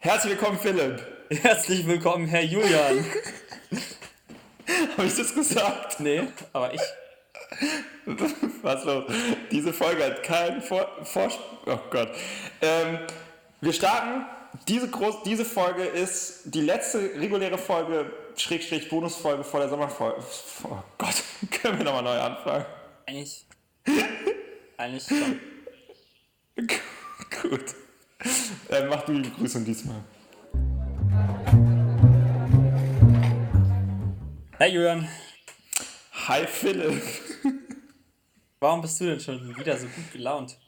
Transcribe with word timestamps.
Herzlich 0.00 0.38
willkommen, 0.38 0.60
Philipp. 0.60 1.04
Herzlich 1.28 1.84
willkommen, 1.84 2.28
Herr 2.28 2.44
Julian. 2.44 3.04
Habe 4.96 5.08
ich 5.08 5.16
das 5.16 5.34
gesagt? 5.34 5.98
Nee, 5.98 6.22
aber 6.52 6.72
ich. 6.72 6.80
Was 8.62 8.84
los? 8.84 9.10
Diese 9.50 9.72
Folge 9.72 10.04
hat 10.04 10.22
keinen 10.22 10.62
Vor... 10.62 10.88
Oh 11.66 11.78
Gott. 11.90 12.10
Ähm, 12.62 13.00
wir 13.60 13.72
starten. 13.72 14.24
Diese, 14.68 14.88
groß, 14.88 15.24
diese 15.24 15.44
Folge 15.44 15.82
ist 15.82 16.42
die 16.44 16.60
letzte 16.60 17.00
reguläre 17.16 17.58
Folge, 17.58 18.12
Schrägstrich 18.36 18.88
Bonusfolge 18.88 19.42
vor 19.42 19.58
der 19.58 19.68
Sommerfolge. 19.68 20.22
Oh 20.62 20.78
Gott, 20.96 21.24
können 21.60 21.78
wir 21.78 21.84
nochmal 21.84 22.04
neu 22.04 22.20
anfangen? 22.20 22.66
Eigentlich. 23.04 23.44
Eigentlich 24.76 25.04
schon. 25.08 25.40
Gut. 27.42 27.74
Äh, 28.68 28.84
mach 28.86 29.02
du 29.04 29.14
die 29.14 29.30
Begrüßung 29.30 29.64
diesmal. 29.64 30.02
Hey 34.58 34.72
Julian, 34.74 35.08
Hi 36.26 36.46
Philipp. 36.46 37.02
warum 38.60 38.82
bist 38.82 39.00
du 39.00 39.06
denn 39.06 39.20
schon 39.20 39.56
wieder 39.56 39.78
so 39.78 39.86
gut 39.86 40.12
gelaunt? 40.12 40.58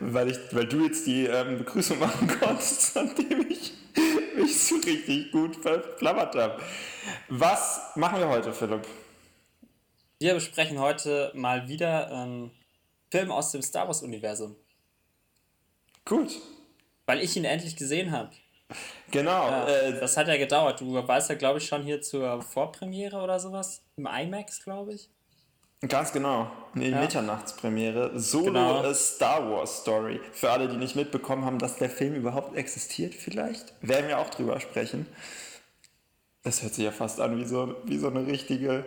Weil, 0.00 0.30
ich, 0.30 0.38
weil 0.52 0.66
du 0.66 0.84
jetzt 0.84 1.06
die 1.06 1.26
ähm, 1.26 1.58
Begrüßung 1.58 1.98
machen 1.98 2.28
konntest, 2.40 2.96
nachdem 2.96 3.50
ich 3.50 3.72
mich 4.36 4.58
so 4.58 4.76
richtig 4.76 5.32
gut 5.32 5.56
verplappert 5.56 6.34
habe. 6.36 6.62
Was 7.28 7.94
machen 7.96 8.20
wir 8.20 8.28
heute, 8.28 8.52
Philipp? 8.52 8.86
Wir 10.18 10.34
besprechen 10.34 10.78
heute 10.78 11.30
mal 11.34 11.68
wieder 11.68 12.10
einen 12.10 12.52
Film 13.10 13.30
aus 13.30 13.52
dem 13.52 13.62
Star 13.62 13.86
Wars-Universum, 13.86 14.56
Gut. 16.04 16.38
Weil 17.06 17.20
ich 17.20 17.36
ihn 17.36 17.44
endlich 17.44 17.76
gesehen 17.76 18.12
habe. 18.12 18.30
Genau. 19.10 19.48
Ja, 19.48 19.68
Äh, 19.68 20.00
das 20.00 20.16
hat 20.16 20.26
ja 20.28 20.36
gedauert. 20.36 20.80
Du 20.80 20.94
warst 21.06 21.28
ja, 21.28 21.36
glaube 21.36 21.58
ich, 21.58 21.66
schon 21.66 21.82
hier 21.82 22.00
zur 22.00 22.40
Vorpremiere 22.42 23.18
oder 23.18 23.38
sowas. 23.38 23.82
Im 23.96 24.06
IMAX, 24.06 24.62
glaube 24.64 24.94
ich. 24.94 25.10
ganz 25.86 26.12
genau. 26.12 26.50
Eine 26.74 26.88
Ja. 26.88 27.00
Mitternachtspremiere. 27.00 28.18
Solo 28.18 28.46
Genau. 28.46 28.80
A 28.82 28.94
Star 28.94 29.50
Wars 29.50 29.80
Story. 29.82 30.18
Für 30.32 30.50
alle, 30.50 30.66
die 30.66 30.76
nicht 30.78 30.96
mitbekommen 30.96 31.44
haben, 31.44 31.58
dass 31.58 31.76
der 31.76 31.90
Film 31.90 32.14
überhaupt 32.14 32.56
existiert, 32.56 33.14
vielleicht, 33.14 33.74
werden 33.82 34.08
wir 34.08 34.18
auch 34.18 34.30
drüber 34.30 34.58
sprechen. 34.60 35.06
Das 36.42 36.62
hört 36.62 36.72
sich 36.74 36.84
ja 36.84 36.90
fast 36.90 37.20
an 37.20 37.38
wie 37.38 37.44
so, 37.44 37.76
wie 37.84 37.98
so 37.98 38.08
eine 38.08 38.26
richtige 38.26 38.84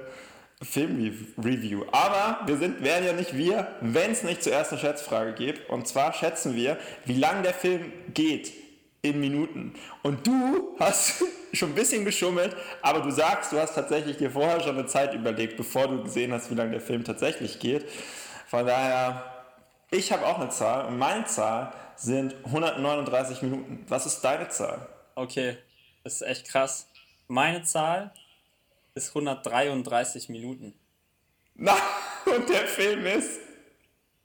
Film-Review. 0.61 1.85
Aber 1.91 2.39
wir 2.47 2.57
sind, 2.57 2.83
wären 2.83 3.05
ja 3.05 3.13
nicht 3.13 3.37
wir, 3.37 3.75
wenn 3.81 4.11
es 4.11 4.23
nicht 4.23 4.41
zuerst 4.41 4.71
eine 4.71 4.81
Schätzfrage 4.81 5.33
gibt. 5.33 5.69
Und 5.69 5.87
zwar 5.87 6.13
schätzen 6.13 6.55
wir, 6.55 6.77
wie 7.05 7.17
lang 7.17 7.43
der 7.43 7.53
Film 7.53 7.91
geht 8.13 8.51
in 9.03 9.19
Minuten. 9.19 9.75
Und 10.01 10.25
du 10.25 10.75
hast 10.79 11.23
schon 11.53 11.69
ein 11.69 11.75
bisschen 11.75 12.05
geschummelt, 12.05 12.55
aber 12.81 13.01
du 13.01 13.11
sagst, 13.11 13.51
du 13.51 13.59
hast 13.59 13.75
tatsächlich 13.75 14.17
dir 14.17 14.31
vorher 14.31 14.61
schon 14.61 14.77
eine 14.77 14.87
Zeit 14.87 15.13
überlegt, 15.13 15.57
bevor 15.57 15.87
du 15.87 16.03
gesehen 16.03 16.33
hast, 16.33 16.49
wie 16.49 16.55
lang 16.55 16.71
der 16.71 16.81
Film 16.81 17.03
tatsächlich 17.03 17.59
geht. 17.59 17.85
Von 18.47 18.65
daher, 18.65 19.23
ich 19.91 20.11
habe 20.11 20.25
auch 20.25 20.39
eine 20.39 20.49
Zahl 20.49 20.85
und 20.87 20.97
meine 20.97 21.25
Zahl 21.25 21.73
sind 21.95 22.35
139 22.45 23.43
Minuten. 23.43 23.85
Was 23.87 24.05
ist 24.05 24.21
deine 24.21 24.49
Zahl? 24.49 24.87
Okay, 25.15 25.57
das 26.03 26.15
ist 26.15 26.21
echt 26.21 26.47
krass. 26.47 26.89
Meine 27.27 27.63
Zahl 27.63 28.11
ist 28.97 29.09
133 29.09 30.29
Minuten. 30.29 30.73
Na, 31.55 31.75
und 32.25 32.49
der 32.49 32.67
Film 32.67 33.05
ist... 33.05 33.39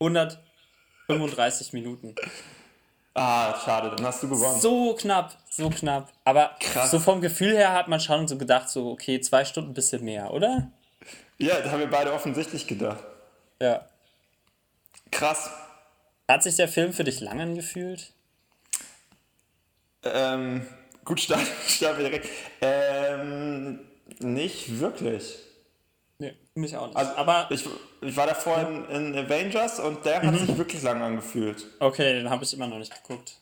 135 0.01 1.73
Minuten. 1.73 2.15
Ah, 3.15 3.55
schade, 3.65 3.95
dann 3.95 4.07
hast 4.07 4.23
du 4.23 4.29
gewonnen. 4.29 4.61
So 4.61 4.95
knapp, 4.95 5.37
so 5.49 5.69
knapp. 5.69 6.11
Aber 6.25 6.57
Krass. 6.59 6.91
so 6.91 6.99
vom 6.99 7.21
Gefühl 7.21 7.55
her 7.55 7.73
hat 7.73 7.87
man 7.87 8.01
schon 8.01 8.27
so 8.27 8.39
gedacht, 8.39 8.69
so, 8.71 8.91
okay, 8.91 9.21
zwei 9.21 9.45
Stunden 9.45 9.75
bisschen 9.75 10.03
mehr, 10.05 10.33
oder? 10.33 10.71
Ja, 11.39 11.61
da 11.61 11.71
haben 11.71 11.81
wir 11.81 11.91
beide 11.91 12.13
offensichtlich 12.13 12.67
gedacht. 12.67 13.05
Ja. 13.61 13.87
Krass. 15.11 15.51
Hat 16.27 16.43
sich 16.43 16.57
der 16.57 16.69
Film 16.69 16.93
für 16.93 17.05
dich 17.05 17.21
lang 17.21 17.41
angefühlt? 17.41 18.13
Ähm, 20.05 20.67
gut, 21.05 21.21
starten 21.21 21.99
wir 21.99 22.09
direkt. 22.09 22.29
Ähm, 22.61 23.81
nicht 24.21 24.81
wirklich. 24.81 25.39
Nee, 26.19 26.35
mich 26.55 26.77
auch 26.77 26.87
nicht. 26.87 26.97
Also, 26.97 27.13
Aber 27.17 27.47
ich, 27.51 27.65
ich 28.01 28.17
war 28.17 28.27
davor 28.27 28.59
in, 28.59 28.85
in 29.15 29.19
Avengers 29.19 29.81
und 29.81 30.05
der 30.05 30.23
hat 30.23 30.39
sich 30.39 30.57
wirklich 30.57 30.83
lang 30.83 31.03
angefühlt. 31.03 31.65
okay, 31.81 32.15
den 32.15 32.31
habe 32.31 32.45
ich 32.45 32.55
immer 32.55 32.67
noch 32.67 32.79
nicht 32.79 32.95
geguckt. 32.95 33.39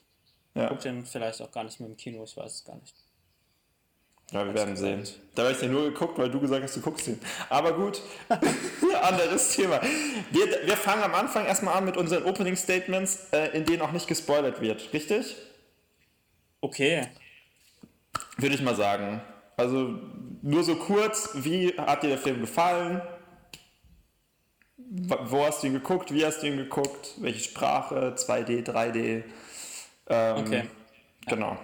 Ja, 0.54 0.68
Guck 0.68 0.80
den 0.80 1.04
vielleicht 1.04 1.40
auch 1.42 1.52
gar 1.52 1.64
nicht 1.64 1.78
mehr 1.78 1.88
im 1.88 1.96
Kino, 1.96 2.24
ich 2.24 2.36
weiß 2.36 2.52
es 2.52 2.64
gar 2.64 2.74
nicht. 2.76 2.94
ja 4.32 4.44
wir 4.44 4.52
werden 4.54 4.76
sehen. 4.76 5.06
Da 5.34 5.42
habe 5.42 5.52
ich 5.52 5.58
den 5.60 5.70
nur 5.72 5.84
geguckt, 5.84 6.18
weil 6.18 6.30
du 6.30 6.40
gesagt 6.40 6.62
hast, 6.64 6.76
du 6.76 6.80
guckst 6.80 7.06
ihn. 7.06 7.20
Aber 7.48 7.72
gut, 7.74 8.02
anderes 9.02 9.54
Thema. 9.54 9.80
Wir, 10.30 10.66
wir 10.66 10.76
fangen 10.76 11.02
am 11.02 11.14
Anfang 11.14 11.46
erstmal 11.46 11.74
an 11.76 11.84
mit 11.84 11.96
unseren 11.96 12.24
Opening 12.24 12.56
Statements, 12.56 13.28
äh, 13.32 13.48
in 13.56 13.64
denen 13.64 13.82
auch 13.82 13.92
nicht 13.92 14.06
gespoilert 14.08 14.60
wird. 14.60 14.92
Richtig? 14.92 15.36
Okay. 16.60 17.08
Würde 18.38 18.54
ich 18.54 18.62
mal 18.62 18.74
sagen. 18.74 19.20
Also 19.60 19.94
nur 20.40 20.64
so 20.64 20.74
kurz, 20.74 21.32
wie 21.34 21.76
hat 21.76 22.02
dir 22.02 22.08
der 22.08 22.18
Film 22.18 22.40
gefallen? 22.40 23.02
Wo 24.78 25.44
hast 25.44 25.62
du 25.62 25.66
ihn 25.66 25.74
geguckt? 25.74 26.14
Wie 26.14 26.24
hast 26.24 26.42
du 26.42 26.46
ihn 26.46 26.56
geguckt? 26.56 27.12
Welche 27.18 27.40
Sprache? 27.40 28.14
2D, 28.16 28.64
3D? 28.64 29.22
Ähm, 30.08 30.36
Okay. 30.38 30.64
Genau. 31.26 31.58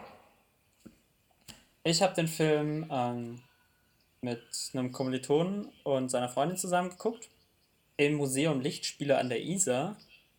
Ich 1.84 2.02
habe 2.02 2.14
den 2.14 2.28
Film 2.28 2.86
ähm, 2.90 3.40
mit 4.20 4.42
einem 4.74 4.92
Kommilitonen 4.92 5.72
und 5.82 6.10
seiner 6.10 6.28
Freundin 6.28 6.58
zusammen 6.58 6.90
geguckt. 6.90 7.30
Im 7.96 8.16
Museum 8.16 8.60
Lichtspiele 8.60 9.16
an 9.16 9.30
der 9.30 9.40
Isar. 9.40 9.96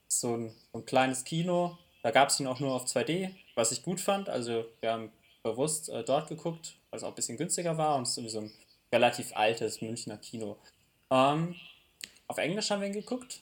So 0.07 0.38
ein, 0.38 0.53
so 0.72 0.78
ein 0.78 0.85
kleines 0.85 1.24
Kino. 1.24 1.75
Da 2.03 2.12
gab 2.12 2.29
es 2.29 2.39
ihn 2.39 2.45
auch 2.45 2.59
nur 2.59 2.75
auf 2.75 2.85
2D, 2.85 3.31
was 3.56 3.72
ich 3.72 3.81
gut 3.81 4.00
fand. 4.00 4.29
Also 4.29 4.66
wir 4.79 4.91
haben 4.91 5.12
bewusst 5.41 5.89
äh, 5.89 6.03
dort 6.03 6.29
geguckt, 6.29 6.76
weil 6.90 6.98
es 6.98 7.03
auch 7.03 7.09
ein 7.09 7.16
bisschen 7.16 7.38
günstiger 7.38 7.78
war 7.78 7.96
und 7.96 8.03
es 8.03 8.18
ist 8.18 8.31
so 8.31 8.42
ein 8.42 8.52
relativ 8.92 9.36
altes 9.36 9.81
Münchner 9.81 10.18
Kino. 10.18 10.58
Ähm, 11.12 11.56
auf 12.28 12.38
Englisch 12.38 12.70
haben 12.70 12.81
wir 12.81 12.88
ihn 12.88 12.94
geguckt 12.94 13.42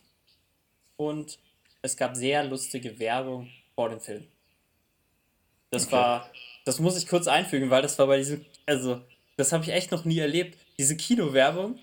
und 0.98 1.38
es 1.82 1.96
gab 1.98 2.16
sehr 2.16 2.44
lustige 2.44 2.98
Werbung 3.00 3.50
vor 3.76 3.90
dem 3.90 4.00
Film. 4.02 4.28
Das 5.72 5.86
Okay. 5.88 5.96
war, 5.96 6.30
das 6.66 6.80
muss 6.80 6.98
ich 6.98 7.08
kurz 7.08 7.28
einfügen, 7.28 7.70
weil 7.70 7.82
das 7.82 7.98
war 8.00 8.08
bei 8.08 8.18
diesem, 8.18 8.46
also, 8.66 9.02
das 9.38 9.52
habe 9.52 9.64
ich 9.64 9.72
echt 9.72 9.92
noch 9.92 10.06
nie 10.06 10.20
erlebt. 10.20 10.58
Diese 10.78 10.96
Kinowerbung, 10.96 11.80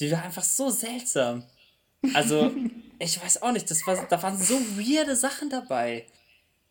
die 0.00 0.10
war 0.10 0.22
einfach 0.22 0.42
so 0.42 0.70
seltsam. 0.70 1.44
Also, 2.14 2.52
ich 2.98 3.22
weiß 3.22 3.42
auch 3.42 3.52
nicht, 3.52 3.70
das 3.70 3.86
war, 3.86 4.06
da 4.08 4.22
waren 4.22 4.36
so 4.38 4.54
weirde 4.76 5.14
Sachen 5.16 5.48
dabei. 5.50 6.06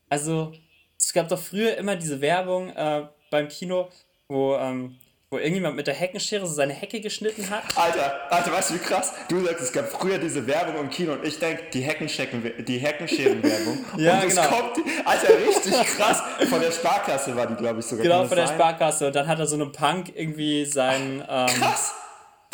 Also, 0.09 0.53
es 0.97 1.13
gab 1.13 1.29
doch 1.29 1.39
früher 1.39 1.77
immer 1.77 1.95
diese 1.95 2.19
Werbung 2.21 2.69
äh, 2.69 3.07
beim 3.31 3.47
Kino, 3.47 3.89
wo, 4.27 4.55
ähm, 4.55 4.97
wo 5.29 5.37
irgendjemand 5.37 5.75
mit 5.75 5.87
der 5.87 5.93
Heckenschere 5.93 6.45
so 6.47 6.53
seine 6.53 6.73
Hecke 6.73 7.01
geschnitten 7.01 7.49
hat. 7.49 7.63
Alter, 7.75 8.31
Alter, 8.31 8.51
weißt 8.51 8.69
du 8.69 8.73
wie 8.75 8.79
krass? 8.79 9.13
Du 9.27 9.43
sagst, 9.43 9.63
es 9.63 9.71
gab 9.71 9.89
früher 9.89 10.17
diese 10.17 10.45
Werbung 10.47 10.77
im 10.79 10.89
Kino 10.89 11.13
und 11.13 11.25
ich 11.25 11.39
denke, 11.39 11.63
die, 11.73 11.81
Heckenschecken, 11.81 12.65
die 12.65 12.77
Heckenscheren-Werbung. 12.77 13.85
Ja, 13.97 14.19
und 14.19 14.27
es 14.27 14.35
genau. 14.35 14.47
kommt, 14.47 14.77
Alter, 15.05 15.29
richtig 15.47 15.73
krass. 15.95 16.21
Von 16.49 16.59
der 16.59 16.71
Sparkasse 16.71 17.35
war 17.35 17.47
die, 17.47 17.55
glaube 17.55 17.79
ich, 17.79 17.85
sogar. 17.85 18.03
Genau, 18.03 18.25
von 18.25 18.35
der 18.35 18.47
sein? 18.47 18.55
Sparkasse. 18.55 19.07
Und 19.07 19.15
dann 19.15 19.27
hat 19.27 19.39
er 19.39 19.47
so 19.47 19.55
einem 19.55 19.71
Punk 19.71 20.11
irgendwie 20.15 20.65
sein, 20.65 21.23
ähm, 21.27 21.47
Krass. 21.47 21.93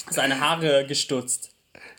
seine 0.09 0.39
Haare 0.39 0.85
gestutzt. 0.85 1.49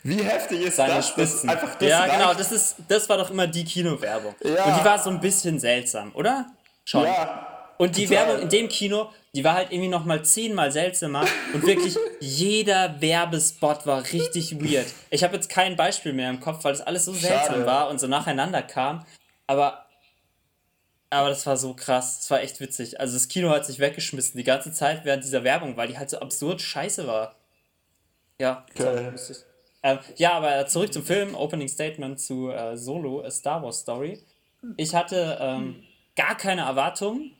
Wie 0.05 0.23
heftig 0.23 0.63
ist 0.63 0.77
Seine 0.77 0.95
das? 0.95 1.09
Spitzen. 1.09 1.49
Das 1.49 1.57
einfach 1.57 1.77
das 1.77 1.89
ja, 1.89 2.01
reicht. 2.01 2.15
genau, 2.15 2.35
das, 2.35 2.51
ist, 2.51 2.77
das 2.89 3.09
war 3.09 3.19
doch 3.19 3.31
immer 3.31 3.47
die 3.47 3.65
Kinowerbung. 3.65 4.35
Ja. 4.43 4.65
Und 4.65 4.81
die 4.81 4.85
war 4.85 4.99
so 4.99 5.11
ein 5.11 5.21
bisschen 5.21 5.61
seltsam, 5.61 6.11
oder? 6.15 6.47
Schon. 6.85 7.05
Ja. 7.05 7.52
Und 7.83 7.97
die 7.97 8.07
total. 8.07 8.29
Werbung 8.29 8.43
in 8.43 8.49
dem 8.49 8.69
Kino, 8.69 9.11
die 9.35 9.43
war 9.43 9.55
halt 9.55 9.73
irgendwie 9.73 9.89
nochmal 9.89 10.25
zehnmal 10.25 10.71
seltsamer. 10.71 11.27
Und 11.53 11.67
wirklich 11.67 11.97
jeder 12.21 13.01
Werbespot 13.01 13.87
war 13.87 14.05
richtig 14.13 14.61
weird. 14.61 14.87
Ich 15.11 15.25
habe 15.25 15.35
jetzt 15.35 15.49
kein 15.49 15.75
Beispiel 15.75 16.13
mehr 16.13 16.31
im 16.31 16.39
Kopf, 16.39 16.63
weil 16.63 16.75
das 16.75 16.81
alles 16.81 17.07
so 17.07 17.13
seltsam 17.13 17.55
Schade. 17.55 17.67
war 17.67 17.91
und 17.91 17.99
so 17.99 18.07
nacheinander 18.07 18.63
kam. 18.63 19.05
Aber, 19.49 19.85
aber 21.11 21.31
das 21.31 21.45
war 21.45 21.57
so 21.57 21.75
krass. 21.75 22.21
Das 22.21 22.31
war 22.31 22.41
echt 22.41 22.61
witzig. 22.61 23.01
Also 23.01 23.15
das 23.15 23.27
Kino 23.27 23.51
hat 23.51 23.67
sich 23.67 23.81
weggeschmissen 23.81 24.39
die 24.39 24.45
ganze 24.45 24.73
Zeit 24.73 25.05
während 25.05 25.25
dieser 25.25 25.43
Werbung, 25.43 25.77
weil 25.77 25.89
die 25.89 25.99
halt 25.99 26.09
so 26.09 26.21
absurd 26.21 26.63
scheiße 26.63 27.09
war. 27.09 27.35
Ja, 28.39 28.65
Geil. 28.77 29.13
Ähm, 29.83 29.99
ja, 30.15 30.35
aber 30.35 30.69
zurück 30.69 30.93
zum 30.93 31.05
Film, 31.05 31.35
Opening 31.35 31.67
Statement 31.67 32.21
zu 32.21 32.49
äh, 32.49 32.77
Solo, 32.77 33.25
A 33.25 33.31
Star 33.33 33.61
Wars 33.61 33.81
Story. 33.81 34.23
Ich 34.77 34.95
hatte 34.95 35.37
ähm, 35.41 35.83
gar 36.15 36.37
keine 36.37 36.61
Erwartungen 36.61 37.33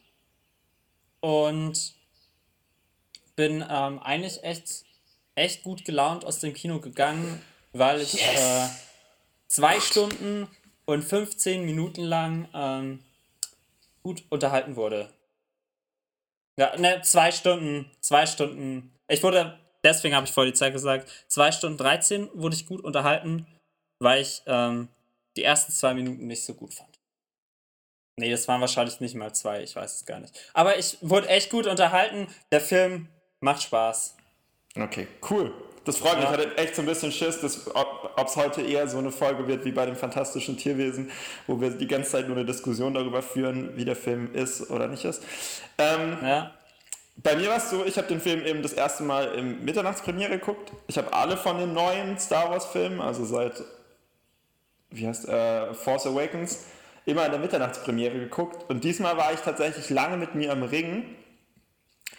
und 1.23 1.95
bin 3.37 3.65
ähm, 3.69 3.99
eigentlich 4.01 4.43
echt, 4.45 4.85
echt 5.35 5.63
gut 5.63 5.85
gelaunt 5.85 6.25
aus 6.25 6.41
dem 6.41 6.53
Kino 6.53 6.81
gegangen, 6.81 7.41
weil 7.73 8.01
ich 8.03 8.13
Yes. 8.13 8.41
äh, 8.41 8.69
zwei 9.49 9.81
Stunden 9.81 10.49
und 10.85 11.03
15 11.03 11.65
Minuten 11.65 12.03
lang 12.03 12.49
ähm, 12.53 13.03
gut 14.03 14.25
unterhalten 14.29 14.77
wurde. 14.77 15.09
Ja, 16.59 16.77
ne, 16.77 17.01
zwei 17.03 17.31
Stunden, 17.33 17.91
zwei 18.01 18.27
Stunden. 18.27 18.93
Ich 19.09 19.23
wurde, 19.23 19.59
deswegen 19.83 20.15
habe 20.15 20.27
ich 20.27 20.33
vor 20.33 20.45
die 20.45 20.53
Zeit 20.53 20.73
gesagt, 20.75 21.09
zwei 21.29 21.51
Stunden 21.53 21.79
13 21.79 22.29
wurde 22.35 22.57
ich 22.57 22.67
gut 22.67 22.85
unterhalten, 22.85 23.47
weil 24.01 24.21
ich 24.21 24.43
ähm, 24.47 24.89
die 25.37 25.45
ersten 25.45 25.73
zwei 25.73 25.95
Minuten 25.95 26.27
nicht 26.27 26.45
so 26.45 26.53
gut 26.53 26.75
fand. 26.75 26.92
Nee, 28.17 28.31
das 28.31 28.47
waren 28.47 28.61
wahrscheinlich 28.61 29.01
nicht 29.01 29.15
mal 29.15 29.33
zwei, 29.33 29.63
ich 29.63 29.75
weiß 29.75 29.97
es 29.97 30.05
gar 30.05 30.21
nicht. 30.21 30.39
Aber 30.53 30.79
ich 30.79 30.99
wurde 31.01 31.29
echt 31.29 31.51
gut 31.51 31.67
unterhalten. 31.67 32.29
Der 32.51 32.61
Film 32.61 33.09
macht 33.41 33.63
Spaß. 33.63 34.17
Okay, 34.77 35.09
cool. 35.31 35.53
Das 35.85 35.97
freut 35.97 36.17
mich. 36.17 36.25
Ja. 36.25 36.35
Ich 36.35 36.39
hatte 36.39 36.59
echt 36.59 36.77
so 36.77 36.83
ein 36.83 36.87
bisschen 36.87 37.11
Schiss, 37.11 37.41
dass, 37.41 37.75
ob 37.75 38.25
es 38.25 38.37
heute 38.37 38.63
eher 38.63 38.87
so 38.87 38.99
eine 38.99 39.11
Folge 39.11 39.49
wird 39.49 39.65
wie 39.65 39.73
bei 39.73 39.85
den 39.87 39.97
fantastischen 39.97 40.57
Tierwesen, 40.57 41.11
wo 41.47 41.61
wir 41.61 41.71
die 41.71 41.89
ganze 41.89 42.13
Zeit 42.13 42.29
nur 42.29 42.37
eine 42.37 42.47
Diskussion 42.47 42.95
darüber 42.95 43.23
führen, 43.23 43.77
wie 43.77 43.85
der 43.85 43.97
Film 43.97 44.33
ist 44.35 44.71
oder 44.71 44.87
nicht 44.87 45.05
ist. 45.05 45.23
Ähm, 45.79 46.19
ja. 46.23 46.55
Bei 47.17 47.37
mir 47.37 47.49
war 47.49 47.57
es 47.57 47.71
so, 47.71 47.85
ich 47.85 47.99
habe 47.99 48.09
den 48.09 48.21
Film 48.21 48.45
eben 48.45 48.63
das 48.63 48.73
erste 48.73 49.03
Mal 49.03 49.35
im 49.35 49.65
Mitternachtspremiere 49.65 50.39
geguckt. 50.39 50.73
Ich 50.87 50.97
habe 50.97 51.13
alle 51.13 51.37
von 51.37 51.59
den 51.59 51.73
neuen 51.73 52.19
Star 52.19 52.51
Wars 52.51 52.67
Filmen, 52.67 53.01
also 53.01 53.25
seit, 53.25 53.63
wie 54.91 55.07
heißt, 55.07 55.29
äh, 55.29 55.75
Force 55.75 56.07
Awakens, 56.07 56.65
immer 57.05 57.25
in 57.27 57.33
der 57.33 57.41
Mitternachtspremiere 57.41 58.19
geguckt. 58.19 58.69
Und 58.71 58.85
diesmal 58.85 59.17
war 59.17 59.33
ich 59.33 59.41
tatsächlich 59.41 59.91
lange 59.91 60.17
mit 60.17 60.35
mir 60.35 60.53
am 60.53 60.63
Ring. 60.63 61.17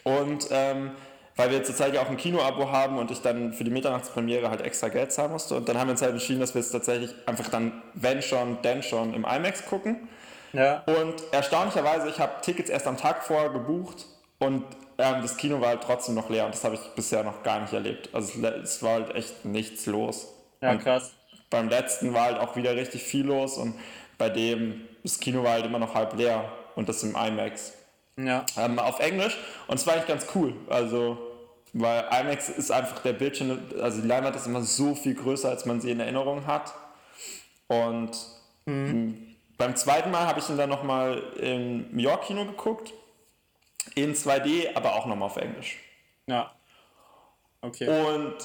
Und 0.03 0.47
ähm, 0.51 0.91
weil 1.35 1.49
wir 1.49 1.63
zurzeit 1.63 1.93
ja 1.93 2.01
auch 2.01 2.09
ein 2.09 2.17
Kinoabo 2.17 2.71
haben 2.71 2.97
und 2.97 3.09
ich 3.09 3.21
dann 3.21 3.53
für 3.53 3.63
die 3.63 3.71
Mitternachtspremiere 3.71 4.49
halt 4.49 4.61
extra 4.61 4.89
Geld 4.89 5.11
zahlen 5.11 5.31
musste. 5.31 5.55
Und 5.55 5.67
dann 5.67 5.79
haben 5.79 5.87
wir 5.87 5.91
uns 5.91 6.01
halt 6.01 6.11
entschieden, 6.11 6.39
dass 6.39 6.53
wir 6.53 6.61
es 6.61 6.71
tatsächlich 6.71 7.13
einfach 7.25 7.49
dann, 7.49 7.81
wenn 7.95 8.21
schon, 8.21 8.61
denn 8.61 8.83
schon 8.83 9.13
im 9.13 9.25
IMAX 9.25 9.65
gucken. 9.65 10.09
Ja. 10.53 10.83
Und 10.85 11.15
erstaunlicherweise, 11.31 12.09
ich 12.09 12.19
habe 12.19 12.33
Tickets 12.41 12.69
erst 12.69 12.85
am 12.85 12.97
Tag 12.97 13.23
vorher 13.23 13.49
gebucht 13.49 14.05
und 14.37 14.63
ähm, 14.99 15.21
das 15.23 15.37
Kino 15.37 15.59
war 15.59 15.69
halt 15.69 15.81
trotzdem 15.81 16.13
noch 16.13 16.29
leer 16.29 16.45
und 16.45 16.53
das 16.53 16.63
habe 16.63 16.75
ich 16.75 16.81
bisher 16.95 17.23
noch 17.23 17.41
gar 17.41 17.61
nicht 17.61 17.73
erlebt. 17.73 18.09
Also 18.13 18.39
es, 18.39 18.63
es 18.63 18.83
war 18.83 18.93
halt 18.93 19.15
echt 19.15 19.45
nichts 19.45 19.87
los. 19.87 20.27
Ja, 20.61 20.71
und 20.71 20.83
krass. 20.83 21.13
Beim 21.49 21.69
letzten 21.69 22.13
war 22.13 22.25
halt 22.25 22.39
auch 22.39 22.55
wieder 22.55 22.75
richtig 22.75 23.01
viel 23.03 23.25
los 23.25 23.57
und 23.57 23.75
bei 24.17 24.29
dem, 24.29 24.81
das 25.03 25.19
Kino 25.19 25.43
war 25.43 25.53
halt 25.53 25.65
immer 25.65 25.79
noch 25.79 25.93
halb 25.93 26.15
leer 26.15 26.51
und 26.75 26.89
das 26.89 27.03
im 27.03 27.15
IMAX. 27.15 27.73
Ja. 28.17 28.45
Ähm, 28.57 28.77
auf 28.77 28.99
Englisch 28.99 29.37
und 29.67 29.75
es 29.75 29.87
war 29.87 29.93
eigentlich 29.93 30.07
ganz 30.07 30.27
cool. 30.35 30.53
Also, 30.69 31.17
weil 31.73 32.05
IMAX 32.11 32.49
ist 32.49 32.71
einfach 32.71 32.99
der 32.99 33.13
Bildschirm, 33.13 33.59
also 33.81 34.01
die 34.01 34.07
Leinwand 34.07 34.35
ist 34.35 34.45
immer 34.45 34.61
so 34.61 34.93
viel 34.93 35.15
größer, 35.15 35.49
als 35.49 35.65
man 35.65 35.81
sie 35.81 35.91
in 35.91 35.99
Erinnerung 35.99 36.45
hat. 36.45 36.73
Und 37.67 38.11
mhm. 38.65 39.35
beim 39.57 39.75
zweiten 39.75 40.11
Mal 40.11 40.27
habe 40.27 40.39
ich 40.39 40.49
ihn 40.49 40.57
dann 40.57 40.69
nochmal 40.69 41.23
im 41.39 41.97
York-Kino 41.97 42.45
geguckt. 42.45 42.93
In 43.95 44.13
2D, 44.13 44.75
aber 44.75 44.95
auch 44.95 45.05
nochmal 45.05 45.27
auf 45.27 45.37
Englisch. 45.37 45.77
Ja. 46.27 46.51
Okay. 47.61 47.87
Und 47.87 48.35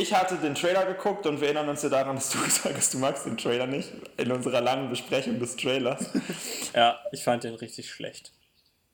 ich 0.00 0.14
hatte 0.14 0.36
den 0.36 0.54
Trailer 0.54 0.86
geguckt 0.86 1.26
und 1.26 1.40
wir 1.40 1.48
erinnern 1.48 1.68
uns 1.68 1.82
ja 1.82 1.88
daran, 1.88 2.16
dass 2.16 2.30
du 2.30 2.38
gesagt 2.44 2.76
hast, 2.76 2.94
du 2.94 2.98
magst 2.98 3.26
den 3.26 3.36
Trailer 3.36 3.66
nicht, 3.66 3.92
in 4.16 4.32
unserer 4.32 4.60
langen 4.60 4.90
Besprechung 4.90 5.38
des 5.38 5.56
Trailers. 5.56 6.10
ja, 6.74 6.98
ich 7.12 7.22
fand 7.24 7.44
den 7.44 7.54
richtig 7.54 7.90
schlecht. 7.90 8.32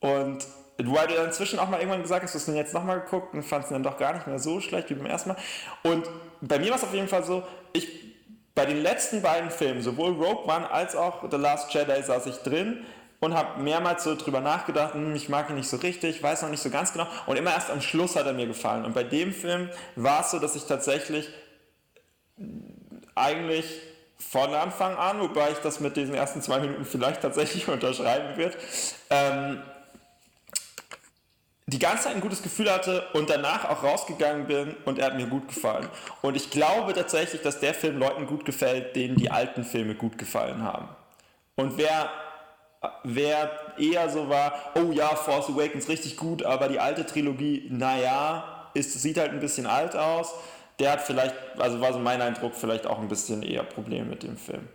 Und 0.01 0.47
du 0.79 0.99
hast 0.99 1.11
ja 1.11 1.25
inzwischen 1.25 1.59
auch 1.59 1.69
mal 1.69 1.79
irgendwann 1.79 2.03
gesagt 2.03 2.23
hast, 2.23 2.35
du 2.35 2.39
hast 2.39 2.47
den 2.47 2.57
jetzt 2.57 2.75
nochmal 2.75 3.01
geguckt 3.01 3.35
und 3.35 3.43
fandest 3.43 3.71
ihn 3.71 3.75
dann 3.75 3.83
doch 3.83 3.99
gar 3.99 4.15
nicht 4.15 4.27
mehr 4.27 4.39
so 4.39 4.61
schlecht 4.61 4.91
wie 4.91 4.95
beim 4.95 5.07
ersten 5.07 5.31
Mal. 5.31 5.39
Und 5.83 6.09
bei 6.41 6.59
mir 6.59 6.71
war 6.71 6.77
es 6.77 6.85
auf 6.85 6.95
jeden 6.95 7.09
Fall 7.09 7.25
so, 7.25 7.43
ich 7.73 7.89
bei 8.55 8.67
den 8.67 8.83
letzten 8.83 9.23
beiden 9.23 9.51
Filmen, 9.51 9.81
sowohl 9.81 10.13
Rogue 10.13 10.45
One 10.45 10.71
als 10.71 10.97
auch 10.97 11.31
The 11.31 11.37
Last 11.37 11.73
Jedi, 11.73 12.03
saß 12.03 12.27
ich 12.27 12.37
drin 12.39 12.85
und 13.21 13.35
habe 13.35 13.63
mehrmals 13.63 14.05
so 14.05 14.15
drüber 14.15 14.41
nachgedacht, 14.41 14.95
hm, 14.95 15.15
ich 15.15 15.29
mag 15.29 15.51
ihn 15.51 15.57
nicht 15.57 15.69
so 15.69 15.77
richtig, 15.77 16.23
weiß 16.23 16.43
noch 16.43 16.49
nicht 16.49 16.63
so 16.63 16.71
ganz 16.71 16.93
genau. 16.93 17.07
Und 17.27 17.37
immer 17.37 17.53
erst 17.53 17.71
am 17.71 17.83
Schluss 17.83 18.17
hat 18.17 18.27
er 18.27 18.33
mir 18.33 18.47
gefallen. 18.47 18.85
Und 18.85 18.95
bei 18.95 19.05
dem 19.05 19.33
Film 19.33 19.69
war 19.95 20.23
es 20.23 20.31
so, 20.31 20.39
dass 20.39 20.57
ich 20.57 20.65
tatsächlich 20.65 21.29
eigentlich 23.15 23.67
von 24.19 24.55
Anfang 24.55 24.97
an, 24.97 25.21
wobei 25.21 25.51
ich 25.51 25.59
das 25.59 25.81
mit 25.81 25.97
diesen 25.97 26.15
ersten 26.15 26.41
zwei 26.41 26.61
Minuten 26.61 26.85
vielleicht 26.85 27.21
tatsächlich 27.21 27.69
unterschreiben 27.69 28.37
wird, 28.37 28.57
ähm, 29.11 29.63
die 31.67 31.79
ganze 31.79 32.05
Zeit 32.05 32.17
ein 32.17 32.21
gutes 32.21 32.43
Gefühl 32.43 32.73
hatte 32.73 33.07
und 33.13 33.31
danach 33.31 33.69
auch 33.69 33.85
rausgegangen 33.85 34.47
bin 34.47 34.75
und 34.87 34.99
er 34.99 35.07
hat 35.07 35.17
mir 35.17 35.27
gut 35.27 35.47
gefallen. 35.47 35.89
Und 36.21 36.37
ich 36.37 36.51
glaube 36.51 36.95
tatsächlich, 36.95 37.43
dass 37.43 37.61
der 37.61 37.75
Film 37.75 37.99
Leuten 37.99 38.27
gut 38.27 38.45
gefällt, 38.45 38.97
denen 38.97 39.15
die 39.15 39.31
alten 39.31 39.63
Filme 39.63 39.95
gut 39.95 40.19
gefallen 40.19 40.65
haben. 40.65 40.89
Und 41.55 41.79
wer 41.79 42.11
wer 43.05 43.75
eher 43.79 44.09
so 44.09 44.29
war, 44.29 44.73
oh 44.75 44.93
ja, 44.93 45.09
Force 45.09 45.49
Awakens 45.49 45.89
richtig 45.89 46.17
gut, 46.17 46.43
aber 46.43 46.69
die 46.69 46.79
alte 46.79 47.05
Trilogie, 47.05 47.67
naja, 47.71 48.71
sieht 48.75 49.19
halt 49.19 49.33
ein 49.33 49.41
bisschen 49.41 49.67
alt 49.67 49.97
aus. 49.97 50.33
Der 50.79 50.93
hat 50.93 51.03
vielleicht, 51.03 51.35
also 51.59 51.81
war 51.81 51.93
so 51.93 51.99
mein 51.99 52.23
Eindruck, 52.23 52.55
vielleicht 52.55 52.87
auch 52.87 52.99
ein 52.99 53.09
bisschen 53.09 53.43
eher 53.43 53.65
Probleme 53.65 54.07
mit 54.07 54.23
dem 54.23 54.39
Film. 54.39 54.69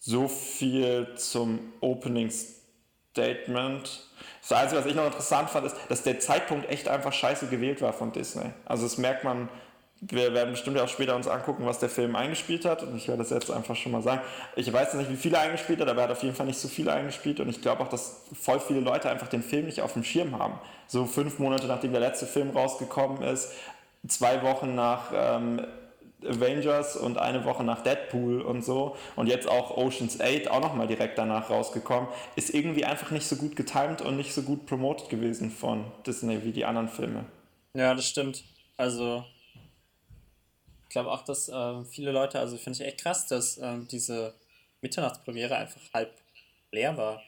So 0.00 0.28
viel 0.28 1.14
zum 1.16 1.72
Opening 1.80 2.30
Statement. 2.30 4.08
Das 4.40 4.52
Einzige, 4.52 4.80
was 4.80 4.86
ich 4.86 4.94
noch 4.94 5.06
interessant 5.06 5.50
fand, 5.50 5.66
ist, 5.66 5.76
dass 5.88 6.02
der 6.02 6.20
Zeitpunkt 6.20 6.68
echt 6.68 6.88
einfach 6.88 7.12
scheiße 7.12 7.46
gewählt 7.46 7.80
war 7.80 7.92
von 7.92 8.12
Disney. 8.12 8.50
Also 8.64 8.84
das 8.84 8.98
merkt 8.98 9.24
man 9.24 9.48
wir 10.00 10.34
werden 10.34 10.50
bestimmt 10.50 10.78
auch 10.78 10.88
später 10.88 11.16
uns 11.16 11.26
angucken, 11.26 11.64
was 11.64 11.78
der 11.78 11.88
Film 11.88 12.16
eingespielt 12.16 12.64
hat. 12.64 12.82
Und 12.82 12.96
ich 12.96 13.08
werde 13.08 13.22
das 13.22 13.30
jetzt 13.30 13.50
einfach 13.50 13.76
schon 13.76 13.92
mal 13.92 14.02
sagen. 14.02 14.20
Ich 14.54 14.70
weiß 14.70 14.94
nicht, 14.94 15.10
wie 15.10 15.16
viel 15.16 15.34
er 15.34 15.40
eingespielt 15.40 15.80
hat, 15.80 15.88
aber 15.88 16.02
er 16.02 16.08
hat 16.08 16.16
auf 16.16 16.22
jeden 16.22 16.34
Fall 16.34 16.46
nicht 16.46 16.58
so 16.58 16.68
viel 16.68 16.88
eingespielt. 16.88 17.40
Und 17.40 17.48
ich 17.48 17.62
glaube 17.62 17.82
auch, 17.82 17.88
dass 17.88 18.22
voll 18.38 18.60
viele 18.60 18.80
Leute 18.80 19.10
einfach 19.10 19.28
den 19.28 19.42
Film 19.42 19.66
nicht 19.66 19.80
auf 19.80 19.94
dem 19.94 20.04
Schirm 20.04 20.38
haben. 20.38 20.58
So 20.86 21.06
fünf 21.06 21.38
Monate 21.38 21.66
nachdem 21.66 21.92
der 21.92 22.00
letzte 22.00 22.26
Film 22.26 22.50
rausgekommen 22.50 23.22
ist, 23.22 23.52
zwei 24.06 24.42
Wochen 24.42 24.74
nach 24.74 25.12
ähm, 25.14 25.66
Avengers 26.24 26.96
und 26.96 27.18
eine 27.18 27.44
Woche 27.44 27.64
nach 27.64 27.82
Deadpool 27.82 28.40
und 28.40 28.64
so 28.64 28.96
und 29.16 29.26
jetzt 29.26 29.48
auch 29.48 29.76
Oceans 29.76 30.20
8 30.20 30.50
auch 30.50 30.60
nochmal 30.60 30.86
direkt 30.86 31.18
danach 31.18 31.50
rausgekommen, 31.50 32.08
ist 32.36 32.54
irgendwie 32.54 32.84
einfach 32.84 33.10
nicht 33.10 33.26
so 33.26 33.36
gut 33.36 33.56
getimed 33.56 34.02
und 34.02 34.16
nicht 34.16 34.32
so 34.32 34.42
gut 34.42 34.66
promotet 34.66 35.08
gewesen 35.08 35.50
von 35.50 35.84
Disney 36.06 36.42
wie 36.44 36.52
die 36.52 36.64
anderen 36.64 36.88
Filme. 36.88 37.24
Ja, 37.74 37.94
das 37.94 38.08
stimmt. 38.08 38.44
Also 38.76 39.24
glaube 40.96 41.12
auch, 41.12 41.22
dass 41.22 41.50
äh, 41.50 41.84
viele 41.84 42.10
Leute, 42.10 42.40
also 42.40 42.56
finde 42.56 42.78
ich 42.78 42.88
echt 42.88 43.02
krass, 43.02 43.26
dass 43.26 43.58
äh, 43.58 43.76
diese 43.90 44.32
Mitternachtspremiere 44.80 45.54
einfach 45.54 45.82
halb 45.92 46.10
leer 46.72 46.96
war. 46.96 47.22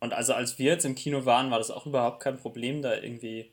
Und 0.00 0.14
also 0.14 0.32
als 0.32 0.58
wir 0.58 0.72
jetzt 0.72 0.86
im 0.86 0.94
Kino 0.94 1.26
waren, 1.26 1.50
war 1.50 1.58
das 1.58 1.70
auch 1.70 1.84
überhaupt 1.84 2.20
kein 2.20 2.38
Problem, 2.38 2.80
da 2.80 2.94
irgendwie 2.94 3.50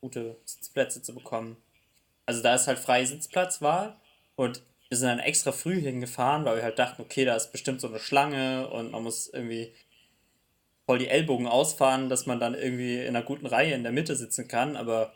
gute 0.00 0.36
Sitzplätze 0.46 1.02
zu 1.02 1.14
bekommen. 1.14 1.58
Also 2.24 2.42
da 2.42 2.54
ist 2.54 2.66
halt 2.66 2.78
freie 2.78 3.06
Sitzplatzwahl 3.06 3.94
und 4.36 4.62
wir 4.88 4.96
sind 4.96 5.08
dann 5.08 5.18
extra 5.18 5.52
früh 5.52 5.78
hingefahren, 5.78 6.46
weil 6.46 6.56
wir 6.56 6.62
halt 6.62 6.78
dachten, 6.78 7.02
okay, 7.02 7.26
da 7.26 7.36
ist 7.36 7.52
bestimmt 7.52 7.82
so 7.82 7.88
eine 7.88 7.98
Schlange 7.98 8.70
und 8.70 8.92
man 8.92 9.02
muss 9.02 9.28
irgendwie 9.28 9.74
voll 10.86 10.98
die 10.98 11.08
Ellbogen 11.08 11.46
ausfahren, 11.46 12.08
dass 12.08 12.24
man 12.24 12.40
dann 12.40 12.54
irgendwie 12.54 13.00
in 13.00 13.08
einer 13.08 13.22
guten 13.22 13.44
Reihe 13.44 13.74
in 13.74 13.82
der 13.82 13.92
Mitte 13.92 14.16
sitzen 14.16 14.48
kann, 14.48 14.76
aber 14.76 15.12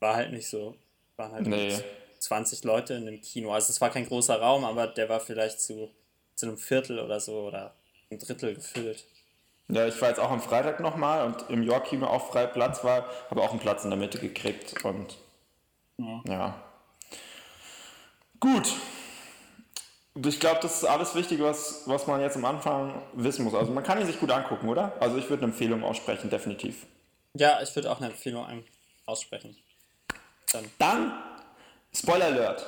war 0.00 0.16
halt 0.16 0.32
nicht 0.32 0.48
so 0.48 0.76
waren 1.16 1.32
halt 1.32 1.46
nee. 1.46 1.76
20 2.18 2.64
Leute 2.64 2.94
in 2.94 3.06
dem 3.06 3.20
Kino. 3.20 3.52
Also 3.52 3.70
es 3.70 3.80
war 3.80 3.90
kein 3.90 4.06
großer 4.06 4.40
Raum, 4.40 4.64
aber 4.64 4.86
der 4.86 5.08
war 5.08 5.20
vielleicht 5.20 5.60
zu, 5.60 5.90
zu 6.34 6.46
einem 6.46 6.58
Viertel 6.58 6.98
oder 6.98 7.20
so 7.20 7.42
oder 7.42 7.74
ein 8.10 8.18
Drittel 8.18 8.54
gefüllt. 8.54 9.04
Ja, 9.68 9.86
ich 9.86 10.00
war 10.00 10.10
jetzt 10.10 10.20
auch 10.20 10.30
am 10.30 10.42
Freitag 10.42 10.80
nochmal 10.80 11.26
und 11.26 11.48
im 11.48 11.62
York-Kino 11.62 12.06
auch 12.06 12.30
frei 12.30 12.46
Platz 12.46 12.84
war, 12.84 13.08
habe 13.30 13.42
auch 13.42 13.50
einen 13.50 13.60
Platz 13.60 13.84
in 13.84 13.90
der 13.90 13.98
Mitte 13.98 14.18
gekriegt 14.18 14.84
und 14.84 15.16
ja. 15.96 16.22
ja. 16.26 16.62
Gut. 18.40 18.74
Ich 20.26 20.38
glaube, 20.38 20.60
das 20.62 20.76
ist 20.76 20.84
alles 20.84 21.14
Wichtige, 21.14 21.44
was, 21.44 21.82
was 21.86 22.06
man 22.06 22.20
jetzt 22.20 22.36
am 22.36 22.44
Anfang 22.44 23.02
wissen 23.14 23.44
muss. 23.44 23.54
Also 23.54 23.72
man 23.72 23.82
kann 23.82 23.98
ihn 24.00 24.06
sich 24.06 24.20
gut 24.20 24.30
angucken, 24.30 24.68
oder? 24.68 24.92
Also 25.00 25.16
ich 25.16 25.28
würde 25.28 25.42
eine 25.42 25.52
Empfehlung 25.52 25.82
aussprechen, 25.82 26.30
definitiv. 26.30 26.86
Ja, 27.32 27.60
ich 27.62 27.74
würde 27.74 27.90
auch 27.90 27.96
eine 27.96 28.10
Empfehlung 28.10 28.46
aussprechen. 29.06 29.56
Dann, 30.52 30.70
Dann 30.78 31.24
Spoiler 31.94 32.26
Alert. 32.26 32.66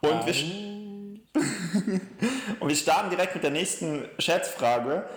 Und, 0.00 0.12
um. 0.12 0.26
wir, 0.26 2.00
und 2.60 2.68
wir 2.68 2.76
starten 2.76 3.10
direkt 3.10 3.34
mit 3.34 3.44
der 3.44 3.50
nächsten 3.50 4.08
Scherzfrage. 4.18 5.08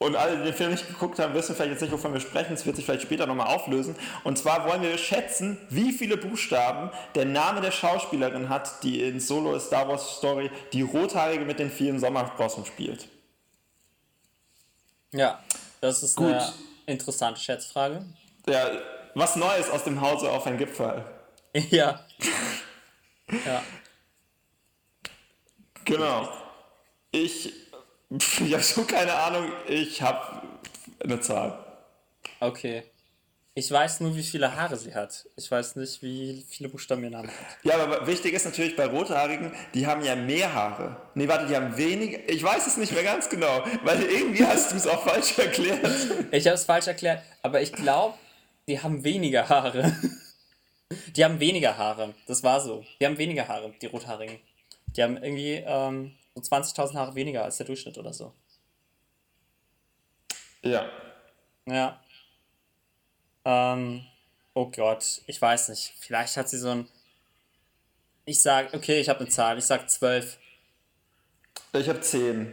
Und 0.00 0.14
alle, 0.14 0.36
die 0.36 0.44
den 0.44 0.54
Film 0.54 0.70
nicht 0.70 0.86
geguckt 0.86 1.18
haben, 1.18 1.34
wissen 1.34 1.56
vielleicht 1.56 1.72
jetzt 1.72 1.80
nicht, 1.80 1.92
wovon 1.92 2.12
wir 2.12 2.20
sprechen. 2.20 2.52
Es 2.52 2.64
wird 2.64 2.76
sich 2.76 2.84
vielleicht 2.84 3.02
später 3.02 3.26
nochmal 3.26 3.48
auflösen. 3.48 3.96
Und 4.22 4.38
zwar 4.38 4.64
wollen 4.68 4.80
wir 4.80 4.96
schätzen, 4.96 5.58
wie 5.70 5.90
viele 5.92 6.16
Buchstaben 6.16 6.90
der 7.16 7.24
Name 7.24 7.60
der 7.60 7.72
Schauspielerin 7.72 8.48
hat, 8.48 8.84
die 8.84 9.02
in 9.02 9.18
Solo 9.18 9.58
Star 9.58 9.88
Wars 9.88 10.18
Story 10.18 10.52
die 10.72 10.82
Rothaarige 10.82 11.44
mit 11.44 11.58
den 11.58 11.70
vielen 11.70 11.98
Sommersprossen 11.98 12.64
spielt. 12.64 13.08
Ja, 15.12 15.42
das 15.80 16.04
ist 16.04 16.14
Gut. 16.14 16.28
eine 16.28 16.52
interessante 16.86 17.40
Schätzfrage. 17.40 18.04
Ja, 18.46 18.70
was 19.14 19.36
Neues 19.36 19.70
aus 19.70 19.84
dem 19.84 20.00
Hause 20.00 20.30
auf 20.30 20.46
ein 20.46 20.58
Gipfel. 20.58 21.04
Ja. 21.70 22.04
ja. 23.44 23.62
Genau. 25.84 26.28
Ich 27.10 27.52
Ich 28.10 28.52
habe 28.52 28.62
so 28.62 28.84
keine 28.84 29.12
Ahnung. 29.14 29.52
Ich 29.66 30.00
habe 30.02 30.42
eine 31.02 31.20
Zahl. 31.20 31.58
Okay. 32.40 32.84
Ich 33.54 33.72
weiß 33.72 34.00
nur, 34.00 34.14
wie 34.14 34.22
viele 34.22 34.54
Haare 34.54 34.76
sie 34.76 34.94
hat. 34.94 35.26
Ich 35.34 35.50
weiß 35.50 35.74
nicht, 35.76 36.00
wie 36.00 36.46
viele 36.48 36.68
Buchstaben 36.68 37.02
ihr 37.02 37.10
Name 37.10 37.26
hat. 37.26 37.34
Ja, 37.64 37.76
aber 37.76 38.06
wichtig 38.06 38.32
ist 38.32 38.44
natürlich 38.44 38.76
bei 38.76 38.86
Rothaarigen, 38.86 39.52
die 39.74 39.84
haben 39.84 40.04
ja 40.04 40.14
mehr 40.14 40.54
Haare. 40.54 40.96
Nee, 41.14 41.26
warte, 41.26 41.46
die 41.46 41.56
haben 41.56 41.76
weniger. 41.76 42.20
Ich 42.28 42.40
weiß 42.40 42.68
es 42.68 42.76
nicht 42.76 42.92
mehr 42.92 43.02
ganz 43.02 43.28
genau, 43.28 43.64
weil 43.82 44.00
irgendwie 44.02 44.46
hast 44.46 44.70
du 44.70 44.76
es 44.76 44.86
auch 44.86 45.02
falsch 45.02 45.36
erklärt. 45.40 45.84
Ich 46.30 46.46
habe 46.46 46.54
es 46.54 46.66
falsch 46.66 46.86
erklärt, 46.86 47.20
aber 47.42 47.60
ich 47.60 47.72
glaube, 47.72 48.14
die 48.68 48.80
haben 48.80 49.02
weniger 49.02 49.48
Haare. 49.48 49.96
Die 51.14 51.22
haben 51.22 51.38
weniger 51.38 51.76
Haare. 51.76 52.14
Das 52.26 52.42
war 52.42 52.62
so. 52.62 52.82
Die 52.98 53.04
haben 53.04 53.18
weniger 53.18 53.46
Haare, 53.46 53.74
die 53.82 53.86
Rothaarigen. 53.86 54.40
Die 54.96 55.02
haben 55.02 55.18
irgendwie 55.18 55.62
ähm, 55.66 56.16
so 56.34 56.40
20.000 56.40 56.94
Haare 56.94 57.14
weniger 57.14 57.44
als 57.44 57.58
der 57.58 57.66
Durchschnitt 57.66 57.98
oder 57.98 58.14
so. 58.14 58.32
Ja. 60.62 60.88
Ja. 61.66 62.00
Ähm, 63.44 64.06
oh 64.54 64.70
Gott, 64.70 65.20
ich 65.26 65.42
weiß 65.42 65.68
nicht. 65.68 65.92
Vielleicht 66.00 66.38
hat 66.38 66.48
sie 66.48 66.58
so 66.58 66.70
ein. 66.70 66.88
Ich 68.24 68.40
sag, 68.40 68.72
okay, 68.72 68.98
ich 68.98 69.10
habe 69.10 69.20
eine 69.20 69.28
Zahl. 69.28 69.58
Ich 69.58 69.66
sag 69.66 69.90
12. 69.90 70.38
Ich 71.74 71.88
habe 71.88 72.00
10. 72.00 72.50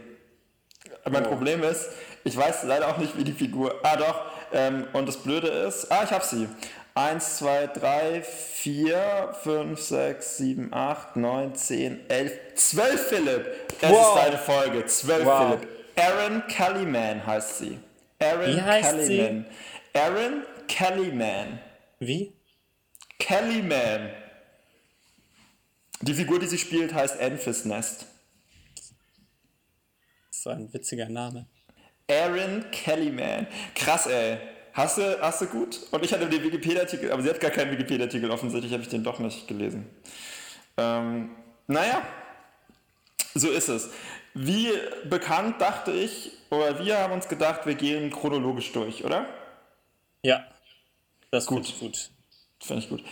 Mein 1.08 1.24
oh. 1.24 1.28
Problem 1.28 1.62
ist, 1.62 1.88
ich 2.24 2.36
weiß 2.36 2.64
leider 2.64 2.88
auch 2.88 2.98
nicht, 2.98 3.16
wie 3.16 3.24
die 3.24 3.32
Figur. 3.32 3.80
Ah, 3.82 3.96
doch. 3.96 4.35
Ähm, 4.52 4.86
und 4.92 5.06
das 5.06 5.16
Blöde 5.18 5.48
ist. 5.48 5.90
Ah, 5.90 6.04
ich 6.04 6.10
habe 6.10 6.24
sie. 6.24 6.48
1, 6.94 7.36
2, 7.38 7.66
3, 7.66 8.22
4, 8.22 9.34
5, 9.42 9.80
6, 9.80 10.36
7, 10.38 10.72
8, 10.72 11.16
9, 11.16 11.54
10, 11.54 12.08
11, 12.08 12.32
12, 12.54 13.08
Philipp. 13.08 13.78
Das 13.80 13.90
wow. 13.90 14.16
ist 14.16 14.24
deine 14.24 14.38
Folge. 14.38 14.86
12, 14.86 15.26
wow. 15.26 15.38
Philipp. 15.38 15.68
Aaron 15.96 16.46
Kellyman 16.46 17.26
heißt 17.26 17.58
sie. 17.58 17.78
Aaron 18.18 18.46
Wie 18.46 18.62
heißt 18.62 18.90
Kellyman. 18.90 19.46
Sie? 19.92 19.98
Aaron 19.98 20.42
Kellyman. 20.68 21.60
Wie? 21.98 22.32
Kellyman. 23.18 24.10
Die 26.02 26.14
Figur, 26.14 26.38
die 26.38 26.46
sie 26.46 26.58
spielt, 26.58 26.94
heißt 26.94 27.18
Enfys 27.20 27.64
Nest. 27.64 28.06
So 30.30 30.50
ein 30.50 30.72
witziger 30.72 31.08
Name. 31.08 31.46
Aaron 32.10 32.64
Kellyman. 32.70 33.46
Krass, 33.74 34.06
ey. 34.06 34.38
Hast 34.72 34.98
du, 34.98 35.20
hast 35.20 35.40
du 35.40 35.46
gut? 35.46 35.80
Und 35.90 36.04
ich 36.04 36.12
hatte 36.12 36.28
den 36.28 36.42
Wikipedia-Artikel, 36.42 37.10
aber 37.10 37.22
sie 37.22 37.30
hat 37.30 37.40
gar 37.40 37.50
keinen 37.50 37.70
Wikipedia-Artikel, 37.72 38.30
offensichtlich 38.30 38.72
habe 38.72 38.82
ich 38.82 38.88
den 38.90 39.02
doch 39.02 39.18
nicht 39.18 39.48
gelesen. 39.48 39.88
Ähm, 40.76 41.30
naja, 41.66 42.02
so 43.34 43.50
ist 43.50 43.68
es. 43.68 43.90
Wie 44.34 44.68
bekannt 45.04 45.62
dachte 45.62 45.92
ich, 45.92 46.32
oder 46.50 46.84
wir 46.84 46.98
haben 46.98 47.14
uns 47.14 47.26
gedacht, 47.26 47.64
wir 47.64 47.74
gehen 47.74 48.10
chronologisch 48.10 48.70
durch, 48.72 49.02
oder? 49.02 49.26
Ja. 50.22 50.44
Das 51.30 51.44
ist 51.44 51.48
gut. 51.48 51.80
gut. 51.80 52.10
Finde 52.60 52.82
ich 52.82 52.88
gut. 52.90 53.02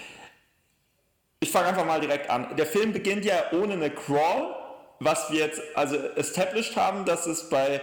Ich 1.40 1.50
fange 1.50 1.68
einfach 1.68 1.86
mal 1.86 2.00
direkt 2.00 2.28
an. 2.28 2.54
Der 2.56 2.66
Film 2.66 2.92
beginnt 2.92 3.24
ja 3.24 3.52
ohne 3.52 3.72
eine 3.72 3.90
Crawl, 3.90 4.54
was 5.00 5.30
wir 5.30 5.40
jetzt 5.40 5.62
also 5.74 5.96
established 5.96 6.76
haben, 6.76 7.04
dass 7.04 7.26
es 7.26 7.48
bei, 7.48 7.80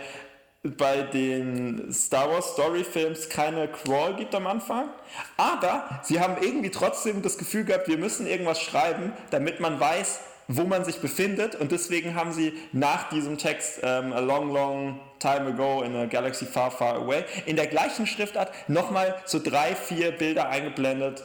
bei 0.63 1.01
den 1.01 1.91
Star 1.91 2.29
Wars 2.29 2.53
Story 2.53 2.83
Films 2.83 3.29
keine 3.29 3.67
Crawl 3.67 4.15
gibt 4.15 4.35
am 4.35 4.45
Anfang. 4.45 4.89
Aber 5.37 6.01
sie 6.03 6.19
haben 6.19 6.41
irgendwie 6.41 6.69
trotzdem 6.69 7.21
das 7.21 7.37
Gefühl 7.37 7.65
gehabt, 7.65 7.87
wir 7.87 7.97
müssen 7.97 8.27
irgendwas 8.27 8.61
schreiben, 8.61 9.13
damit 9.31 9.59
man 9.59 9.79
weiß, 9.79 10.19
wo 10.47 10.63
man 10.63 10.85
sich 10.85 10.99
befindet. 10.99 11.55
Und 11.55 11.71
deswegen 11.71 12.13
haben 12.13 12.31
sie 12.31 12.53
nach 12.73 13.09
diesem 13.09 13.37
Text 13.39 13.79
ähm, 13.81 14.13
A 14.13 14.19
Long, 14.19 14.51
Long 14.51 14.99
Time 15.19 15.47
Ago 15.47 15.81
in 15.81 15.95
a 15.95 16.05
Galaxy 16.05 16.45
Far, 16.45 16.69
Far 16.69 16.95
Away 16.95 17.25
in 17.45 17.55
der 17.55 17.67
gleichen 17.67 18.05
Schriftart 18.05 18.51
nochmal 18.67 19.15
so 19.25 19.39
drei, 19.39 19.75
vier 19.75 20.11
Bilder 20.11 20.49
eingeblendet, 20.49 21.23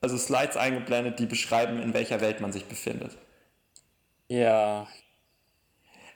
also 0.00 0.16
Slides 0.16 0.56
eingeblendet, 0.56 1.20
die 1.20 1.26
beschreiben, 1.26 1.80
in 1.80 1.94
welcher 1.94 2.20
Welt 2.20 2.40
man 2.40 2.52
sich 2.52 2.64
befindet. 2.64 3.16
Ja. 4.26 4.88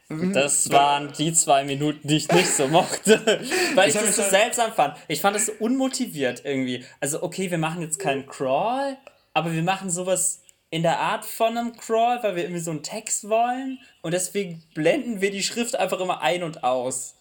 Mhm. 0.08 0.32
Das 0.32 0.70
waren 0.70 1.12
die 1.12 1.32
zwei 1.32 1.64
Minuten, 1.64 2.06
die 2.06 2.16
ich 2.16 2.30
nicht 2.30 2.48
so 2.48 2.68
mochte, 2.68 3.40
weil 3.74 3.88
ich, 3.88 3.96
ich 3.96 4.00
das 4.00 4.16
so 4.16 4.22
seltsam 4.22 4.72
fand. 4.72 4.96
Ich 5.08 5.20
fand 5.20 5.34
das 5.34 5.46
so 5.46 5.52
unmotiviert 5.58 6.42
irgendwie. 6.44 6.84
Also, 7.00 7.22
okay, 7.22 7.50
wir 7.50 7.58
machen 7.58 7.82
jetzt 7.82 7.98
keinen 7.98 8.26
Crawl, 8.26 8.96
aber 9.34 9.52
wir 9.52 9.62
machen 9.62 9.90
sowas 9.90 10.42
in 10.70 10.82
der 10.82 11.00
Art 11.00 11.24
von 11.24 11.56
einem 11.56 11.76
Crawl, 11.76 12.22
weil 12.22 12.36
wir 12.36 12.44
irgendwie 12.44 12.60
so 12.60 12.70
einen 12.70 12.82
Text 12.82 13.28
wollen 13.28 13.78
und 14.02 14.12
deswegen 14.12 14.62
blenden 14.74 15.20
wir 15.20 15.30
die 15.30 15.42
Schrift 15.42 15.76
einfach 15.76 16.00
immer 16.00 16.22
ein 16.22 16.42
und 16.42 16.64
aus. 16.64 17.14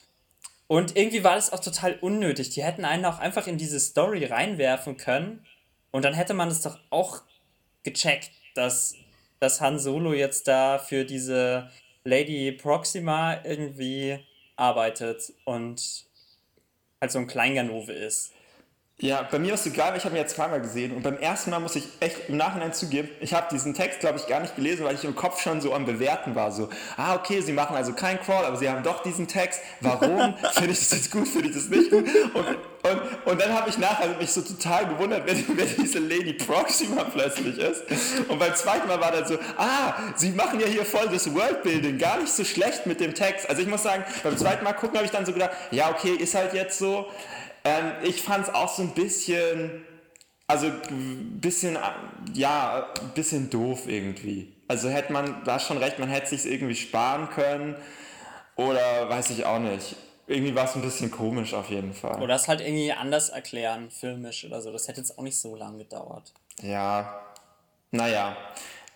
Und 0.67 0.95
irgendwie 0.95 1.23
war 1.23 1.35
das 1.35 1.53
auch 1.53 1.59
total 1.59 1.97
unnötig. 2.01 2.49
Die 2.49 2.63
hätten 2.63 2.85
einen 2.85 3.05
auch 3.05 3.19
einfach 3.19 3.45
in 3.45 3.57
diese 3.57 3.79
Story 3.79 4.25
reinwerfen 4.25 4.97
können 4.97 5.45
und 5.91 6.05
dann 6.05 6.13
hätte 6.13 6.33
man 6.33 6.49
es 6.49 6.61
doch 6.61 6.79
auch 6.89 7.21
gecheckt, 7.83 8.31
dass, 8.55 8.95
dass 9.39 9.61
Han 9.61 9.79
Solo 9.79 10.13
jetzt 10.13 10.47
da 10.47 10.79
für 10.79 11.05
diese 11.05 11.69
Lady 12.05 12.51
Proxima 12.51 13.43
irgendwie 13.43 14.19
arbeitet 14.55 15.33
und 15.45 16.05
halt 17.01 17.11
so 17.11 17.19
ein 17.19 17.27
Kleinganove 17.27 17.91
ist. 17.93 18.34
Ja, 18.97 19.27
bei 19.29 19.39
mir 19.39 19.53
ist 19.53 19.65
es 19.65 19.73
egal, 19.73 19.91
weil 19.91 19.97
ich 19.97 20.05
habe 20.05 20.15
ihn 20.15 20.21
jetzt 20.21 20.37
zweimal 20.37 20.61
gesehen 20.61 20.95
und 20.95 21.03
beim 21.03 21.17
ersten 21.17 21.49
Mal 21.49 21.59
muss 21.59 21.75
ich 21.75 21.83
echt 21.99 22.29
im 22.29 22.37
Nachhinein 22.37 22.71
zugeben, 22.71 23.09
ich 23.19 23.33
habe 23.33 23.47
diesen 23.51 23.73
Text, 23.73 23.99
glaube 23.99 24.17
ich, 24.19 24.27
gar 24.27 24.39
nicht 24.39 24.55
gelesen, 24.55 24.85
weil 24.85 24.95
ich 24.95 25.03
im 25.03 25.15
Kopf 25.15 25.41
schon 25.41 25.59
so 25.59 25.73
am 25.73 25.85
Bewerten 25.85 26.33
war. 26.33 26.53
So, 26.53 26.69
ah, 26.95 27.15
okay, 27.15 27.41
sie 27.41 27.51
machen 27.51 27.75
also 27.75 27.91
keinen 27.91 28.21
Crawl, 28.21 28.45
aber 28.45 28.55
sie 28.55 28.69
haben 28.69 28.83
doch 28.83 29.03
diesen 29.03 29.27
Text. 29.27 29.59
Warum? 29.81 30.35
Finde 30.53 30.71
ich 30.71 30.79
das 30.79 30.91
jetzt 30.91 31.11
gut, 31.11 31.27
finde 31.27 31.49
ich 31.49 31.55
das 31.55 31.67
nicht 31.67 31.91
gut? 31.91 32.05
Und, 32.33 32.45
und, 32.89 33.25
und 33.25 33.41
dann 33.41 33.53
habe 33.53 33.69
ich 33.69 33.77
nachher 33.77 34.15
mich 34.17 34.31
so 34.31 34.41
total 34.41 34.87
gewundert, 34.87 35.23
wer, 35.25 35.35
wer 35.55 35.65
diese 35.65 35.99
Lady 35.99 36.31
Proxima 36.31 37.03
plötzlich 37.03 37.57
ist. 37.57 37.83
Und 38.29 38.39
beim 38.39 38.55
zweiten 38.55 38.87
Mal 38.87 39.01
war 39.01 39.11
dann 39.11 39.27
so, 39.27 39.37
ah, 39.57 39.93
sie 40.15 40.29
machen 40.29 40.61
ja 40.61 40.67
hier 40.67 40.85
voll 40.85 41.09
das 41.09 41.33
Worldbuilding, 41.33 41.97
gar 41.97 42.21
nicht 42.21 42.31
so 42.31 42.45
schlecht 42.45 42.85
mit 42.85 43.01
dem 43.01 43.13
Text. 43.13 43.49
Also 43.49 43.61
ich 43.61 43.67
muss 43.67 43.83
sagen, 43.83 44.05
beim 44.23 44.37
zweiten 44.37 44.63
Mal 44.63 44.71
gucken 44.71 44.95
habe 44.95 45.05
ich 45.05 45.11
dann 45.11 45.25
so 45.25 45.33
gedacht, 45.33 45.51
ja, 45.71 45.89
okay, 45.89 46.11
ist 46.11 46.33
halt 46.33 46.53
jetzt 46.53 46.79
so. 46.79 47.07
Ähm, 47.65 47.93
ich 48.03 48.21
fand 48.21 48.47
es 48.47 48.53
auch 48.53 48.69
so 48.69 48.83
ein 48.83 48.91
bisschen, 48.93 49.83
also 50.47 50.67
ein 50.67 51.39
bisschen, 51.41 51.77
ja, 52.33 52.87
ein 53.01 53.09
bisschen 53.15 53.49
doof 53.49 53.87
irgendwie. 53.87 54.55
Also 54.67 54.89
hätte 54.89 55.11
man, 55.11 55.43
da 55.43 55.59
schon 55.59 55.77
recht, 55.77 55.99
man 55.99 56.09
hätte 56.09 56.27
sich 56.27 56.45
irgendwie 56.45 56.75
sparen 56.75 57.29
können 57.29 57.75
oder 58.55 59.09
weiß 59.09 59.31
ich 59.31 59.45
auch 59.45 59.59
nicht. 59.59 59.95
Irgendwie 60.27 60.55
war 60.55 60.65
es 60.65 60.75
ein 60.75 60.81
bisschen 60.81 61.11
komisch 61.11 61.53
auf 61.53 61.69
jeden 61.69 61.93
Fall. 61.93 62.21
Oder 62.21 62.35
es 62.35 62.47
halt 62.47 62.61
irgendwie 62.61 62.91
anders 62.91 63.29
erklären, 63.29 63.91
filmisch 63.91 64.45
oder 64.45 64.61
so. 64.61 64.71
Das 64.71 64.87
hätte 64.87 65.01
jetzt 65.01 65.17
auch 65.17 65.23
nicht 65.23 65.39
so 65.39 65.55
lange 65.55 65.79
gedauert. 65.79 66.33
Ja, 66.61 67.21
naja. 67.91 68.35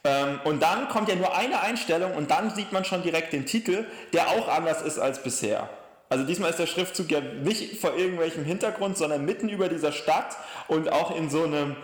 Ähm, 0.04 0.40
und 0.44 0.62
dann 0.62 0.90
kommt 0.90 1.10
ja 1.10 1.16
nur 1.16 1.36
eine 1.36 1.62
Einstellung 1.62 2.16
und 2.16 2.32
dann 2.32 2.54
sieht 2.56 2.72
man 2.72 2.86
schon 2.86 3.04
direkt 3.04 3.34
den 3.34 3.46
Titel, 3.46 3.86
der 4.14 4.30
auch 4.30 4.48
anders 4.48 4.82
ist 4.82 4.98
als 4.98 5.22
bisher. 5.22 5.70
Also 6.10 6.26
diesmal 6.26 6.50
ist 6.50 6.58
der 6.58 6.66
Schriftzug 6.66 7.12
ja 7.12 7.22
nicht 7.22 7.80
vor 7.80 7.96
irgendwelchem 7.96 8.44
Hintergrund, 8.44 8.98
sondern 8.98 9.26
mitten 9.26 9.48
über 9.48 9.70
dieser 9.70 9.92
Stadt 9.92 10.36
und 10.68 10.92
auch 10.92 11.16
in 11.16 11.30
so 11.30 11.44
einem, 11.44 11.76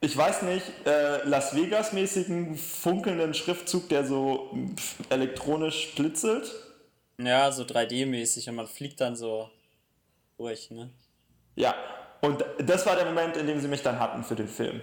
ich 0.00 0.16
weiß 0.16 0.42
nicht, 0.42 0.64
äh, 0.86 1.24
Las 1.24 1.56
Vegas-mäßigen 1.56 2.56
funkelnden 2.56 3.34
Schriftzug, 3.34 3.88
der 3.88 4.04
so 4.04 4.56
elektronisch 5.10 5.92
blitzelt. 5.96 6.54
Ja, 7.18 7.50
so 7.50 7.64
3D-mäßig 7.64 8.48
und 8.48 8.54
man 8.54 8.68
fliegt 8.68 9.00
dann 9.00 9.16
so 9.16 9.50
durch, 10.38 10.70
ne? 10.70 10.90
Ja, 11.56 11.74
und 12.20 12.44
das 12.58 12.86
war 12.86 12.94
der 12.94 13.06
Moment, 13.06 13.36
in 13.36 13.46
dem 13.46 13.60
sie 13.60 13.68
mich 13.68 13.82
dann 13.82 13.98
hatten 13.98 14.22
für 14.22 14.36
den 14.36 14.48
Film. 14.48 14.80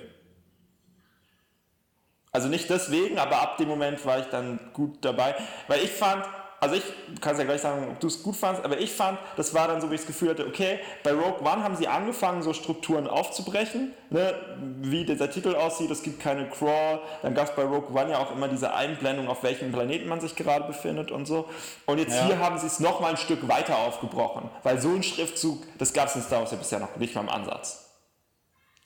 Also 2.34 2.48
nicht 2.48 2.70
deswegen, 2.70 3.18
aber 3.18 3.42
ab 3.42 3.58
dem 3.58 3.68
Moment 3.68 4.06
war 4.06 4.20
ich 4.20 4.28
dann 4.28 4.72
gut 4.74 5.04
dabei, 5.04 5.36
weil 5.68 5.84
ich 5.84 5.92
fand, 5.92 6.26
also 6.62 6.76
ich 6.76 6.84
kann 7.20 7.34
es 7.34 7.40
ja 7.40 7.46
gleich 7.46 7.62
sagen, 7.62 7.88
ob 7.90 8.00
du 8.00 8.06
es 8.06 8.22
gut 8.22 8.36
fandest, 8.36 8.64
aber 8.64 8.80
ich 8.80 8.92
fand, 8.92 9.18
das 9.36 9.52
war 9.56 9.68
dann 9.68 9.82
so, 9.82 9.90
wie 9.90 9.96
ich 9.96 10.02
das 10.02 10.08
Gefühl 10.08 10.30
hatte, 10.30 10.46
okay, 10.46 10.78
bei 11.04 11.12
Rogue 11.12 11.42
One 11.42 11.64
haben 11.64 11.76
sie 11.76 11.88
angefangen, 11.88 12.44
so 12.44 12.54
Strukturen 12.54 13.08
aufzubrechen, 13.08 13.94
ne? 14.12 14.36
wie 14.80 15.04
dieser 15.04 15.32
Titel 15.32 15.56
aussieht, 15.56 15.90
es 15.90 16.04
gibt 16.04 16.20
keine 16.20 16.48
Crawl, 16.48 17.00
dann 17.24 17.34
gab 17.34 17.50
es 17.50 17.56
bei 17.56 17.64
Rogue 17.64 18.00
One 18.00 18.12
ja 18.12 18.20
auch 18.20 18.32
immer 18.32 18.48
diese 18.48 18.76
Einblendung, 18.76 19.28
auf 19.28 19.42
welchem 19.42 19.72
Planeten 19.72 20.08
man 20.08 20.22
sich 20.22 20.36
gerade 20.36 20.66
befindet 20.66 21.10
und 21.10 21.26
so. 21.26 21.50
Und 21.88 21.98
jetzt 21.98 22.16
ja. 22.16 22.26
hier 22.28 22.40
haben 22.40 22.60
sie 22.60 22.68
es 22.68 22.80
nochmal 22.80 23.12
ein 23.12 23.18
Stück 23.18 23.48
weiter 23.48 23.80
aufgebrochen, 23.80 24.48
weil 24.62 24.80
so 24.80 24.90
ein 24.90 25.02
Schriftzug, 25.02 25.64
das 25.80 25.94
gab 25.94 26.10
es 26.10 26.16
in 26.16 26.22
Star 26.22 26.42
Wars 26.42 26.52
ja 26.52 26.58
bisher 26.58 26.80
noch 26.80 26.96
nicht 26.98 27.16
mal 27.16 27.22
im 27.22 27.30
Ansatz. 27.30 27.91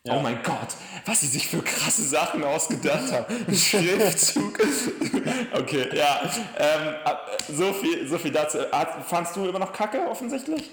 Ja. 0.06 0.16
Oh 0.16 0.20
mein 0.20 0.40
Gott, 0.44 0.68
was 1.04 1.20
sie 1.20 1.26
sich 1.26 1.48
für 1.48 1.60
krasse 1.62 2.04
Sachen 2.04 2.44
ausgedacht 2.44 3.10
haben. 3.10 3.52
Schriftzug. 3.54 4.56
okay, 5.52 5.88
ja. 5.96 6.30
Ähm, 6.58 6.94
so, 7.52 7.72
viel, 7.72 8.06
so 8.06 8.16
viel 8.16 8.30
dazu. 8.30 8.58
Fandst 9.04 9.34
du 9.34 9.48
immer 9.48 9.58
noch 9.58 9.72
Kacke, 9.72 10.08
offensichtlich? 10.08 10.70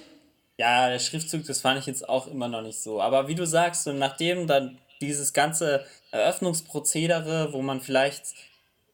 Ja, 0.60 0.88
der 0.88 1.00
Schriftzug, 1.00 1.46
das 1.48 1.62
fand 1.62 1.80
ich 1.80 1.88
jetzt 1.88 2.08
auch 2.08 2.28
immer 2.28 2.48
noch 2.48 2.62
nicht 2.62 2.80
so. 2.80 3.02
Aber 3.02 3.28
wie 3.28 3.34
du 3.34 3.48
sagst, 3.48 3.88
nachdem 3.88 4.46
dann 4.46 4.78
dieses 5.02 5.34
ganze 5.34 5.84
Eröffnungsprozedere, 6.12 7.54
wo 7.54 7.63
man 7.63 7.82
vielleicht 7.82 8.36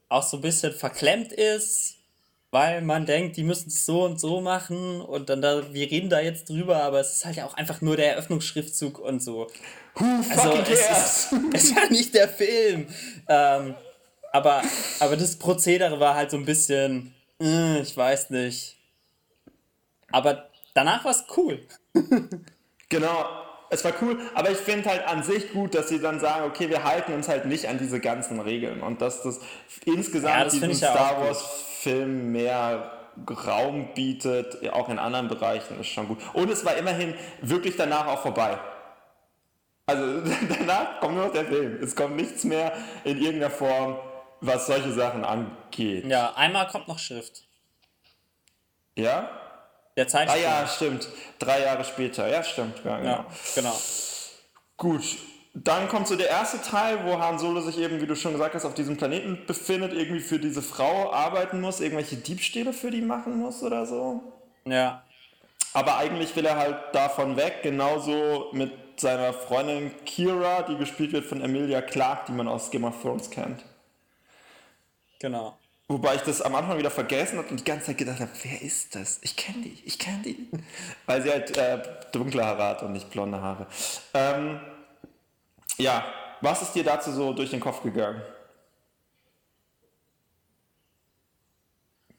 auch 0.08 0.24
so 0.24 0.38
ein 0.38 0.42
bisschen 0.42 0.72
verklemmt 0.72 1.34
ist, 1.34 1.98
weil 2.52 2.82
man 2.82 3.06
denkt, 3.06 3.38
die 3.38 3.44
müssen 3.44 3.68
es 3.68 3.86
so 3.86 4.06
und 4.06 4.20
so 4.20 4.42
machen 4.42 5.02
und 5.02 5.30
dann 5.30 5.42
da, 5.42 5.74
wir 5.74 5.92
reden 5.92 6.10
da 6.10 6.20
jetzt 6.20 6.50
drüber, 6.50 6.84
aber 6.84 7.00
es 7.00 7.14
ist 7.14 7.26
halt 7.26 7.36
ja 7.36 7.46
auch 7.46 7.54
einfach 7.56 7.82
nur 7.82 7.96
der 7.96 8.14
Eröffnungsschriftzug 8.14 8.98
und 9.00 9.22
so. 9.22 9.48
Who 10.00 10.24
also 10.30 10.54
es 10.54 11.34
es 11.54 11.76
ja 11.76 11.86
nicht 11.90 12.14
der 12.14 12.30
Film. 12.30 12.88
Ähm, 13.28 13.76
aber, 14.32 14.62
aber 15.00 15.18
das 15.18 15.36
Prozedere 15.38 16.00
war 16.00 16.16
halt 16.16 16.32
so 16.32 16.38
ein 16.38 16.46
bisschen, 16.46 17.14
äh, 17.42 17.80
ich 17.82 17.96
weiß 17.96 18.30
nicht. 18.30 18.78
Aber 20.12 20.50
danach 20.74 21.04
war 21.04 21.12
es 21.12 21.26
cool. 21.36 21.60
genau, 22.90 23.26
es 23.70 23.84
war 23.84 23.94
cool, 24.02 24.20
aber 24.34 24.52
ich 24.52 24.58
finde 24.58 24.90
halt 24.90 25.08
an 25.08 25.24
sich 25.24 25.52
gut, 25.52 25.76
dass 25.76 25.90
sie 25.90 26.00
dann 26.00 26.20
sagen, 26.20 26.46
okay, 26.46 26.70
wir 26.70 26.84
halten 26.84 27.14
uns 27.14 27.28
halt 27.28 27.46
nicht 27.46 27.68
an 27.68 27.78
diese 27.78 28.00
ganzen 28.00 28.40
Regeln 28.40 28.82
und 28.82 29.02
dass 29.02 29.22
das 29.24 29.40
insgesamt 29.86 30.36
ja, 30.36 30.44
das 30.46 30.54
diesem 30.54 30.74
Star 30.74 31.22
Wars 31.22 31.44
Film 31.82 32.32
mehr 32.32 32.92
Raum 33.46 33.90
bietet, 33.94 34.70
auch 34.72 34.90
in 34.90 34.98
anderen 34.98 35.28
Bereichen, 35.28 35.80
ist 35.80 35.88
schon 35.88 36.08
gut. 36.08 36.20
Und 36.34 36.50
es 36.50 36.64
war 36.66 36.78
immerhin 36.78 37.14
wirklich 37.42 37.76
danach 37.76 38.08
auch 38.08 38.22
vorbei. 38.22 38.60
Also 39.90 40.22
danach 40.60 41.00
kommt 41.00 41.16
nur 41.16 41.26
noch 41.26 41.34
der 41.34 41.46
Film. 41.46 41.82
Es 41.82 41.96
kommt 41.96 42.16
nichts 42.16 42.44
mehr 42.44 42.74
in 43.04 43.18
irgendeiner 43.18 43.50
Form, 43.50 43.98
was 44.40 44.68
solche 44.68 44.92
Sachen 44.92 45.26
angeht. 45.26 46.06
Ja, 46.06 46.34
einmal 46.36 46.68
kommt 46.68 46.88
noch 46.88 47.00
Schrift. 47.00 47.44
Ja? 48.96 49.30
Der 49.98 50.08
Zeitsprung. 50.08 50.40
Ah 50.40 50.44
ja, 50.44 50.68
stimmt. 50.68 51.08
Drei 51.40 51.62
Jahre 51.62 51.84
später. 51.84 52.28
Ja, 52.28 52.44
stimmt. 52.44 52.84
Ja, 52.86 52.98
genau. 52.98 53.10
Ja, 53.10 53.26
genau. 53.56 53.76
Gut. 54.78 55.04
Dann 55.56 55.90
kommt 55.90 56.08
so 56.08 56.16
der 56.16 56.30
erste 56.30 56.62
Teil, 56.62 57.04
wo 57.06 57.18
Han 57.18 57.40
Solo 57.40 57.60
sich 57.62 57.80
eben, 57.80 58.00
wie 58.00 58.06
du 58.06 58.16
schon 58.16 58.34
gesagt 58.34 58.54
hast, 58.54 58.66
auf 58.66 58.76
diesem 58.76 58.98
Planeten 58.98 59.46
befindet, 59.48 59.94
irgendwie 59.94 60.20
für 60.20 60.38
diese 60.38 60.62
Frau 60.62 61.12
arbeiten 61.12 61.60
muss, 61.60 61.82
irgendwelche 61.82 62.18
Diebstähle 62.18 62.72
für 62.72 62.92
die 62.92 63.02
machen 63.02 63.40
muss 63.40 63.64
oder 63.64 63.88
so. 63.88 64.22
Ja. 64.66 65.04
Aber 65.74 65.98
eigentlich 65.98 66.36
will 66.36 66.46
er 66.46 66.58
halt 66.58 66.78
davon 66.94 67.36
weg, 67.36 67.60
genauso 67.64 68.50
mit 68.54 68.72
seiner 69.02 69.34
Freundin 69.34 69.92
Kira, 70.06 70.64
die 70.64 70.78
gespielt 70.78 71.14
wird 71.14 71.26
von 71.26 71.42
Emilia 71.42 71.82
Clarke, 71.82 72.26
die 72.28 72.32
man 72.34 72.48
aus 72.48 72.72
Game 72.72 72.84
of 72.84 73.02
Thrones 73.02 73.30
kennt. 73.30 73.64
Genau. 75.20 75.58
Wobei 75.88 76.16
ich 76.16 76.22
das 76.22 76.42
am 76.42 76.54
Anfang 76.54 76.78
wieder 76.78 76.92
vergessen 76.92 77.40
habe 77.40 77.48
und 77.50 77.60
die 77.60 77.64
ganze 77.64 77.88
Zeit 77.88 77.98
gedacht 77.98 78.20
habe, 78.20 78.30
wer 78.44 78.62
ist 78.62 78.96
das? 78.96 79.20
Ich 79.24 79.36
kenne 79.36 79.64
die, 79.64 79.82
ich 79.86 79.98
kenne 79.98 80.22
die. 80.22 80.48
Weil 81.08 81.24
sie 81.24 81.32
halt 81.32 81.58
äh, 81.58 81.82
dunkle 82.12 82.46
Haare 82.46 82.64
hat 82.64 82.84
und 82.84 82.92
nicht 82.92 83.10
blonde 83.10 83.42
Haare. 83.42 83.66
Ähm, 84.14 84.60
ja, 85.78 86.06
was 86.42 86.62
ist 86.62 86.74
dir 86.74 86.84
dazu 86.84 87.12
so 87.12 87.34
durch 87.34 87.50
den 87.50 87.60
Kopf 87.60 87.82
gegangen? 87.82 88.22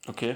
Okay. 0.09 0.35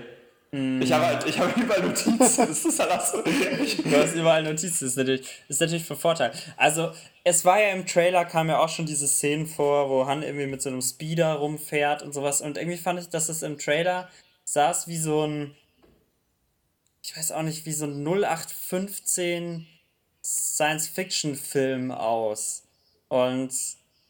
Ich 0.81 0.93
habe 0.93 1.07
halt, 1.07 1.27
ich 1.27 1.37
habe 1.37 1.61
überall 1.61 1.83
Notizen. 1.83 2.17
Das 2.17 2.39
ist 2.39 2.79
halt 2.79 3.03
so. 3.03 3.23
Du 3.91 3.97
hast 3.97 4.15
überall 4.15 4.45
Notizen. 4.45 4.87
Ist 4.87 4.97
natürlich, 4.97 5.27
ist 5.49 5.61
natürlich 5.61 5.85
von 5.85 5.97
Vorteil. 5.97 6.31
Also, 6.57 6.93
es 7.25 7.45
war 7.45 7.61
ja 7.61 7.71
im 7.71 7.87
Trailer, 7.87 8.25
kam 8.25 8.49
ja 8.49 8.61
auch 8.61 8.69
schon 8.69 8.87
diese 8.87 9.09
Szenen 9.09 9.47
vor, 9.47 9.91
wo 9.91 10.07
Han 10.07 10.23
irgendwie 10.23 10.47
mit 10.47 10.63
so 10.63 10.69
einem 10.69 10.81
Speeder 10.81 11.35
rumfährt 11.35 12.03
und 12.03 12.15
sowas. 12.15 12.41
Und 12.41 12.57
irgendwie 12.57 12.77
fand 12.77 13.01
ich, 13.01 13.09
dass 13.09 13.29
es 13.29 13.43
im 13.43 13.59
Trailer 13.59 14.09
saß 14.45 14.87
wie 14.87 14.99
so 14.99 15.27
ein, 15.27 15.57
ich 17.03 17.17
weiß 17.17 17.33
auch 17.33 17.43
nicht, 17.43 17.67
wie 17.67 17.73
so 17.73 17.87
ein 17.87 18.07
0815 18.07 19.67
Science-Fiction-Film 20.23 21.91
aus. 21.91 22.63
Und 23.09 23.53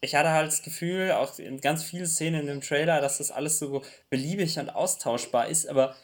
ich 0.03 0.15
hatte 0.15 0.31
halt 0.31 0.49
das 0.49 0.63
Gefühl, 0.63 1.13
auch 1.13 1.39
in 1.39 1.63
ganz 1.63 1.85
vielen 1.85 2.07
Szenen 2.07 2.43
in 2.43 2.47
dem 2.49 2.61
Trailer, 2.61 3.01
dass 3.01 3.17
das 3.17 3.31
alles 3.31 3.59
so 3.59 3.83
beliebig 4.11 4.59
und 4.59 4.69
austauschbar 4.69 5.49
ist, 5.49 5.67
aber 5.67 5.97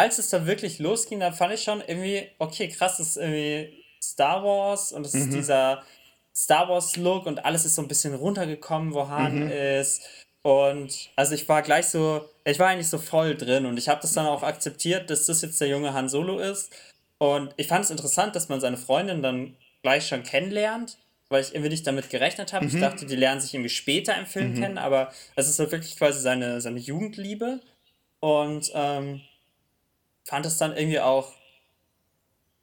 als 0.00 0.18
es 0.18 0.30
dann 0.30 0.46
wirklich 0.46 0.78
losging, 0.78 1.20
dann 1.20 1.34
fand 1.34 1.52
ich 1.52 1.62
schon 1.62 1.82
irgendwie, 1.86 2.26
okay, 2.38 2.68
krass, 2.68 2.96
das 2.96 3.08
ist 3.08 3.16
irgendwie 3.18 3.84
Star 4.02 4.42
Wars 4.42 4.92
und 4.92 5.04
es 5.04 5.12
mhm. 5.12 5.20
ist 5.20 5.32
dieser 5.34 5.82
Star 6.34 6.70
Wars-Look 6.70 7.26
und 7.26 7.44
alles 7.44 7.66
ist 7.66 7.74
so 7.74 7.82
ein 7.82 7.88
bisschen 7.88 8.14
runtergekommen, 8.14 8.94
wo 8.94 9.08
Han 9.08 9.44
mhm. 9.44 9.50
ist. 9.50 10.02
Und 10.40 11.10
also 11.16 11.34
ich 11.34 11.46
war 11.50 11.60
gleich 11.60 11.88
so, 11.88 12.26
ich 12.46 12.58
war 12.58 12.68
eigentlich 12.68 12.88
so 12.88 12.96
voll 12.96 13.36
drin 13.36 13.66
und 13.66 13.78
ich 13.78 13.90
habe 13.90 14.00
das 14.00 14.14
dann 14.14 14.24
auch 14.24 14.42
akzeptiert, 14.42 15.10
dass 15.10 15.26
das 15.26 15.42
jetzt 15.42 15.60
der 15.60 15.68
junge 15.68 15.92
Han 15.92 16.08
Solo 16.08 16.38
ist. 16.38 16.70
Und 17.18 17.52
ich 17.58 17.66
fand 17.66 17.84
es 17.84 17.90
interessant, 17.90 18.34
dass 18.34 18.48
man 18.48 18.58
seine 18.58 18.78
Freundin 18.78 19.22
dann 19.22 19.54
gleich 19.82 20.08
schon 20.08 20.22
kennenlernt, 20.22 20.96
weil 21.28 21.42
ich 21.42 21.54
irgendwie 21.54 21.68
nicht 21.68 21.86
damit 21.86 22.08
gerechnet 22.08 22.54
habe. 22.54 22.64
Mhm. 22.64 22.74
Ich 22.74 22.80
dachte, 22.80 23.04
die 23.04 23.16
lernen 23.16 23.42
sich 23.42 23.52
irgendwie 23.52 23.68
später 23.68 24.16
im 24.16 24.24
Film 24.24 24.54
mhm. 24.54 24.60
kennen, 24.62 24.78
aber 24.78 25.12
es 25.36 25.46
ist 25.46 25.58
halt 25.58 25.72
wirklich 25.72 25.98
quasi 25.98 26.20
seine, 26.20 26.62
seine 26.62 26.78
Jugendliebe. 26.78 27.60
Und 28.20 28.70
ähm, 28.74 29.20
fand 30.30 30.46
es 30.46 30.58
dann 30.58 30.76
irgendwie 30.76 31.00
auch. 31.00 31.32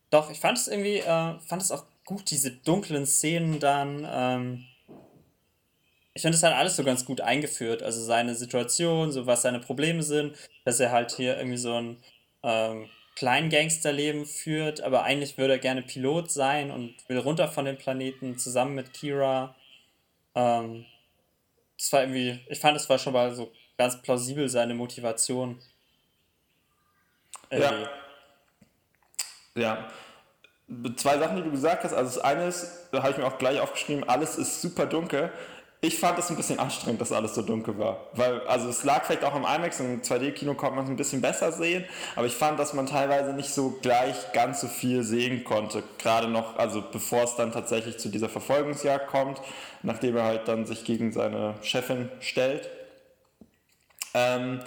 Doch, 0.10 0.32
ich 0.32 0.40
fand 0.40 0.58
es 0.58 0.70
irgendwie, 0.70 1.00
äh, 1.00 1.40
fand 1.40 1.62
es 1.62 1.72
auch 1.72 1.84
gut, 2.06 2.32
diese 2.32 2.52
dunklen 2.52 3.06
Szenen 3.06 3.60
dann. 3.60 4.08
Ähm, 4.10 4.66
ich 6.14 6.22
finde 6.22 6.38
es 6.38 6.44
halt 6.44 6.56
alles 6.56 6.78
so 6.78 6.84
ganz 6.86 7.04
gut 7.04 7.20
eingeführt. 7.20 7.84
Also 7.84 8.02
seine 8.02 8.36
Situation, 8.36 9.12
so 9.12 9.28
was 9.28 9.42
seine 9.42 9.60
Probleme 9.60 10.02
sind, 10.02 10.36
dass 10.64 10.80
er 10.80 10.92
halt 10.92 11.12
hier 11.12 11.38
irgendwie 11.38 11.58
so 11.58 11.74
ein 11.74 11.98
ähm, 12.42 12.90
Kleingangsterleben 13.16 14.26
führt, 14.26 14.82
aber 14.82 15.04
eigentlich 15.04 15.38
würde 15.38 15.54
er 15.54 15.60
gerne 15.60 15.82
Pilot 15.82 16.32
sein 16.32 16.72
und 16.72 16.96
will 17.10 17.18
runter 17.18 17.50
von 17.50 17.66
dem 17.66 17.78
Planeten 17.78 18.38
zusammen 18.38 18.76
mit 18.76 18.94
Kira. 18.94 19.56
Ähm, 20.36 20.86
das 21.78 21.92
war 21.92 22.02
irgendwie, 22.02 22.40
ich 22.48 22.60
fand, 22.60 22.78
es 22.78 22.90
war 22.90 22.98
schon 22.98 23.14
mal 23.14 23.36
so 23.36 23.52
ganz 23.78 24.02
plausibel 24.02 24.48
seine 24.48 24.74
Motivation. 24.74 25.60
Ja. 27.52 27.72
Ja. 29.56 29.88
Zwei 30.98 31.18
Sachen, 31.18 31.38
die 31.38 31.44
du 31.44 31.52
gesagt 31.52 31.84
hast. 31.84 31.94
Also 31.94 32.16
das 32.16 32.24
eine 32.24 32.48
ist, 32.48 32.90
da 32.92 33.02
habe 33.02 33.12
ich 33.12 33.18
mir 33.18 33.26
auch 33.26 33.38
gleich 33.38 33.60
aufgeschrieben, 33.60 34.08
alles 34.08 34.38
ist 34.38 34.62
super 34.62 34.86
dunkel. 34.86 35.32
Ich 35.80 36.00
fand 36.00 36.18
es 36.18 36.30
ein 36.32 36.36
bisschen 36.36 36.58
anstrengend, 36.58 37.00
dass 37.02 37.12
alles 37.12 37.36
so 37.36 37.44
dunkel 37.44 37.78
war. 37.78 38.08
Weil, 38.14 38.42
also 38.48 38.68
es 38.68 38.84
lag 38.84 39.06
vielleicht 39.06 39.24
auch 39.24 39.36
am 39.36 39.44
IMAX, 39.44 39.80
im 39.80 40.02
2D-Kino 40.02 40.56
konnte 40.56 40.76
man 40.76 40.86
es 40.86 40.90
ein 40.90 40.96
bisschen 40.96 41.22
besser 41.22 41.52
sehen, 41.52 41.86
aber 42.16 42.26
ich 42.26 42.34
fand, 42.34 42.60
dass 42.60 42.74
man 42.74 42.88
teilweise 42.88 43.32
nicht 43.34 43.52
so 43.52 43.78
gleich 43.82 44.16
ganz 44.34 44.60
so 44.62 44.68
viel 44.68 45.04
sehen 45.04 45.44
konnte. 45.44 45.84
Gerade 46.00 46.30
noch, 46.30 46.58
also 46.58 46.84
bevor 46.92 47.24
es 47.24 47.36
dann 47.36 47.52
tatsächlich 47.52 48.00
zu 48.00 48.10
dieser 48.10 48.28
Verfolgungsjagd 48.28 49.08
kommt, 49.08 49.40
nachdem 49.84 50.18
er 50.18 50.24
halt 50.24 50.48
dann 50.48 50.66
sich 50.66 50.84
gegen 50.84 51.12
seine 51.12 51.54
Chefin 51.62 52.10
stellt. 52.22 52.68
Ähm, 54.16 54.62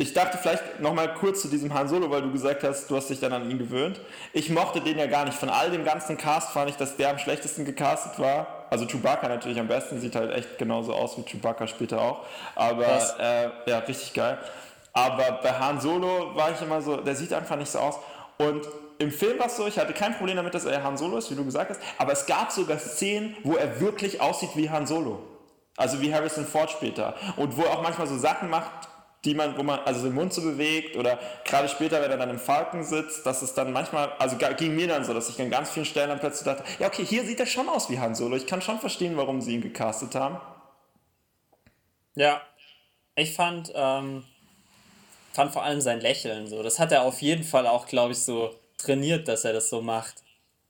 ich 0.00 0.14
dachte 0.14 0.38
vielleicht 0.38 0.80
nochmal 0.80 1.12
kurz 1.12 1.42
zu 1.42 1.48
diesem 1.48 1.74
Han 1.74 1.86
Solo, 1.86 2.10
weil 2.10 2.22
du 2.22 2.32
gesagt 2.32 2.64
hast, 2.64 2.90
du 2.90 2.96
hast 2.96 3.10
dich 3.10 3.20
dann 3.20 3.34
an 3.34 3.50
ihn 3.50 3.58
gewöhnt. 3.58 4.00
Ich 4.32 4.48
mochte 4.48 4.80
den 4.80 4.98
ja 4.98 5.06
gar 5.06 5.26
nicht. 5.26 5.36
Von 5.36 5.50
all 5.50 5.70
dem 5.70 5.84
ganzen 5.84 6.16
Cast 6.16 6.52
fand 6.52 6.70
ich, 6.70 6.76
dass 6.76 6.96
der 6.96 7.10
am 7.10 7.18
schlechtesten 7.18 7.66
gecastet 7.66 8.18
war. 8.18 8.64
Also 8.70 8.86
Chewbacca 8.86 9.28
natürlich 9.28 9.60
am 9.60 9.68
besten, 9.68 10.00
sieht 10.00 10.16
halt 10.16 10.32
echt 10.32 10.56
genauso 10.56 10.94
aus 10.94 11.18
wie 11.18 11.22
Chewbacca 11.22 11.66
später 11.66 12.00
auch. 12.00 12.24
Aber 12.54 12.86
äh, 13.18 13.50
ja, 13.66 13.80
richtig 13.80 14.14
geil. 14.14 14.38
Aber 14.94 15.40
bei 15.42 15.52
Han 15.52 15.78
Solo 15.82 16.34
war 16.34 16.50
ich 16.50 16.62
immer 16.62 16.80
so, 16.80 16.96
der 16.96 17.14
sieht 17.14 17.34
einfach 17.34 17.56
nicht 17.56 17.70
so 17.70 17.80
aus. 17.80 17.96
Und 18.38 18.66
im 18.98 19.10
Film 19.10 19.38
war 19.38 19.46
es 19.48 19.56
so, 19.58 19.66
ich 19.66 19.78
hatte 19.78 19.92
kein 19.92 20.16
Problem 20.16 20.36
damit, 20.36 20.54
dass 20.54 20.64
er 20.64 20.82
Han 20.82 20.96
Solo 20.96 21.18
ist, 21.18 21.30
wie 21.30 21.34
du 21.34 21.44
gesagt 21.44 21.68
hast. 21.68 21.80
Aber 21.98 22.12
es 22.12 22.24
gab 22.24 22.50
sogar 22.52 22.78
Szenen, 22.78 23.36
wo 23.44 23.54
er 23.54 23.80
wirklich 23.82 24.22
aussieht 24.22 24.50
wie 24.54 24.70
Han 24.70 24.86
Solo. 24.86 25.18
Also 25.76 26.00
wie 26.00 26.12
Harrison 26.14 26.46
Ford 26.46 26.70
später. 26.70 27.14
Und 27.36 27.58
wo 27.58 27.64
er 27.64 27.72
auch 27.72 27.82
manchmal 27.82 28.06
so 28.06 28.16
Sachen 28.16 28.48
macht, 28.48 28.89
die 29.24 29.34
man, 29.34 29.56
wo 29.58 29.62
man 29.62 29.80
also 29.80 30.02
den 30.04 30.14
Mund 30.14 30.32
so 30.32 30.40
bewegt 30.40 30.96
oder 30.96 31.18
gerade 31.44 31.68
später, 31.68 32.00
wenn 32.00 32.10
er 32.10 32.16
dann 32.16 32.30
im 32.30 32.38
Falken 32.38 32.84
sitzt, 32.84 33.26
dass 33.26 33.42
es 33.42 33.52
dann 33.52 33.72
manchmal, 33.72 34.12
also 34.18 34.36
ging 34.36 34.74
mir 34.74 34.88
dann 34.88 35.04
so, 35.04 35.12
dass 35.12 35.28
ich 35.28 35.40
an 35.40 35.50
ganz 35.50 35.70
vielen 35.70 35.84
Stellen 35.84 36.08
dann 36.08 36.20
plötzlich 36.20 36.44
dachte, 36.44 36.64
ja 36.78 36.86
okay, 36.86 37.04
hier 37.04 37.24
sieht 37.24 37.38
er 37.38 37.46
schon 37.46 37.68
aus 37.68 37.90
wie 37.90 37.98
Han 37.98 38.14
Solo. 38.14 38.36
Ich 38.36 38.46
kann 38.46 38.62
schon 38.62 38.78
verstehen, 38.80 39.16
warum 39.16 39.40
sie 39.42 39.54
ihn 39.54 39.60
gecastet 39.60 40.14
haben. 40.14 40.40
Ja, 42.14 42.40
ich 43.14 43.34
fand, 43.34 43.70
ähm, 43.74 44.24
fand 45.32 45.52
vor 45.52 45.64
allem 45.64 45.80
sein 45.80 46.00
Lächeln 46.00 46.46
so. 46.46 46.62
Das 46.62 46.78
hat 46.78 46.90
er 46.90 47.02
auf 47.02 47.20
jeden 47.20 47.44
Fall 47.44 47.66
auch, 47.66 47.86
glaube 47.86 48.12
ich, 48.12 48.20
so 48.20 48.54
trainiert, 48.78 49.28
dass 49.28 49.44
er 49.44 49.52
das 49.52 49.68
so 49.68 49.82
macht. 49.82 50.22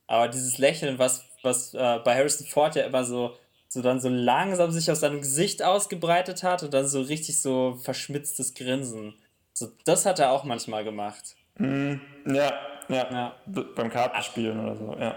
Aber 0.09 0.27
dieses 0.27 0.59
Lächeln, 0.59 0.99
was, 0.99 1.25
was 1.43 1.73
äh, 1.75 2.01
bei 2.05 2.17
Harrison 2.17 2.47
Ford 2.49 2.75
ja 2.75 2.83
immer 2.83 3.05
so 3.05 3.37
so 3.73 3.83
dann 3.83 4.01
so 4.01 4.09
langsam 4.09 4.73
sich 4.73 4.91
aus 4.91 5.01
seinem 5.01 5.21
Gesicht 5.21 5.63
ausgebreitet 5.63 6.43
hat 6.43 6.65
und 6.65 6.75
dann 6.75 6.89
so 6.89 7.01
richtig 7.03 7.41
so 7.41 7.79
verschmitztes 7.81 8.55
Grinsen. 8.55 9.15
So, 9.53 9.69
das 9.85 10.07
hat 10.07 10.19
er 10.19 10.33
auch 10.33 10.43
manchmal 10.43 10.83
gemacht. 10.83 11.37
Mm, 11.57 11.95
ja, 12.27 12.53
ja, 12.89 13.11
ja. 13.13 13.35
Beim 13.47 13.89
Kartenspielen 13.89 14.59
oder 14.59 14.75
so, 14.75 14.97
ja. 14.99 15.15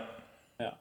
Ja. 0.59 0.77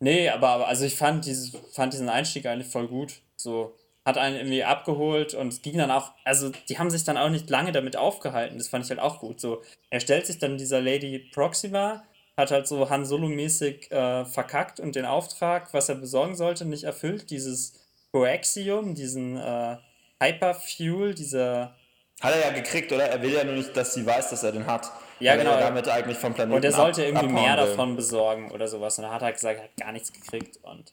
Nee, 0.00 0.28
aber 0.30 0.66
also 0.66 0.84
ich 0.84 0.96
fand, 0.96 1.24
dieses, 1.24 1.56
fand 1.72 1.92
diesen 1.92 2.08
Einstieg 2.08 2.44
eigentlich 2.46 2.66
voll 2.66 2.88
gut. 2.88 3.20
So, 3.36 3.76
hat 4.04 4.18
einen 4.18 4.34
irgendwie 4.34 4.64
abgeholt 4.64 5.34
und 5.34 5.48
es 5.48 5.62
ging 5.62 5.78
dann 5.78 5.92
auch, 5.92 6.10
also 6.24 6.50
die 6.68 6.78
haben 6.78 6.90
sich 6.90 7.04
dann 7.04 7.16
auch 7.16 7.28
nicht 7.28 7.48
lange 7.48 7.70
damit 7.70 7.96
aufgehalten. 7.96 8.58
Das 8.58 8.66
fand 8.66 8.84
ich 8.84 8.90
halt 8.90 8.98
auch 8.98 9.20
gut. 9.20 9.40
So, 9.40 9.62
er 9.90 10.00
stellt 10.00 10.26
sich 10.26 10.40
dann 10.40 10.58
dieser 10.58 10.80
Lady 10.80 11.20
Proxima 11.32 12.02
hat 12.36 12.50
halt 12.50 12.66
so 12.66 12.88
Han 12.88 13.04
Solo-mäßig 13.04 13.90
äh, 13.90 14.24
verkackt 14.24 14.80
und 14.80 14.96
den 14.96 15.04
Auftrag, 15.04 15.72
was 15.74 15.88
er 15.88 15.96
besorgen 15.96 16.34
sollte, 16.34 16.64
nicht 16.64 16.84
erfüllt. 16.84 17.30
Dieses 17.30 17.74
Coaxium, 18.12 18.94
diesen 18.94 19.36
äh, 19.36 19.76
Hyperfuel, 20.22 21.14
dieser 21.14 21.74
Hat 22.20 22.34
er 22.34 22.40
ja 22.40 22.50
gekriegt, 22.50 22.92
oder? 22.92 23.04
Er 23.04 23.20
will 23.22 23.32
ja 23.32 23.44
nur 23.44 23.54
nicht, 23.54 23.76
dass 23.76 23.94
sie 23.94 24.06
weiß, 24.06 24.30
dass 24.30 24.42
er 24.42 24.52
den 24.52 24.66
hat. 24.66 24.90
Ja, 25.20 25.36
genau. 25.36 25.52
Er 25.52 25.60
damit 25.60 25.88
eigentlich 25.88 26.18
vom 26.18 26.34
Planeten 26.34 26.56
Und 26.56 26.64
er 26.64 26.72
sollte 26.72 27.02
ab, 27.02 27.08
irgendwie 27.08 27.32
mehr 27.32 27.56
will. 27.56 27.66
davon 27.66 27.96
besorgen 27.96 28.50
oder 28.50 28.66
sowas. 28.66 28.98
Und 28.98 29.04
dann 29.04 29.12
hat 29.12 29.22
er 29.22 29.32
gesagt, 29.32 29.58
er 29.58 29.64
hat 29.64 29.76
gar 29.76 29.92
nichts 29.92 30.12
gekriegt 30.12 30.58
und 30.62 30.92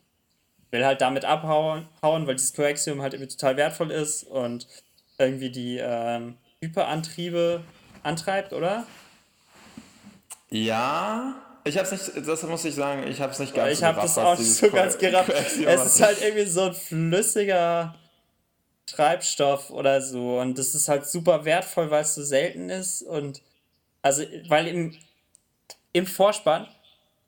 will 0.72 0.86
halt 0.86 1.02
damit 1.02 1.26
abhauen, 1.26 1.88
hauen, 2.04 2.28
weil 2.28 2.36
dieses 2.36 2.54
Coaxium 2.54 3.02
halt 3.02 3.14
irgendwie 3.14 3.36
total 3.36 3.58
wertvoll 3.58 3.92
ist 3.92 4.24
und 4.24 4.68
irgendwie 5.18 5.50
die 5.50 5.80
ähm, 5.82 6.38
Hyperantriebe 6.62 7.64
antreibt, 8.04 8.54
oder? 8.54 8.86
Ja, 10.50 11.36
ich 11.64 11.78
hab's 11.78 11.92
nicht, 11.92 12.28
das 12.28 12.44
muss 12.44 12.66
ich 12.66 12.76
sagen, 12.76 13.06
ich 13.08 13.22
hab's 13.22 13.40
nicht 13.40 13.54
ganz 13.54 13.78
ich 13.78 13.84
habe 13.84 13.96
gerafft, 13.96 14.18
das 14.18 14.24
auch 14.24 14.38
nicht 14.38 14.54
so 14.56 14.70
ganz 14.70 14.98
gerafft. 14.98 15.30
Es 15.66 15.86
ist 15.86 16.02
halt 16.02 16.22
irgendwie 16.22 16.46
so 16.46 16.64
ein 16.64 16.74
flüssiger 16.74 17.96
Treibstoff 18.86 19.70
oder 19.70 20.02
so. 20.02 20.40
Und 20.40 20.58
das 20.58 20.74
ist 20.74 20.88
halt 20.88 21.06
super 21.06 21.46
wertvoll, 21.46 21.92
weil 21.92 22.02
es 22.02 22.16
so 22.16 22.24
selten 22.24 22.70
ist. 22.70 23.02
Und 23.02 23.42
also, 24.02 24.24
weil 24.48 24.68
im, 24.68 24.98
im 25.94 26.08
Vorspann, 26.08 26.68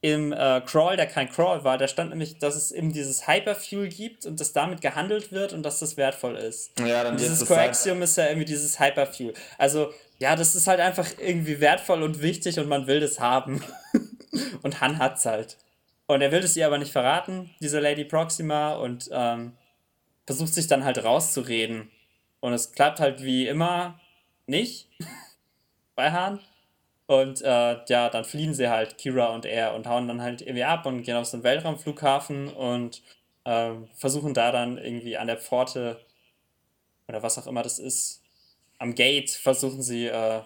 im 0.01 0.33
äh, 0.33 0.61
Crawl, 0.65 0.95
der 0.97 1.05
kein 1.05 1.29
Crawl 1.29 1.63
war, 1.63 1.77
da 1.77 1.87
stand 1.87 2.09
nämlich, 2.09 2.39
dass 2.39 2.55
es 2.55 2.71
eben 2.71 2.91
dieses 2.91 3.27
Hyperfuel 3.27 3.89
gibt 3.89 4.25
und 4.25 4.39
dass 4.39 4.51
damit 4.53 4.81
gehandelt 4.81 5.31
wird 5.31 5.53
und 5.53 5.61
dass 5.61 5.79
das 5.79 5.95
wertvoll 5.97 6.37
ist. 6.37 6.71
Ja, 6.79 7.03
dann 7.03 7.13
Und 7.13 7.19
dieses 7.21 7.47
halt- 7.47 7.49
Coaxium 7.49 8.01
ist 8.01 8.17
ja 8.17 8.25
irgendwie 8.27 8.45
dieses 8.45 8.79
Hyperfuel. 8.79 9.33
Also, 9.59 9.93
ja, 10.21 10.35
das 10.35 10.53
ist 10.53 10.67
halt 10.67 10.79
einfach 10.79 11.07
irgendwie 11.17 11.59
wertvoll 11.59 12.03
und 12.03 12.21
wichtig 12.21 12.59
und 12.59 12.69
man 12.69 12.85
will 12.85 12.99
das 12.99 13.19
haben. 13.19 13.63
und 14.61 14.79
Han 14.79 14.99
hat's 14.99 15.25
halt. 15.25 15.57
Und 16.05 16.21
er 16.21 16.31
will 16.31 16.43
es 16.43 16.55
ihr 16.55 16.67
aber 16.67 16.77
nicht 16.77 16.91
verraten, 16.91 17.49
diese 17.59 17.79
Lady 17.79 18.05
Proxima, 18.05 18.73
und 18.73 19.09
ähm, 19.11 19.53
versucht 20.27 20.53
sich 20.53 20.67
dann 20.67 20.83
halt 20.83 21.03
rauszureden. 21.03 21.89
Und 22.39 22.53
es 22.53 22.71
klappt 22.71 22.99
halt 22.99 23.23
wie 23.23 23.47
immer 23.47 23.99
nicht 24.45 24.89
bei 25.95 26.11
Han. 26.11 26.39
Und 27.07 27.41
äh, 27.41 27.83
ja, 27.87 28.09
dann 28.09 28.23
fliehen 28.23 28.53
sie 28.53 28.69
halt, 28.69 28.99
Kira 28.99 29.33
und 29.33 29.47
er, 29.47 29.73
und 29.73 29.87
hauen 29.87 30.07
dann 30.07 30.21
halt 30.21 30.41
irgendwie 30.41 30.65
ab 30.65 30.85
und 30.85 31.01
gehen 31.01 31.17
auf 31.17 31.25
so 31.25 31.37
einen 31.37 31.43
Weltraumflughafen 31.43 32.47
und 32.49 33.01
ähm, 33.45 33.89
versuchen 33.95 34.35
da 34.35 34.51
dann 34.51 34.77
irgendwie 34.77 35.17
an 35.17 35.25
der 35.25 35.37
Pforte 35.37 35.99
oder 37.07 37.23
was 37.23 37.39
auch 37.39 37.47
immer 37.47 37.63
das 37.63 37.79
ist, 37.79 38.20
am 38.81 38.95
Gate 38.95 39.29
versuchen 39.29 39.81
sie 39.83 40.07
äh, 40.07 40.41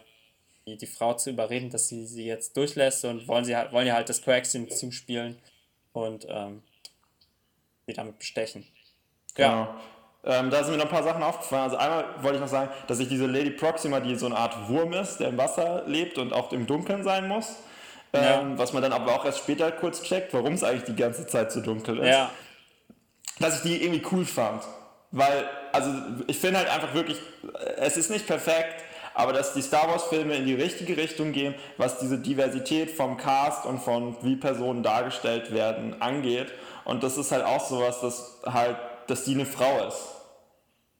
die, 0.68 0.78
die 0.78 0.88
Frau 0.88 1.14
zu 1.14 1.30
überreden, 1.30 1.70
dass 1.70 1.88
sie 1.88 2.06
sie 2.06 2.26
jetzt 2.26 2.58
durchlässt 2.58 3.06
und 3.06 3.28
wollen 3.28 3.46
sie 3.46 3.56
halt, 3.56 3.72
wollen 3.72 3.88
ihr 3.88 3.94
halt 3.96 4.10
das 4.10 4.22
Coaxium 4.22 4.70
zuspielen 4.70 5.38
und 5.94 6.26
ähm, 6.30 6.62
sie 7.88 7.94
damit 7.94 8.20
bestechen. 8.20 8.66
Ja, 9.38 9.50
Genau. 9.68 9.76
Ähm, 10.28 10.50
da 10.50 10.64
sind 10.64 10.72
mir 10.72 10.78
noch 10.80 10.86
ein 10.86 10.92
paar 10.92 11.04
Sachen 11.04 11.22
aufgefallen. 11.22 11.64
Also 11.66 11.78
einmal 11.78 12.24
wollte 12.24 12.38
ich 12.38 12.42
noch 12.42 12.48
sagen, 12.50 12.72
dass 12.88 12.98
ich 13.00 13.08
diese 13.08 13.28
Lady 13.28 13.52
Proxima, 13.52 14.00
die 14.00 14.16
so 14.16 14.26
eine 14.26 14.36
Art 14.36 14.70
Wurm 14.70 14.92
ist, 14.94 15.18
der 15.20 15.30
im 15.30 15.38
Wasser 15.38 15.84
lebt 15.86 16.18
und 16.18 16.34
auch 16.34 16.52
im 16.52 16.66
Dunkeln 16.66 17.04
sein 17.04 17.28
muss, 17.28 17.58
ähm, 18.12 18.24
Ja. 18.24 18.58
was 18.58 18.74
man 18.74 18.82
dann 18.82 18.92
aber 18.92 19.14
auch 19.16 19.24
erst 19.24 19.38
später 19.40 19.72
kurz 19.72 20.02
checkt, 20.02 20.34
warum 20.34 20.54
es 20.54 20.64
eigentlich 20.64 20.86
die 20.86 20.96
ganze 20.96 21.28
Zeit 21.28 21.52
so 21.52 21.62
dunkel 21.62 22.00
ist, 22.00 22.08
ja, 22.08 22.32
dass 23.40 23.58
ich 23.58 23.70
die 23.70 23.84
irgendwie 23.84 24.04
cool 24.12 24.26
fand. 24.26 24.64
Weil, 25.12 25.48
also 25.76 25.92
ich 26.28 26.38
finde 26.40 26.60
halt 26.60 26.70
einfach 26.70 26.94
wirklich, 26.94 27.18
es 27.78 27.98
ist 27.98 28.10
nicht 28.10 28.28
perfekt, 28.28 28.84
aber 29.14 29.32
dass 29.34 29.54
die 29.54 29.62
Star 29.62 29.88
Wars 29.88 30.04
Filme 30.06 30.36
in 30.36 30.46
die 30.46 30.54
richtige 30.56 30.98
Richtung 30.98 31.32
gehen, 31.32 31.56
was 31.78 32.00
diese 32.00 32.18
Diversität 32.18 32.92
vom 32.92 33.18
Cast 33.18 33.66
und 33.66 33.80
von 33.80 34.18
wie 34.24 34.36
Personen 34.36 34.84
dargestellt 34.84 35.54
werden 35.54 36.02
angeht. 36.02 36.48
Und 36.84 37.04
das 37.04 37.18
ist 37.18 37.32
halt 37.32 37.46
auch 37.46 37.66
sowas, 37.66 38.02
dass 38.02 38.42
halt, 38.46 38.76
dass 39.08 39.24
die 39.24 39.36
eine 39.36 39.46
Frau 39.46 39.88
ist. 39.88 39.98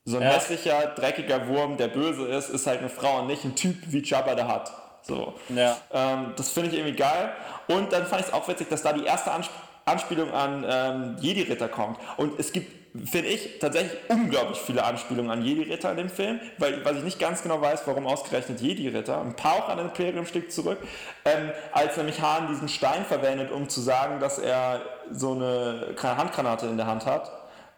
So 0.04 0.16
ein 0.18 0.22
Ja. 0.22 0.30
hässlicher, 0.30 0.94
dreckiger 0.94 1.48
Wurm, 1.48 1.76
der 1.76 1.88
böse 1.88 2.26
ist, 2.26 2.48
ist 2.48 2.66
halt 2.66 2.78
eine 2.78 2.88
Frau 2.88 3.20
und 3.20 3.26
nicht 3.26 3.44
ein 3.44 3.54
Typ 3.56 3.76
wie 3.88 4.02
Jabba 4.02 4.34
der 4.34 4.48
hat. 4.48 4.72
So. 5.02 5.34
ja. 5.48 5.76
Ähm, 5.92 6.32
das 6.36 6.50
finde 6.50 6.70
ich 6.70 6.76
irgendwie 6.76 6.96
geil. 6.96 7.32
Und 7.68 7.92
dann 7.92 8.06
fand 8.06 8.22
ich 8.22 8.28
es 8.28 8.32
auch 8.32 8.46
witzig, 8.48 8.68
dass 8.70 8.82
da 8.82 8.92
die 8.92 9.04
erste 9.04 9.30
Ansp 9.32 9.50
Anspielung 9.84 10.32
an 10.32 10.66
ähm, 10.68 11.16
Jedi-Ritter 11.20 11.68
kommt. 11.68 11.98
Und 12.16 12.40
es 12.40 12.50
gibt, 12.52 12.85
finde 13.04 13.28
ich, 13.28 13.58
tatsächlich 13.58 13.92
unglaublich 14.08 14.58
viele 14.58 14.84
Anspielungen 14.84 15.30
an 15.30 15.44
Jedi-Ritter 15.44 15.90
in 15.90 15.96
dem 15.96 16.10
Film, 16.10 16.40
weil, 16.58 16.84
weil 16.84 16.96
ich 16.96 17.02
nicht 17.02 17.18
ganz 17.18 17.42
genau 17.42 17.60
weiß, 17.60 17.82
warum 17.86 18.06
ausgerechnet 18.06 18.60
Jedi-Ritter. 18.60 19.20
Ein 19.20 19.36
paar 19.36 19.54
auch 19.54 19.68
an 19.68 19.78
den 19.78 19.88
Imperium-Stück 19.88 20.50
zurück. 20.50 20.78
Ähm, 21.24 21.50
als 21.72 21.96
nämlich 21.96 22.20
Han 22.22 22.48
diesen 22.48 22.68
Stein 22.68 23.04
verwendet, 23.04 23.50
um 23.50 23.68
zu 23.68 23.80
sagen, 23.80 24.20
dass 24.20 24.38
er 24.38 24.80
so 25.10 25.32
eine 25.32 25.94
Handgranate 26.00 26.66
in 26.66 26.76
der 26.76 26.86
Hand 26.86 27.06
hat. 27.06 27.30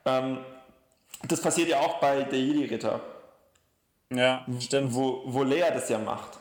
Ähm, 0.05 0.39
das 1.27 1.41
passiert 1.41 1.69
ja 1.69 1.81
auch 1.81 1.99
bei 2.01 2.23
der 2.23 2.39
Jedi-Ritter 2.39 3.01
Ja, 4.13 4.45
stimmt. 4.61 4.95
wo, 4.95 5.23
wo 5.27 5.43
Lea 5.43 5.65
das 5.73 5.89
ja 5.89 5.99
macht, 5.99 6.38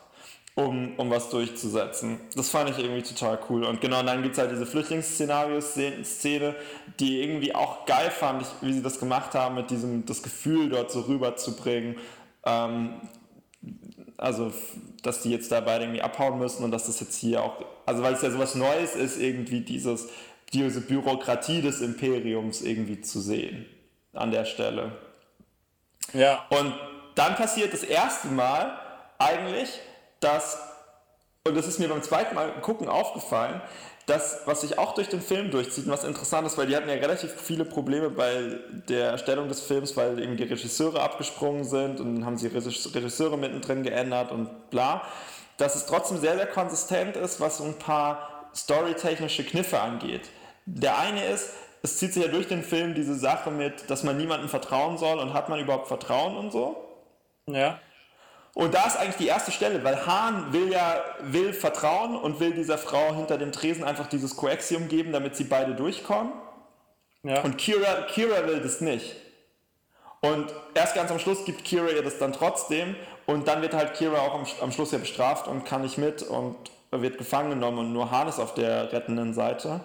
um, 0.58 0.94
um 0.98 1.12
was 1.12 1.30
durchzusetzen. 1.30 2.20
Das 2.36 2.50
fand 2.50 2.72
ich 2.72 2.80
irgendwie 2.80 3.04
total 3.04 3.38
cool. 3.48 3.64
Und 3.64 3.80
genau, 3.80 4.02
dann 4.02 4.24
gibt 4.24 4.34
es 4.34 4.40
halt 4.40 4.52
diese 4.52 4.66
Flüchtlingsszenario-Szene, 4.66 6.56
die 7.00 7.22
irgendwie 7.22 7.54
auch 7.54 7.86
geil 7.86 8.10
fand, 8.10 8.42
ich, 8.42 8.48
wie 8.62 8.74
sie 8.74 8.82
das 8.82 9.00
gemacht 9.00 9.36
haben, 9.36 9.54
mit 9.54 9.70
diesem, 9.70 10.08
das 10.08 10.24
Gefühl 10.24 10.70
dort 10.70 10.90
so 10.92 11.02
rüberzubringen. 11.02 11.98
Ähm, 12.44 12.96
also, 14.18 14.52
dass 15.04 15.22
die 15.22 15.30
jetzt 15.30 15.52
da 15.52 15.60
beide 15.60 15.84
irgendwie 15.84 16.02
abhauen 16.02 16.40
müssen 16.40 16.64
und 16.64 16.72
dass 16.72 16.88
das 16.88 17.00
jetzt 17.02 17.20
hier 17.20 17.44
auch, 17.44 17.64
also 17.86 18.02
weil 18.02 18.16
es 18.16 18.24
ja 18.24 18.32
sowas 18.32 18.56
Neues 18.56 18.96
ist, 18.96 19.22
irgendwie 19.22 19.62
dieses, 19.62 20.08
diese 20.54 20.82
Bürokratie 20.82 21.62
des 21.62 21.82
Imperiums 21.82 22.64
irgendwie 22.64 23.02
zu 23.02 23.20
sehen 23.20 23.68
an 24.12 24.32
der 24.32 24.46
Stelle. 24.46 24.94
Ja, 26.14 26.48
Und 26.50 26.74
dann 27.14 27.36
passiert 27.36 27.74
das 27.74 27.84
erste 27.84 28.30
Mal 28.30 28.80
eigentlich, 29.20 29.70
dass, 30.20 30.58
und 31.46 31.56
das 31.56 31.68
ist 31.68 31.80
mir 31.80 31.90
beim 31.90 32.04
zweiten 32.04 32.36
Mal 32.36 32.52
gucken 32.62 32.90
aufgefallen, 32.90 33.62
dass, 34.08 34.42
was 34.46 34.62
sich 34.62 34.80
auch 34.80 34.94
durch 34.96 35.10
den 35.10 35.22
Film 35.22 35.52
durchzieht 35.52 35.86
und 35.86 35.92
was 35.92 36.06
interessant 36.06 36.48
ist, 36.48 36.58
weil 36.58 36.68
die 36.68 36.76
hatten 36.78 36.88
ja 36.88 36.96
relativ 36.96 37.34
viele 37.42 37.66
Probleme 37.66 38.10
bei 38.10 38.58
der 38.88 39.10
Erstellung 39.12 39.50
des 39.50 39.62
Films, 39.62 39.98
weil 39.98 40.18
irgendwie 40.20 40.46
die 40.46 40.54
Regisseure 40.54 41.02
abgesprungen 41.02 41.66
sind 41.66 42.00
und 42.00 42.16
dann 42.16 42.26
haben 42.26 42.38
sie 42.38 42.48
Regis- 42.48 42.96
Regisseure 42.96 43.38
mittendrin 43.38 43.84
geändert 43.84 44.32
und 44.32 44.70
bla, 44.70 45.02
dass 45.58 45.76
es 45.76 45.86
trotzdem 45.86 46.20
sehr, 46.20 46.36
sehr 46.38 46.48
konsistent 46.48 47.18
ist, 47.18 47.42
was 47.42 47.58
so 47.58 47.66
ein 47.66 47.78
paar 47.78 48.50
storytechnische 48.56 49.44
Kniffe 49.44 49.82
angeht. 49.82 50.30
Der 50.66 50.98
eine 50.98 51.26
ist, 51.26 51.52
es 51.84 51.98
zieht 51.98 52.14
sich 52.14 52.24
ja 52.24 52.30
durch 52.30 52.48
den 52.48 52.64
Film 52.64 52.96
diese 52.96 53.16
Sache 53.16 53.52
mit, 53.52 53.90
dass 53.90 54.04
man 54.04 54.16
niemandem 54.18 54.48
vertrauen 54.50 54.98
soll 54.98 55.20
und 55.20 55.34
hat 55.34 55.50
man 55.50 55.60
überhaupt 55.60 55.88
Vertrauen 55.88 56.38
und 56.38 56.52
so. 56.52 56.78
ja, 57.48 57.80
Und 58.58 58.74
da 58.74 58.88
ist 58.88 58.98
eigentlich 58.98 59.18
die 59.18 59.28
erste 59.28 59.52
Stelle, 59.52 59.84
weil 59.84 60.08
Hahn 60.08 60.52
will 60.52 60.72
ja 60.72 61.00
will 61.22 61.54
vertrauen 61.54 62.16
und 62.16 62.40
will 62.40 62.54
dieser 62.54 62.80
Frau 62.80 63.14
hinter 63.14 63.38
dem 63.38 63.52
Tresen 63.52 63.84
einfach 63.84 64.08
dieses 64.08 64.36
Coaxium 64.36 64.88
geben, 64.88 65.12
damit 65.12 65.36
sie 65.36 65.44
beide 65.44 65.76
durchkommen. 65.76 66.34
ja. 67.22 67.42
Und 67.42 67.60
Kira, 67.60 68.08
Kira 68.12 68.48
will 68.48 68.60
das 68.60 68.82
nicht. 68.82 69.16
Und 70.22 70.52
erst 70.74 70.96
ganz 70.96 71.12
am 71.12 71.20
Schluss 71.20 71.46
gibt 71.46 71.66
Kira 71.66 71.90
ihr 71.90 72.02
das 72.02 72.18
dann 72.18 72.34
trotzdem 72.34 72.96
und 73.28 73.48
dann 73.48 73.62
wird 73.62 73.76
halt 73.76 73.94
Kira 73.94 74.22
auch 74.22 74.34
am, 74.34 74.48
am 74.60 74.72
Schluss 74.72 74.92
ja 74.92 74.98
bestraft 74.98 75.48
und 75.48 75.64
kann 75.64 75.84
nicht 75.84 76.00
mit 76.00 76.24
und 76.24 76.56
wird 76.90 77.20
gefangen 77.20 77.52
genommen 77.52 77.78
und 77.78 77.94
nur 77.94 78.10
Hahn 78.10 78.28
ist 78.28 78.40
auf 78.40 78.56
der 78.56 78.92
rettenden 78.92 79.36
Seite. 79.36 79.82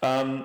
Ähm, 0.00 0.44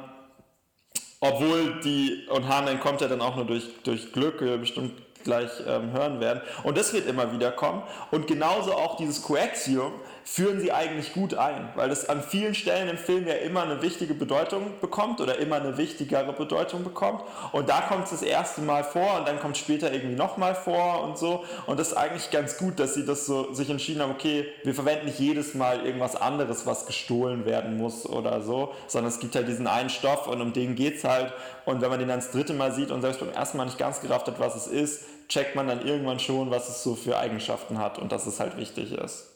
obwohl 1.22 1.80
die, 1.80 2.28
und 2.30 2.46
Hahn 2.50 2.68
entkommt 2.68 3.00
ja 3.00 3.08
dann 3.08 3.22
auch 3.22 3.38
nur 3.38 3.46
durch, 3.46 3.70
durch 3.84 4.12
Glück, 4.12 4.42
wir 4.42 4.58
bestimmt 4.58 5.02
gleich 5.24 5.50
ähm, 5.68 5.92
hören 5.92 6.20
werden. 6.20 6.42
Und 6.64 6.78
das 6.78 6.94
wird 6.94 7.08
immer 7.08 7.32
wieder 7.34 7.52
kommen. 7.52 7.84
Und 8.12 8.28
genauso 8.28 8.74
auch 8.74 8.98
dieses 8.98 9.22
Coaxium 9.22 9.94
führen 10.32 10.60
sie 10.60 10.72
eigentlich 10.72 11.14
gut 11.14 11.34
ein, 11.34 11.70
weil 11.74 11.90
das 11.90 12.08
an 12.08 12.22
vielen 12.22 12.54
Stellen 12.54 12.88
im 12.88 13.00
Film 13.00 13.26
ja 13.26 13.34
immer 13.34 13.64
eine 13.64 13.82
wichtige 13.82 14.14
Bedeutung 14.14 14.74
bekommt 14.80 15.22
oder 15.22 15.40
immer 15.40 15.56
eine 15.56 15.80
wichtigere 15.80 16.34
Bedeutung 16.34 16.84
bekommt. 16.84 17.24
Und 17.52 17.68
da 17.68 17.82
kommt 17.82 18.04
es 18.04 18.12
das 18.12 18.22
erste 18.22 18.62
Mal 18.62 18.84
vor 18.84 19.18
und 19.18 19.28
dann 19.28 19.40
kommt 19.40 19.56
es 19.56 19.62
später 19.62 19.92
irgendwie 19.92 20.16
nochmal 20.16 20.54
vor 20.54 21.04
und 21.04 21.18
so. 21.18 21.46
Und 21.66 21.80
das 21.80 21.90
ist 21.90 21.98
eigentlich 21.98 22.30
ganz 22.30 22.58
gut, 22.58 22.80
dass 22.80 22.94
sie 22.94 23.08
das 23.08 23.26
so 23.26 23.56
sich 23.56 23.72
entschieden 23.72 24.04
haben, 24.04 24.12
okay, 24.12 24.46
wir 24.64 24.76
verwenden 24.76 25.08
nicht 25.08 25.18
jedes 25.18 25.56
Mal 25.56 25.84
irgendwas 25.84 26.16
anderes, 26.16 26.68
was 26.68 26.86
gestohlen 26.86 27.46
werden 27.46 27.78
muss 27.78 28.06
oder 28.06 28.44
so, 28.44 28.76
sondern 28.86 29.12
es 29.12 29.20
gibt 29.20 29.36
halt 29.36 29.48
diesen 29.48 29.66
einen 29.66 29.90
Stoff 29.90 30.28
und 30.28 30.42
um 30.42 30.54
den 30.54 30.76
geht's 30.76 31.04
halt. 31.06 31.34
Und 31.66 31.82
wenn 31.82 31.90
man 31.90 31.98
den 31.98 32.08
dann 32.08 32.20
das 32.20 32.30
dritte 32.30 32.54
Mal 32.54 32.72
sieht 32.72 32.92
und 32.92 33.02
selbst 33.02 33.20
beim 33.20 33.32
ersten 33.32 33.58
Mal 33.58 33.66
nicht 33.66 33.80
ganz 33.80 34.00
gerafft 34.00 34.28
hat, 34.28 34.40
was 34.40 34.56
es 34.56 34.68
ist, 34.68 35.06
checkt 35.28 35.56
man 35.56 35.68
dann 35.68 35.84
irgendwann 35.84 36.20
schon, 36.20 36.52
was 36.52 36.70
es 36.70 36.84
so 36.84 36.94
für 36.94 37.18
Eigenschaften 37.18 37.80
hat 37.80 37.98
und 37.98 38.12
dass 38.12 38.28
es 38.28 38.40
halt 38.40 38.58
wichtig 38.58 38.92
ist. 38.92 39.29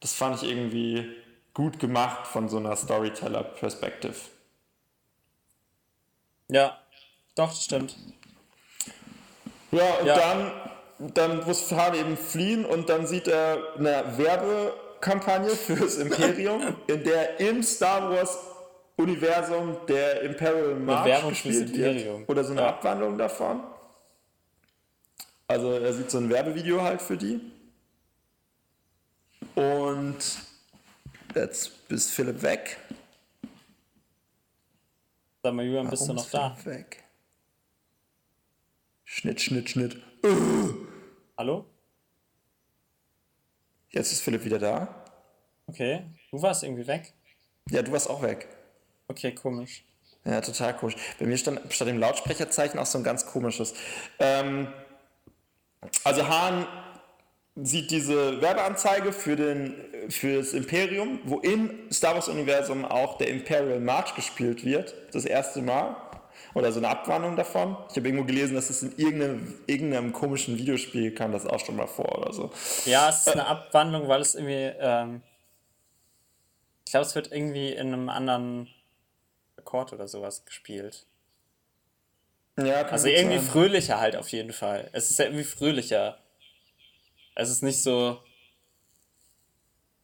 Das 0.00 0.14
fand 0.14 0.42
ich 0.42 0.48
irgendwie 0.48 1.12
gut 1.54 1.78
gemacht 1.80 2.26
von 2.26 2.48
so 2.48 2.58
einer 2.58 2.76
Storyteller-Perspektive. 2.76 4.14
Ja, 6.48 6.78
doch, 7.34 7.48
das 7.50 7.64
stimmt. 7.64 7.96
Ja, 9.70 9.94
und 10.00 10.06
Ja. 10.06 10.16
dann, 10.16 10.52
dann 11.14 11.44
muss 11.44 11.70
Han 11.72 11.94
eben 11.94 12.16
fliehen 12.16 12.64
und 12.64 12.88
dann 12.88 13.06
sieht 13.06 13.28
er 13.28 13.58
eine 13.76 14.16
Werbekampagne 14.16 15.50
fürs 15.50 15.96
Imperium, 15.98 16.76
in 16.86 17.04
der 17.04 17.38
im 17.40 17.62
Star 17.62 18.10
Wars 18.10 18.38
Universum 18.96 19.76
der 19.86 20.22
Imperial 20.22 20.74
March 20.74 21.04
Werbung 21.04 21.30
gespielt 21.30 21.72
wird. 21.72 21.96
Imperium. 21.96 22.24
Oder 22.26 22.44
so 22.44 22.52
eine 22.52 22.62
Ja. 22.62 22.68
Abwandlung 22.68 23.18
davon. 23.18 23.62
Also 25.46 25.72
er 25.72 25.92
sieht 25.92 26.10
so 26.10 26.18
ein 26.18 26.28
Werbevideo 26.30 26.82
halt 26.82 27.00
für 27.00 27.16
die. 27.16 27.40
Und 29.54 30.18
jetzt 31.34 31.72
ist 31.88 32.10
Philipp 32.10 32.42
weg. 32.42 32.78
Sag 35.42 35.54
mal, 35.54 35.64
Julian, 35.64 35.88
bist 35.88 36.08
du 36.08 36.12
noch 36.12 36.28
da? 36.30 36.50
Philipp 36.54 36.78
Weg. 36.78 37.04
Schnitt, 39.04 39.40
Schnitt, 39.40 39.70
Schnitt. 39.70 40.02
Hallo? 41.36 41.64
Jetzt 43.90 44.12
ist 44.12 44.20
Philipp 44.20 44.44
wieder 44.44 44.58
da. 44.58 45.04
Okay, 45.66 46.04
du 46.30 46.42
warst 46.42 46.62
irgendwie 46.62 46.86
weg. 46.86 47.14
Ja, 47.70 47.82
du 47.82 47.92
warst 47.92 48.08
auch 48.08 48.22
weg. 48.22 48.48
Okay, 49.08 49.34
komisch. 49.34 49.84
Ja, 50.24 50.40
total 50.40 50.76
komisch. 50.76 50.96
Bei 51.18 51.26
mir 51.26 51.38
stand 51.38 51.72
statt 51.72 51.88
dem 51.88 51.98
Lautsprecherzeichen 51.98 52.78
auch 52.78 52.86
so 52.86 52.98
ein 52.98 53.04
ganz 53.04 53.24
komisches. 53.26 53.74
Ähm, 54.18 54.72
also 56.04 56.28
Hahn 56.28 56.66
sieht 57.62 57.90
diese 57.90 58.40
Werbeanzeige 58.40 59.12
für, 59.12 59.36
den, 59.36 59.74
für 60.10 60.38
das 60.38 60.52
Imperium, 60.52 61.20
wo 61.24 61.38
im 61.40 61.90
Star 61.92 62.14
Wars-Universum 62.14 62.84
auch 62.84 63.18
der 63.18 63.28
Imperial 63.28 63.80
March 63.80 64.14
gespielt 64.14 64.64
wird. 64.64 64.94
Das 65.12 65.24
erste 65.24 65.62
Mal. 65.62 65.96
Oder 66.54 66.72
so 66.72 66.78
eine 66.80 66.88
Abwandlung 66.88 67.36
davon. 67.36 67.76
Ich 67.90 67.96
habe 67.96 68.08
irgendwo 68.08 68.24
gelesen, 68.24 68.54
dass 68.54 68.70
es 68.70 68.82
in 68.82 68.96
irgendeinem, 68.96 69.54
irgendeinem 69.66 70.12
komischen 70.12 70.56
Videospiel 70.56 71.14
kam 71.14 71.32
das 71.32 71.46
auch 71.46 71.60
schon 71.64 71.76
mal 71.76 71.86
vor 71.86 72.18
oder 72.18 72.32
so. 72.32 72.50
Ja, 72.84 73.08
es 73.10 73.18
ist 73.20 73.28
eine 73.28 73.46
Abwandlung, 73.46 74.08
weil 74.08 74.20
es 74.20 74.34
irgendwie, 74.34 74.72
ähm, 74.80 75.22
ich 76.86 76.92
glaube, 76.92 77.06
es 77.06 77.14
wird 77.14 77.30
irgendwie 77.32 77.72
in 77.72 77.88
einem 77.92 78.08
anderen 78.08 78.68
Akkord 79.58 79.92
oder 79.92 80.08
sowas 80.08 80.44
gespielt. 80.46 81.04
Ja, 82.56 82.82
kann 82.82 82.92
Also 82.92 83.08
irgendwie 83.08 83.38
sein. 83.38 83.46
fröhlicher 83.46 84.00
halt 84.00 84.16
auf 84.16 84.28
jeden 84.30 84.52
Fall. 84.52 84.88
Es 84.92 85.10
ist 85.10 85.18
ja 85.18 85.26
irgendwie 85.26 85.44
fröhlicher. 85.44 86.18
Es 87.38 87.50
ist 87.50 87.62
nicht 87.62 87.82
so 87.82 88.18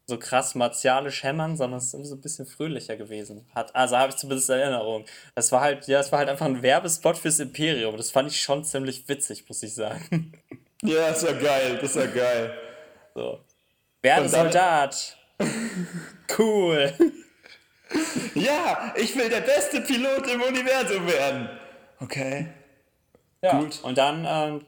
so 0.07 0.19
krass 0.19 0.55
martialisch 0.55 1.23
hämmern, 1.23 1.57
sondern 1.57 1.79
es 1.79 1.87
ist 1.87 1.95
irgendwie 1.95 2.11
so 2.11 2.15
ein 2.17 2.21
bisschen 2.21 2.47
fröhlicher 2.47 2.97
gewesen. 2.97 3.47
Hat, 3.55 3.75
also 3.75 3.97
habe 3.97 4.11
ich 4.11 4.17
zumindest 4.17 4.51
in 4.51 4.59
Erinnerung. 4.59 5.07
Das 5.35 5.51
war 5.51 5.63
halt, 5.63 5.87
ja, 5.89 6.01
es 6.01 6.13
war 6.13 6.19
halt 6.19 6.29
einfach 6.29 6.45
ein 6.45 6.63
Werbespot 6.63 7.17
fürs 7.17 7.39
Imperium. 7.41 7.97
Das 7.97 8.11
fand 8.11 8.31
ich 8.31 8.41
schon 8.41 8.65
ziemlich 8.65 9.09
witzig, 9.09 9.45
muss 9.49 9.63
ich 9.63 9.75
sagen. 9.75 10.33
Ja, 10.83 11.09
das 11.09 11.25
war 11.25 11.33
geil, 11.33 11.79
das 11.81 11.97
war 11.97 12.07
geil. 12.09 12.59
So. 13.15 13.41
Werde 14.03 14.29
Soldat. 14.29 15.17
Cool. 16.37 16.93
Ja, 18.35 18.93
ich 18.95 19.17
will 19.17 19.31
der 19.31 19.41
beste 19.41 19.81
Pilot 19.81 20.27
im 20.27 20.43
Universum 20.43 21.07
werden. 21.07 21.49
Okay. 22.01 22.49
Ja, 23.41 23.59
Gut. 23.61 23.81
und 23.83 23.97
dann, 23.97 24.27
ähm, 24.29 24.67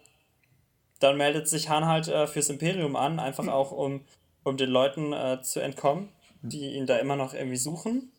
dann 1.01 1.17
meldet 1.17 1.49
sich 1.49 1.69
Han 1.69 1.87
halt 1.87 2.09
äh, 2.09 2.27
fürs 2.27 2.49
Imperium 2.49 2.97
an, 2.97 3.19
einfach 3.19 3.47
auch 3.49 3.73
um, 3.73 4.05
um 4.45 4.57
den 4.57 4.71
Leuten 4.71 5.13
äh, 5.13 5.41
zu 5.43 5.61
entkommen, 5.61 6.13
die 6.43 6.75
ihn 6.75 6.87
da 6.87 6.97
immer 6.99 7.17
noch 7.17 7.35
irgendwie 7.35 7.57
suchen. 7.57 8.13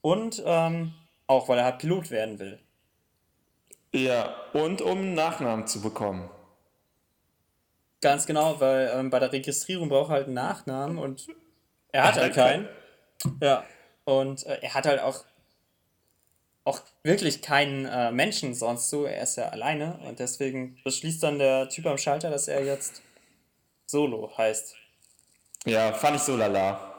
Und 0.00 0.42
ähm, 0.44 0.92
auch, 1.26 1.48
weil 1.48 1.58
er 1.58 1.64
halt 1.64 1.78
Pilot 1.78 2.10
werden 2.10 2.38
will. 2.38 2.58
Ja, 3.92 4.34
und 4.52 4.82
um 4.82 4.98
einen 4.98 5.14
Nachnamen 5.14 5.66
zu 5.66 5.80
bekommen. 5.80 6.28
Ganz 8.00 8.26
genau, 8.26 8.60
weil 8.60 8.90
ähm, 8.94 9.08
bei 9.08 9.18
der 9.18 9.32
Registrierung 9.32 9.88
braucht 9.88 10.10
er 10.10 10.14
halt 10.14 10.26
einen 10.26 10.34
Nachnamen 10.34 10.98
und 10.98 11.28
er 11.92 12.04
hat 12.04 12.16
halt 12.16 12.34
keinen. 12.34 12.68
Ja, 13.40 13.64
und 14.04 14.44
äh, 14.44 14.58
er 14.60 14.74
hat 14.74 14.84
halt 14.84 15.00
auch, 15.00 15.24
auch 16.64 16.80
wirklich 17.02 17.42
keinen 17.42 17.84
äh, 17.84 18.10
Menschen 18.10 18.54
sonst 18.54 18.88
so. 18.90 19.04
Er 19.04 19.22
ist 19.22 19.36
ja 19.36 19.50
alleine 19.50 19.98
und 20.06 20.18
deswegen 20.18 20.80
beschließt 20.82 21.22
dann 21.22 21.38
der 21.38 21.68
Typ 21.68 21.86
am 21.86 21.98
Schalter, 21.98 22.30
dass 22.30 22.48
er 22.48 22.64
jetzt 22.64 23.02
Solo 23.86 24.32
heißt. 24.36 24.74
Ja, 25.66 25.92
fand 25.92 26.16
ich 26.16 26.22
so 26.22 26.36
lala. 26.36 26.90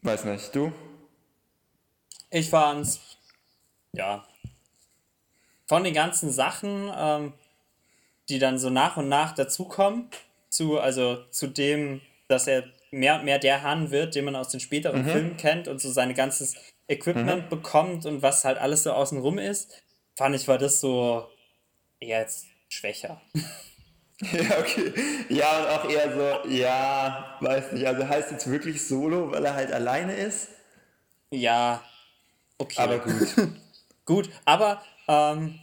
Weiß 0.00 0.24
nicht, 0.24 0.54
du? 0.54 0.72
Ich 2.30 2.50
fand's, 2.50 3.00
ja, 3.92 4.26
von 5.66 5.84
den 5.84 5.94
ganzen 5.94 6.30
Sachen, 6.30 6.90
ähm, 6.94 7.34
die 8.28 8.38
dann 8.38 8.58
so 8.58 8.68
nach 8.68 8.96
und 8.96 9.08
nach 9.08 9.32
dazukommen, 9.34 10.08
zu, 10.48 10.78
also 10.78 11.24
zu 11.30 11.46
dem, 11.46 12.00
dass 12.28 12.46
er 12.46 12.64
mehr 12.92 13.16
und 13.16 13.24
mehr 13.24 13.38
der 13.38 13.62
Han 13.62 13.90
wird, 13.90 14.14
den 14.14 14.26
man 14.26 14.36
aus 14.36 14.48
den 14.48 14.60
späteren 14.60 15.04
Filmen 15.04 15.36
kennt 15.36 15.66
und 15.66 15.80
so 15.80 15.90
sein 15.90 16.14
ganzes 16.14 16.54
Equipment 16.88 17.48
bekommt 17.48 18.06
und 18.06 18.22
was 18.22 18.44
halt 18.44 18.58
alles 18.58 18.84
so 18.84 18.92
außenrum 18.92 19.38
ist, 19.38 19.82
fand 20.14 20.36
ich, 20.36 20.46
war 20.46 20.58
das 20.58 20.80
so 20.80 21.26
eher 21.98 22.20
jetzt 22.20 22.46
schwächer. 22.68 23.20
Ja, 24.30 24.60
okay. 24.60 24.92
Ja, 25.30 25.58
und 25.58 25.66
auch 25.66 25.90
eher 25.90 26.12
so, 26.14 26.48
ja, 26.48 27.36
weiß 27.40 27.72
nicht. 27.72 27.84
Also 27.84 28.06
heißt 28.06 28.30
jetzt 28.30 28.48
wirklich 28.48 28.86
Solo, 28.86 29.32
weil 29.32 29.44
er 29.44 29.54
halt 29.54 29.72
alleine 29.72 30.14
ist? 30.14 30.50
Ja, 31.32 31.82
okay. 32.58 32.80
Aber 32.80 33.00
gut. 33.00 33.34
Gut, 34.04 34.30
aber 34.44 34.80
ähm, 35.08 35.58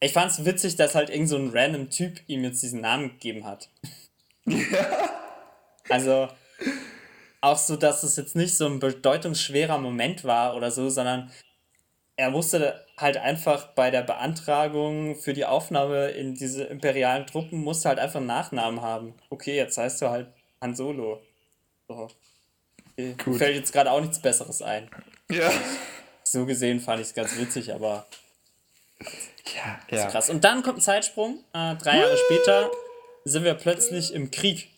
ich 0.00 0.12
fand's 0.12 0.44
witzig, 0.44 0.76
dass 0.76 0.94
halt 0.94 1.10
irgend 1.10 1.28
so 1.28 1.36
ein 1.36 1.50
random 1.52 1.90
Typ 1.90 2.20
ihm 2.28 2.44
jetzt 2.44 2.62
diesen 2.62 2.80
Namen 2.80 3.10
gegeben 3.10 3.44
hat. 3.44 3.70
Also 5.92 6.28
auch 7.40 7.58
so, 7.58 7.76
dass 7.76 8.02
es 8.02 8.16
jetzt 8.16 8.36
nicht 8.36 8.56
so 8.56 8.66
ein 8.66 8.78
bedeutungsschwerer 8.78 9.78
Moment 9.78 10.24
war 10.24 10.56
oder 10.56 10.70
so, 10.70 10.88
sondern 10.88 11.30
er 12.16 12.30
musste 12.30 12.86
halt 12.96 13.16
einfach 13.16 13.68
bei 13.74 13.90
der 13.90 14.02
Beantragung 14.02 15.16
für 15.16 15.32
die 15.32 15.44
Aufnahme 15.44 16.08
in 16.10 16.34
diese 16.34 16.64
imperialen 16.64 17.26
Truppen, 17.26 17.58
musste 17.60 17.88
halt 17.88 17.98
einfach 17.98 18.18
einen 18.18 18.26
Nachnamen 18.26 18.80
haben. 18.80 19.14
Okay, 19.30 19.56
jetzt 19.56 19.76
heißt 19.76 20.02
du 20.02 20.10
halt 20.10 20.28
Han 20.60 20.74
Solo. 20.76 21.20
So. 21.88 22.08
Okay. 22.96 23.34
Fällt 23.38 23.56
jetzt 23.56 23.72
gerade 23.72 23.90
auch 23.90 24.00
nichts 24.00 24.20
Besseres 24.20 24.62
ein. 24.62 24.88
ja. 25.30 25.50
So 26.24 26.46
gesehen 26.46 26.80
fand 26.80 27.00
ich 27.00 27.08
es 27.08 27.14
ganz 27.14 27.36
witzig, 27.36 27.74
aber 27.74 28.06
Ja, 29.54 29.80
ja. 29.90 30.06
krass. 30.06 30.30
Und 30.30 30.44
dann 30.44 30.62
kommt 30.62 30.78
ein 30.78 30.82
Zeitsprung. 30.82 31.42
Äh, 31.52 31.74
drei 31.76 31.98
Jahre 31.98 32.16
später 32.16 32.70
sind 33.24 33.44
wir 33.44 33.54
plötzlich 33.54 34.14
im 34.14 34.30
Krieg. 34.30 34.71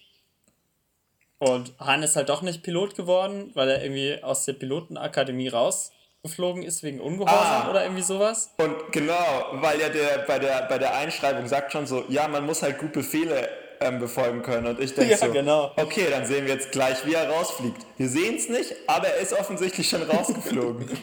Und 1.44 1.72
Han 1.78 2.02
ist 2.02 2.16
halt 2.16 2.28
doch 2.28 2.42
nicht 2.42 2.62
Pilot 2.62 2.94
geworden, 2.96 3.50
weil 3.54 3.68
er 3.68 3.83
irgendwie 3.83 4.22
aus 4.22 4.44
der 4.44 4.54
Pilotenakademie 4.54 5.48
rausgeflogen 5.48 6.62
ist 6.62 6.83
wegen 6.83 7.00
Ungehorsam 7.00 7.37
Ah. 7.66 7.70
oder 7.70 7.83
irgendwie 7.85 8.02
sowas. 8.02 8.50
Und 8.59 8.74
genau, 8.92 9.14
weil 9.54 9.80
ja 9.80 9.88
der 9.88 10.18
bei 10.26 10.38
der 10.38 10.62
bei 10.68 10.78
der 10.78 10.94
Einschreibung 10.96 11.46
sagt 11.46 11.72
schon 11.72 11.87
so, 11.87 12.04
ja, 12.09 12.28
man 12.28 12.46
muss 12.46 12.62
halt 12.62 12.78
gut 12.78 12.92
Befehle 12.92 13.48
ähm, 13.80 13.98
befolgen 13.98 14.42
können. 14.42 14.66
Und 14.68 14.80
ich 14.80 14.94
denke 14.94 15.11
Ja, 15.12 15.16
so, 15.18 15.30
genau. 15.33 15.72
okay, 15.76 16.07
dann 16.11 16.24
sehen 16.26 16.46
wir 16.46 16.54
jetzt 16.54 16.72
gleich, 16.72 17.04
wie 17.07 17.14
er 17.14 17.28
rausfliegt. 17.28 17.85
Wir 17.98 18.09
sehen 18.09 18.37
es 18.37 18.48
nicht, 18.48 18.72
aber 18.87 19.09
er 19.09 19.16
ist 19.20 19.33
offensichtlich 19.33 19.88
schon 19.88 20.02
rausgeflogen. 20.02 20.88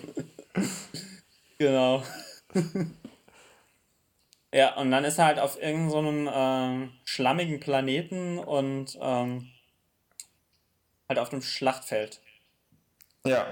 Genau. 1.60 2.02
ja, 4.54 4.76
und 4.78 4.90
dann 4.92 5.04
ist 5.06 5.18
er 5.20 5.26
halt 5.26 5.40
auf 5.40 5.62
irgendeinem 5.62 6.30
ähm, 6.34 6.92
schlammigen 7.06 7.60
Planeten 7.60 8.40
und 8.40 8.98
ähm, 9.00 9.48
halt 11.12 11.20
auf 11.20 11.30
dem 11.30 11.42
Schlachtfeld. 11.42 12.20
ja. 13.26 13.46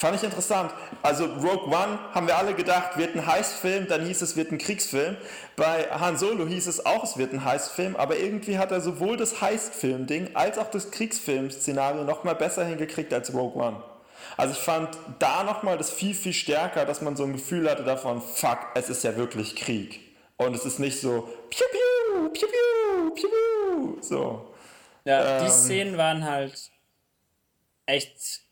Fand 0.00 0.14
ich 0.14 0.22
interessant. 0.22 0.70
Also 1.02 1.24
Rogue 1.24 1.66
One 1.74 1.98
haben 2.14 2.28
wir 2.28 2.36
alle 2.38 2.54
gedacht, 2.54 2.96
wird 2.98 3.16
ein 3.16 3.26
Heistfilm, 3.26 3.88
dann 3.88 4.06
hieß 4.06 4.22
es, 4.22 4.36
wird 4.36 4.52
ein 4.52 4.58
Kriegsfilm. 4.58 5.16
Bei 5.56 5.88
Han 5.90 6.16
Solo 6.16 6.46
hieß 6.46 6.68
es 6.68 6.86
auch, 6.86 7.02
es 7.02 7.18
wird 7.18 7.32
ein 7.32 7.44
Heistfilm, 7.44 7.96
aber 7.96 8.16
irgendwie 8.16 8.58
hat 8.58 8.70
er 8.70 8.80
sowohl 8.80 9.16
das 9.16 9.40
Heistfilm-Ding 9.40 10.36
als 10.36 10.56
auch 10.56 10.70
das 10.70 10.92
Kriegsfilm-Szenario 10.92 12.04
nochmal 12.04 12.36
besser 12.36 12.64
hingekriegt 12.64 13.12
als 13.12 13.34
Rogue 13.34 13.60
One. 13.60 13.82
Also 14.36 14.52
ich 14.52 14.60
fand 14.60 14.96
da 15.18 15.42
nochmal 15.42 15.76
das 15.76 15.90
viel, 15.90 16.14
viel 16.14 16.32
stärker, 16.32 16.84
dass 16.84 17.00
man 17.00 17.16
so 17.16 17.24
ein 17.24 17.32
Gefühl 17.32 17.68
hatte 17.68 17.82
davon, 17.82 18.22
fuck, 18.22 18.58
es 18.76 18.88
ist 18.90 19.02
ja 19.02 19.16
wirklich 19.16 19.56
Krieg. 19.56 19.98
Und 20.36 20.54
es 20.54 20.64
ist 20.64 20.78
nicht 20.78 21.00
so, 21.00 21.22
piu, 21.50 21.66
piu, 21.72 22.28
piu, 22.32 22.46
piu, 22.46 23.14
piu, 23.16 23.28
piu, 23.28 23.98
so. 24.00 24.54
Ja, 25.04 25.40
die 25.40 25.46
Ähm. 25.46 25.50
Szenen 25.50 25.96
waren 25.98 26.24
halt 26.24 26.70
echt 27.88 28.42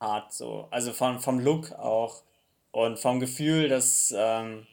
hart 0.00 0.32
so. 0.32 0.68
Also 0.70 0.92
von, 0.92 1.20
vom 1.20 1.38
Look 1.38 1.72
auch. 1.72 2.22
Und 2.70 2.98
vom 2.98 3.20
Gefühl, 3.20 3.68
dass, 3.68 4.12
ähm, 4.16 4.66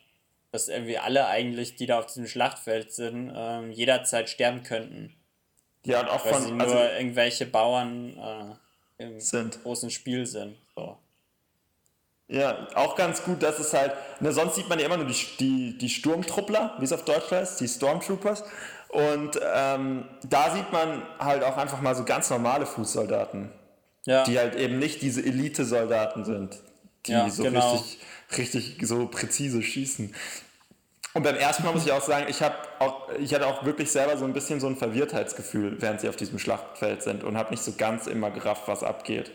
dass 0.51 0.67
irgendwie 0.67 0.97
alle 0.97 1.27
eigentlich, 1.27 1.75
die 1.75 1.85
da 1.85 1.99
auf 1.99 2.07
diesem 2.07 2.27
Schlachtfeld 2.27 2.91
sind, 2.91 3.31
ähm, 3.35 3.71
jederzeit 3.71 4.29
sterben 4.29 4.63
könnten. 4.63 5.15
Ja, 5.85 6.01
und 6.01 6.09
auch 6.09 6.25
Weil 6.25 6.41
sie 6.41 6.47
von, 6.47 6.57
nur 6.57 6.67
also 6.67 6.77
irgendwelche 6.77 7.45
Bauern 7.45 8.17
äh, 8.17 9.03
im 9.03 9.19
sind. 9.19 9.61
großen 9.61 9.91
Spiel 9.91 10.25
sind. 10.25 10.57
So. 10.75 10.97
Ja, 12.27 12.67
auch 12.75 12.95
ganz 12.95 13.23
gut, 13.23 13.43
dass 13.43 13.59
es 13.59 13.73
halt, 13.73 13.93
ne, 14.21 14.31
sonst 14.31 14.55
sieht 14.55 14.69
man 14.69 14.79
ja 14.79 14.85
immer 14.85 14.97
nur 14.97 15.07
die, 15.07 15.27
die, 15.39 15.77
die 15.77 15.89
Sturmtruppler, 15.89 16.75
wie 16.79 16.85
es 16.85 16.93
auf 16.93 17.03
Deutsch 17.03 17.29
heißt, 17.29 17.59
die 17.59 17.67
Stormtroopers. 17.67 18.43
Und 18.89 19.39
ähm, 19.53 20.05
da 20.23 20.51
sieht 20.51 20.71
man 20.71 21.03
halt 21.19 21.43
auch 21.43 21.57
einfach 21.57 21.81
mal 21.81 21.93
so 21.93 22.05
ganz 22.05 22.29
normale 22.29 22.65
Fußsoldaten, 22.65 23.51
Ja, 24.05 24.23
die 24.23 24.39
halt 24.39 24.55
eben 24.55 24.79
nicht 24.79 25.01
diese 25.01 25.21
Elite-Soldaten 25.23 26.25
sind, 26.25 26.59
die 27.05 27.11
Ja, 27.11 27.29
so 27.29 27.43
genau. 27.43 27.75
richtig, 27.75 27.99
richtig 28.37 28.87
so 28.87 29.07
präzise 29.07 29.61
schießen. 29.61 30.15
Und 31.13 31.23
beim 31.23 31.35
ersten 31.35 31.63
Mal 31.63 31.73
muss 31.73 31.85
ich 31.85 31.91
auch 31.91 32.01
sagen, 32.01 32.27
ich, 32.29 32.41
auch, 32.79 33.09
ich 33.19 33.33
hatte 33.33 33.45
auch 33.45 33.65
wirklich 33.65 33.91
selber 33.91 34.17
so 34.17 34.23
ein 34.25 34.33
bisschen 34.33 34.59
so 34.59 34.67
ein 34.67 34.77
Verwirrtheitsgefühl, 34.77 35.81
während 35.81 35.99
sie 36.01 36.07
auf 36.09 36.15
diesem 36.15 36.39
Schlachtfeld 36.39 37.03
sind 37.03 37.23
und 37.23 37.37
habe 37.37 37.51
nicht 37.51 37.63
so 37.63 37.73
ganz 37.73 38.07
immer 38.07 38.31
gerafft, 38.31 38.67
was 38.67 38.81
abgeht. 38.81 39.31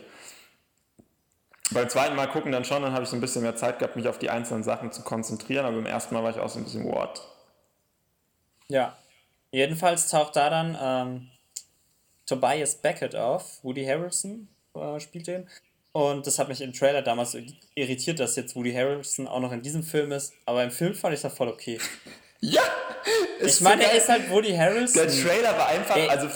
Beim 1.71 1.87
zweiten 1.89 2.15
Mal 2.15 2.27
gucken 2.27 2.51
dann 2.51 2.65
schon, 2.65 2.81
dann 2.81 2.93
habe 2.93 3.03
ich 3.03 3.09
so 3.09 3.15
ein 3.15 3.21
bisschen 3.21 3.43
mehr 3.43 3.55
Zeit 3.55 3.77
gehabt, 3.79 3.95
mich 3.95 4.07
auf 4.07 4.17
die 4.17 4.29
einzelnen 4.29 4.63
Sachen 4.63 4.91
zu 4.91 5.03
konzentrieren, 5.03 5.65
aber 5.65 5.75
beim 5.75 5.85
ersten 5.85 6.15
Mal 6.15 6.23
war 6.23 6.31
ich 6.31 6.39
auch 6.39 6.49
so 6.49 6.59
ein 6.59 6.63
bisschen, 6.63 6.85
what? 6.85 7.21
Ja, 8.69 8.97
jedenfalls 9.51 10.09
taucht 10.09 10.35
da 10.35 10.49
dann 10.49 10.77
ähm, 10.81 11.31
Tobias 12.25 12.75
Beckett 12.75 13.15
auf, 13.15 13.63
Woody 13.63 13.85
Harrelson 13.85 14.47
äh, 14.79 14.99
spielt 14.99 15.27
den. 15.27 15.47
Und 15.91 16.27
das 16.27 16.37
hat 16.37 16.47
mich 16.47 16.61
im 16.61 16.73
Trailer 16.73 17.01
damals 17.01 17.35
irritiert, 17.73 18.19
dass 18.19 18.35
jetzt 18.35 18.55
Woody 18.55 18.71
Harrelson 18.71 19.27
auch 19.27 19.39
noch 19.39 19.51
in 19.51 19.63
diesem 19.63 19.81
Film 19.81 20.11
ist. 20.11 20.33
Aber 20.45 20.63
im 20.63 20.69
Film 20.69 20.93
fand 20.93 21.15
ich 21.15 21.21
das 21.21 21.33
voll 21.33 21.47
okay. 21.47 21.79
Ja! 22.39 22.61
Ich 23.39 23.61
meine, 23.61 23.83
er 23.83 23.93
ist 23.93 24.07
halt 24.07 24.29
Woody 24.29 24.55
Harrelson. 24.55 25.07
Der 25.07 25.11
Trailer 25.11 25.57
war 25.57 25.69
einfach, 25.69 25.95
Ey, 25.95 26.07
also 26.07 26.27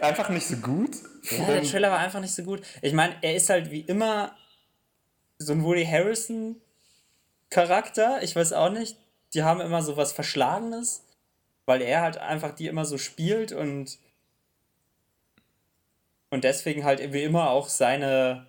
einfach 0.00 0.30
nicht 0.30 0.46
so 0.46 0.56
gut. 0.56 0.90
Ja, 1.30 1.46
der 1.46 1.62
Trailer 1.64 1.90
war 1.90 1.98
einfach 1.98 2.20
nicht 2.20 2.34
so 2.34 2.42
gut. 2.42 2.62
Ich 2.80 2.94
meine, 2.94 3.14
er 3.20 3.34
ist 3.34 3.50
halt 3.50 3.70
wie 3.70 3.80
immer 3.80 4.34
so 5.38 5.52
ein 5.52 5.62
Woody 5.64 5.84
Harrelson 5.84 6.56
Charakter. 7.50 8.22
Ich 8.22 8.34
weiß 8.34 8.54
auch 8.54 8.70
nicht. 8.70 8.96
Die 9.34 9.42
haben 9.42 9.60
immer 9.60 9.82
so 9.82 9.96
was 9.96 10.12
Verschlagenes, 10.12 11.04
weil 11.66 11.82
er 11.82 12.00
halt 12.00 12.16
einfach 12.16 12.54
die 12.54 12.68
immer 12.68 12.84
so 12.84 12.96
spielt 12.96 13.52
und 13.52 13.98
und 16.30 16.44
deswegen 16.44 16.84
halt 16.84 17.12
wie 17.12 17.22
immer 17.22 17.50
auch 17.50 17.68
seine 17.68 18.46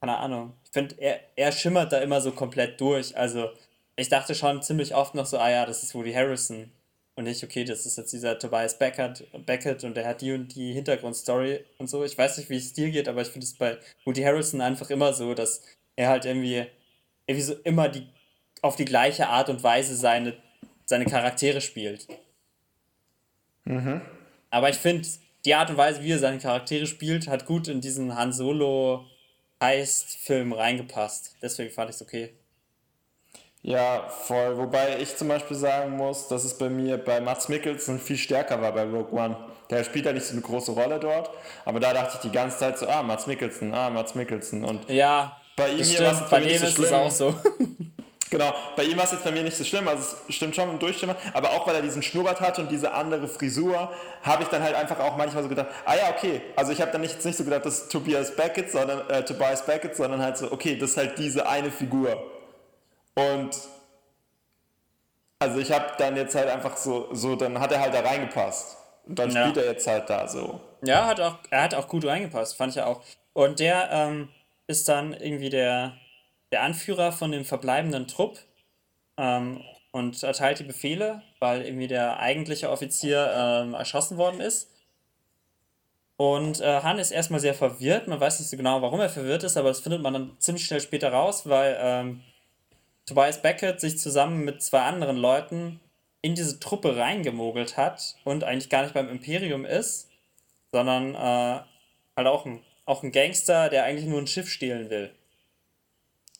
keine 0.00 0.18
Ahnung. 0.18 0.52
Ich 0.64 0.70
finde, 0.72 0.94
er, 0.98 1.20
er 1.36 1.52
schimmert 1.52 1.92
da 1.92 1.98
immer 1.98 2.20
so 2.20 2.32
komplett 2.32 2.80
durch. 2.80 3.16
Also, 3.16 3.50
ich 3.96 4.08
dachte 4.08 4.34
schon 4.34 4.62
ziemlich 4.62 4.94
oft 4.94 5.14
noch 5.14 5.26
so, 5.26 5.38
ah 5.38 5.50
ja, 5.50 5.66
das 5.66 5.82
ist 5.82 5.94
Woody 5.94 6.12
Harrison. 6.12 6.70
Und 7.14 7.24
nicht, 7.24 7.42
okay, 7.42 7.64
das 7.64 7.86
ist 7.86 7.96
jetzt 7.96 8.12
dieser 8.12 8.38
Tobias 8.38 8.78
Beckett, 8.78 9.26
Beckett 9.46 9.84
und 9.84 9.96
der 9.96 10.06
hat 10.06 10.20
die 10.20 10.32
und 10.32 10.54
die 10.54 10.74
Hintergrundstory 10.74 11.64
und 11.78 11.88
so. 11.88 12.04
Ich 12.04 12.16
weiß 12.16 12.36
nicht, 12.36 12.50
wie 12.50 12.58
es 12.58 12.74
dir 12.74 12.90
geht, 12.90 13.08
aber 13.08 13.22
ich 13.22 13.28
finde 13.28 13.46
es 13.46 13.54
bei 13.54 13.78
Woody 14.04 14.22
Harrison 14.22 14.60
einfach 14.60 14.90
immer 14.90 15.14
so, 15.14 15.32
dass 15.32 15.62
er 15.96 16.10
halt 16.10 16.26
irgendwie, 16.26 16.66
irgendwie 17.26 17.42
so 17.42 17.54
immer 17.64 17.88
die, 17.88 18.06
auf 18.60 18.76
die 18.76 18.84
gleiche 18.84 19.28
Art 19.28 19.48
und 19.48 19.62
Weise 19.62 19.96
seine, 19.96 20.36
seine 20.84 21.06
Charaktere 21.06 21.62
spielt. 21.62 22.06
Mhm. 23.64 24.02
Aber 24.50 24.68
ich 24.68 24.76
finde, 24.76 25.08
die 25.46 25.54
Art 25.54 25.70
und 25.70 25.76
Weise, 25.76 26.02
wie 26.02 26.12
er 26.12 26.18
seine 26.18 26.38
Charaktere 26.38 26.86
spielt, 26.86 27.28
hat 27.28 27.46
gut 27.46 27.68
in 27.68 27.80
diesen 27.80 28.16
Han 28.16 28.32
Solo 28.32 29.06
Heist-Film 29.62 30.52
reingepasst. 30.52 31.36
Deswegen 31.40 31.70
fand 31.72 31.88
ich 31.90 31.96
es 31.96 32.02
okay. 32.02 32.34
Ja, 33.62 34.08
voll. 34.08 34.58
Wobei 34.58 35.00
ich 35.00 35.16
zum 35.16 35.28
Beispiel 35.28 35.56
sagen 35.56 35.96
muss, 35.96 36.28
dass 36.28 36.44
es 36.44 36.58
bei 36.58 36.68
mir 36.68 36.98
bei 36.98 37.20
Mats 37.20 37.48
Mikkelsen 37.48 37.98
viel 37.98 38.18
stärker 38.18 38.60
war 38.60 38.72
bei 38.72 38.82
Rogue 38.82 39.12
One. 39.12 39.36
Der 39.70 39.82
spielt 39.84 40.06
ja 40.06 40.12
nicht 40.12 40.26
so 40.26 40.32
eine 40.32 40.42
große 40.42 40.72
Rolle 40.72 41.00
dort, 41.00 41.30
aber 41.64 41.80
da 41.80 41.92
dachte 41.92 42.12
ich 42.16 42.20
die 42.20 42.30
ganze 42.30 42.58
Zeit 42.58 42.78
so, 42.78 42.86
ah, 42.86 43.02
Mats 43.02 43.26
Mikkelsen, 43.26 43.74
ah, 43.74 43.90
Mats 43.90 44.14
Mikkelsen. 44.14 44.64
Und 44.64 44.88
ja, 44.88 45.40
bei 45.56 45.70
ihm 45.70 45.82
hier 45.82 46.26
bei 46.30 46.40
dem 46.40 46.62
ist 46.62 46.78
es 46.78 46.92
auch 46.92 47.10
so. 47.10 47.34
Genau, 48.30 48.52
bei 48.74 48.84
ihm 48.84 48.96
war 48.96 49.04
es 49.04 49.12
jetzt 49.12 49.24
bei 49.24 49.30
mir 49.30 49.42
nicht 49.42 49.56
so 49.56 49.62
schlimm, 49.62 49.86
also 49.86 50.16
es 50.28 50.34
stimmt 50.34 50.56
schon 50.56 50.68
im 50.68 50.78
Durchstimmen, 50.78 51.14
aber 51.32 51.50
auch 51.50 51.66
weil 51.66 51.76
er 51.76 51.82
diesen 51.82 52.02
Schnurrbart 52.02 52.40
hatte 52.40 52.60
und 52.60 52.70
diese 52.70 52.92
andere 52.92 53.28
Frisur, 53.28 53.90
habe 54.22 54.42
ich 54.42 54.48
dann 54.48 54.62
halt 54.62 54.74
einfach 54.74 54.98
auch 54.98 55.16
manchmal 55.16 55.44
so 55.44 55.48
gedacht, 55.48 55.68
ah 55.84 55.94
ja, 55.94 56.10
okay, 56.10 56.42
also 56.56 56.72
ich 56.72 56.80
habe 56.80 56.90
dann 56.90 57.02
nicht, 57.02 57.24
nicht 57.24 57.36
so 57.36 57.44
gedacht, 57.44 57.64
das 57.64 57.82
ist 57.82 57.92
Tobias 57.92 58.34
Beckett, 58.34 58.70
sondern, 58.70 59.08
äh, 59.10 59.24
Tobias 59.24 59.64
Beckett, 59.64 59.94
sondern 59.96 60.20
halt 60.20 60.38
so, 60.38 60.50
okay, 60.50 60.76
das 60.76 60.90
ist 60.90 60.96
halt 60.96 61.18
diese 61.18 61.48
eine 61.48 61.70
Figur. 61.70 62.20
Und 63.14 63.56
also 65.38 65.60
ich 65.60 65.70
habe 65.70 65.92
dann 65.98 66.16
jetzt 66.16 66.34
halt 66.34 66.48
einfach 66.48 66.76
so, 66.76 67.08
so, 67.12 67.36
dann 67.36 67.60
hat 67.60 67.70
er 67.70 67.80
halt 67.80 67.94
da 67.94 68.00
reingepasst. 68.00 68.76
Und 69.06 69.18
dann 69.18 69.30
ja. 69.30 69.42
spielt 69.42 69.58
er 69.58 69.72
jetzt 69.72 69.86
halt 69.86 70.10
da 70.10 70.26
so. 70.26 70.60
Ja, 70.82 71.06
hat 71.06 71.20
auch, 71.20 71.36
er 71.50 71.62
hat 71.62 71.74
auch 71.74 71.86
gut 71.88 72.04
reingepasst, 72.04 72.56
fand 72.56 72.74
ich 72.74 72.82
auch. 72.82 73.02
Und 73.32 73.60
der 73.60 73.88
ähm, 73.92 74.28
ist 74.66 74.88
dann 74.88 75.12
irgendwie 75.12 75.50
der 75.50 75.96
der 76.52 76.62
Anführer 76.62 77.12
von 77.12 77.32
dem 77.32 77.44
verbleibenden 77.44 78.06
Trupp 78.06 78.38
ähm, 79.16 79.62
und 79.92 80.22
erteilt 80.22 80.58
die 80.58 80.64
Befehle, 80.64 81.22
weil 81.40 81.62
irgendwie 81.62 81.88
der 81.88 82.18
eigentliche 82.18 82.70
Offizier 82.70 83.32
ähm, 83.34 83.74
erschossen 83.74 84.16
worden 84.16 84.40
ist. 84.40 84.70
Und 86.16 86.60
äh, 86.60 86.80
Han 86.82 86.98
ist 86.98 87.10
erstmal 87.10 87.40
sehr 87.40 87.54
verwirrt. 87.54 88.08
Man 88.08 88.20
weiß 88.20 88.40
nicht 88.40 88.48
so 88.48 88.56
genau, 88.56 88.80
warum 88.80 89.00
er 89.00 89.10
verwirrt 89.10 89.44
ist, 89.44 89.56
aber 89.56 89.68
das 89.68 89.80
findet 89.80 90.00
man 90.00 90.14
dann 90.14 90.36
ziemlich 90.38 90.64
schnell 90.64 90.80
später 90.80 91.12
raus, 91.12 91.48
weil 91.48 91.76
ähm, 91.78 92.22
Tobias 93.06 93.42
Beckett 93.42 93.80
sich 93.80 93.98
zusammen 93.98 94.44
mit 94.44 94.62
zwei 94.62 94.80
anderen 94.80 95.16
Leuten 95.16 95.80
in 96.22 96.34
diese 96.34 96.58
Truppe 96.58 96.96
reingemogelt 96.96 97.76
hat 97.76 98.16
und 98.24 98.44
eigentlich 98.44 98.70
gar 98.70 98.82
nicht 98.82 98.94
beim 98.94 99.08
Imperium 99.08 99.64
ist, 99.64 100.08
sondern 100.72 101.14
äh, 101.14 101.60
halt 102.16 102.26
auch 102.26 102.46
ein, 102.46 102.62
auch 102.84 103.02
ein 103.02 103.12
Gangster, 103.12 103.68
der 103.68 103.84
eigentlich 103.84 104.06
nur 104.06 104.18
ein 104.18 104.26
Schiff 104.26 104.48
stehlen 104.48 104.90
will. 104.90 105.12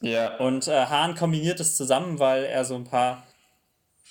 Ja. 0.00 0.36
Und 0.36 0.68
äh, 0.68 0.86
Hahn 0.86 1.14
kombiniert 1.14 1.60
es 1.60 1.76
zusammen, 1.76 2.18
weil 2.18 2.44
er 2.44 2.64
so 2.64 2.74
ein 2.74 2.84
paar, 2.84 3.26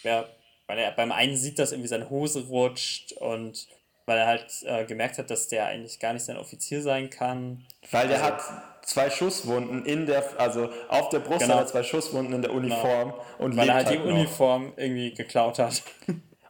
ja, 0.04 0.26
weil 0.67 0.80
er 0.80 0.91
beim 0.91 1.12
einen 1.12 1.38
sieht, 1.38 1.60
dass 1.60 1.71
irgendwie 1.71 1.89
seine 1.89 2.10
Hose 2.10 2.48
rutscht 2.48 3.13
und 3.13 3.67
weil 4.06 4.19
er 4.19 4.28
halt 4.28 4.45
äh, 4.63 4.86
gemerkt 4.86 5.17
hat, 5.17 5.30
dass 5.30 5.48
der 5.48 5.65
eigentlich 5.65 6.00
gar 6.00 6.13
nicht 6.13 6.26
sein 6.26 6.38
Offizier 6.38 6.82
sein 6.82 7.10
kann. 7.10 7.65
Weil 7.91 8.08
der 8.08 8.24
also, 8.24 8.36
hat 8.36 8.86
zwei 8.86 9.10
Schusswunden 9.10 9.86
in 9.86 10.06
der, 10.06 10.24
also 10.39 10.69
auf 10.89 11.10
der 11.10 11.19
Brust 11.19 11.39
genau. 11.39 11.56
hat 11.56 11.62
er 11.62 11.67
zwei 11.67 11.84
Schusswunden 11.84 12.34
in 12.34 12.41
der 12.41 12.52
genau. 12.52 12.65
Uniform 12.65 13.12
genau. 13.12 13.24
und 13.39 13.58
weil 13.58 13.67
er 13.67 13.76
halt 13.76 13.89
die 13.89 13.98
halt 13.98 14.08
Uniform 14.08 14.74
irgendwie 14.78 15.13
geklaut 15.13 15.60
hat. 15.60 15.82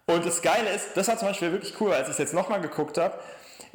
Und 0.07 0.23
das 0.23 0.41
Geile 0.41 0.69
ist, 0.69 0.89
das 0.95 1.07
war 1.07 1.17
zum 1.17 1.29
Beispiel 1.29 1.51
wirklich 1.51 1.73
cool, 1.79 1.91
als 1.91 2.07
ich 2.07 2.13
es 2.13 2.17
jetzt 2.19 2.33
nochmal 2.33 2.61
geguckt 2.61 2.97
habe, 2.97 3.17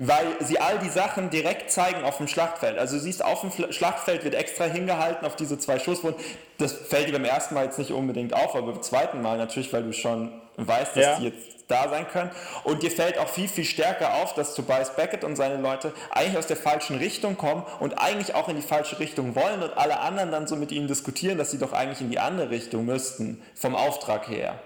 weil 0.02 0.26
sie 0.40 0.58
all 0.58 0.78
die 0.78 0.88
Sachen 0.88 1.28
direkt 1.28 1.70
zeigen 1.70 2.04
auf 2.04 2.16
dem 2.16 2.26
Schlachtfeld. 2.26 2.78
Also 2.78 2.96
du 2.96 3.02
siehst, 3.02 3.22
auf 3.22 3.42
dem 3.42 3.70
Schlachtfeld 3.70 4.24
wird 4.24 4.34
extra 4.34 4.64
hingehalten 4.64 5.26
auf 5.26 5.36
diese 5.36 5.58
zwei 5.58 5.78
Schusswunden. 5.78 6.24
Das 6.56 6.72
fällt 6.72 7.08
dir 7.08 7.12
beim 7.12 7.26
ersten 7.26 7.54
Mal 7.54 7.66
jetzt 7.66 7.78
nicht 7.78 7.92
unbedingt 7.92 8.32
auf, 8.32 8.54
aber 8.56 8.72
beim 8.72 8.82
zweiten 8.82 9.20
Mal 9.20 9.36
natürlich, 9.36 9.70
weil 9.74 9.82
du 9.82 9.92
schon 9.92 10.32
weißt, 10.56 10.96
dass 10.96 11.04
ja. 11.04 11.16
die 11.18 11.24
jetzt 11.26 11.66
da 11.68 11.90
sein 11.90 12.08
können. 12.08 12.30
Und 12.64 12.82
dir 12.82 12.90
fällt 12.90 13.18
auch 13.18 13.28
viel, 13.28 13.46
viel 13.46 13.66
stärker 13.66 14.14
auf, 14.14 14.32
dass 14.32 14.54
Tobias 14.54 14.96
Beckett 14.96 15.22
und 15.22 15.36
seine 15.36 15.60
Leute 15.60 15.92
eigentlich 16.10 16.38
aus 16.38 16.46
der 16.46 16.56
falschen 16.56 16.96
Richtung 16.96 17.36
kommen 17.36 17.62
und 17.78 17.98
eigentlich 17.98 18.34
auch 18.34 18.48
in 18.48 18.56
die 18.56 18.62
falsche 18.62 19.00
Richtung 19.00 19.34
wollen 19.34 19.62
und 19.62 19.76
alle 19.76 20.00
anderen 20.00 20.30
dann 20.30 20.46
so 20.46 20.56
mit 20.56 20.72
ihnen 20.72 20.88
diskutieren, 20.88 21.36
dass 21.36 21.50
sie 21.50 21.58
doch 21.58 21.74
eigentlich 21.74 22.00
in 22.00 22.10
die 22.10 22.18
andere 22.18 22.48
Richtung 22.48 22.86
müssten, 22.86 23.42
vom 23.54 23.76
Auftrag 23.76 24.28
her. 24.30 24.58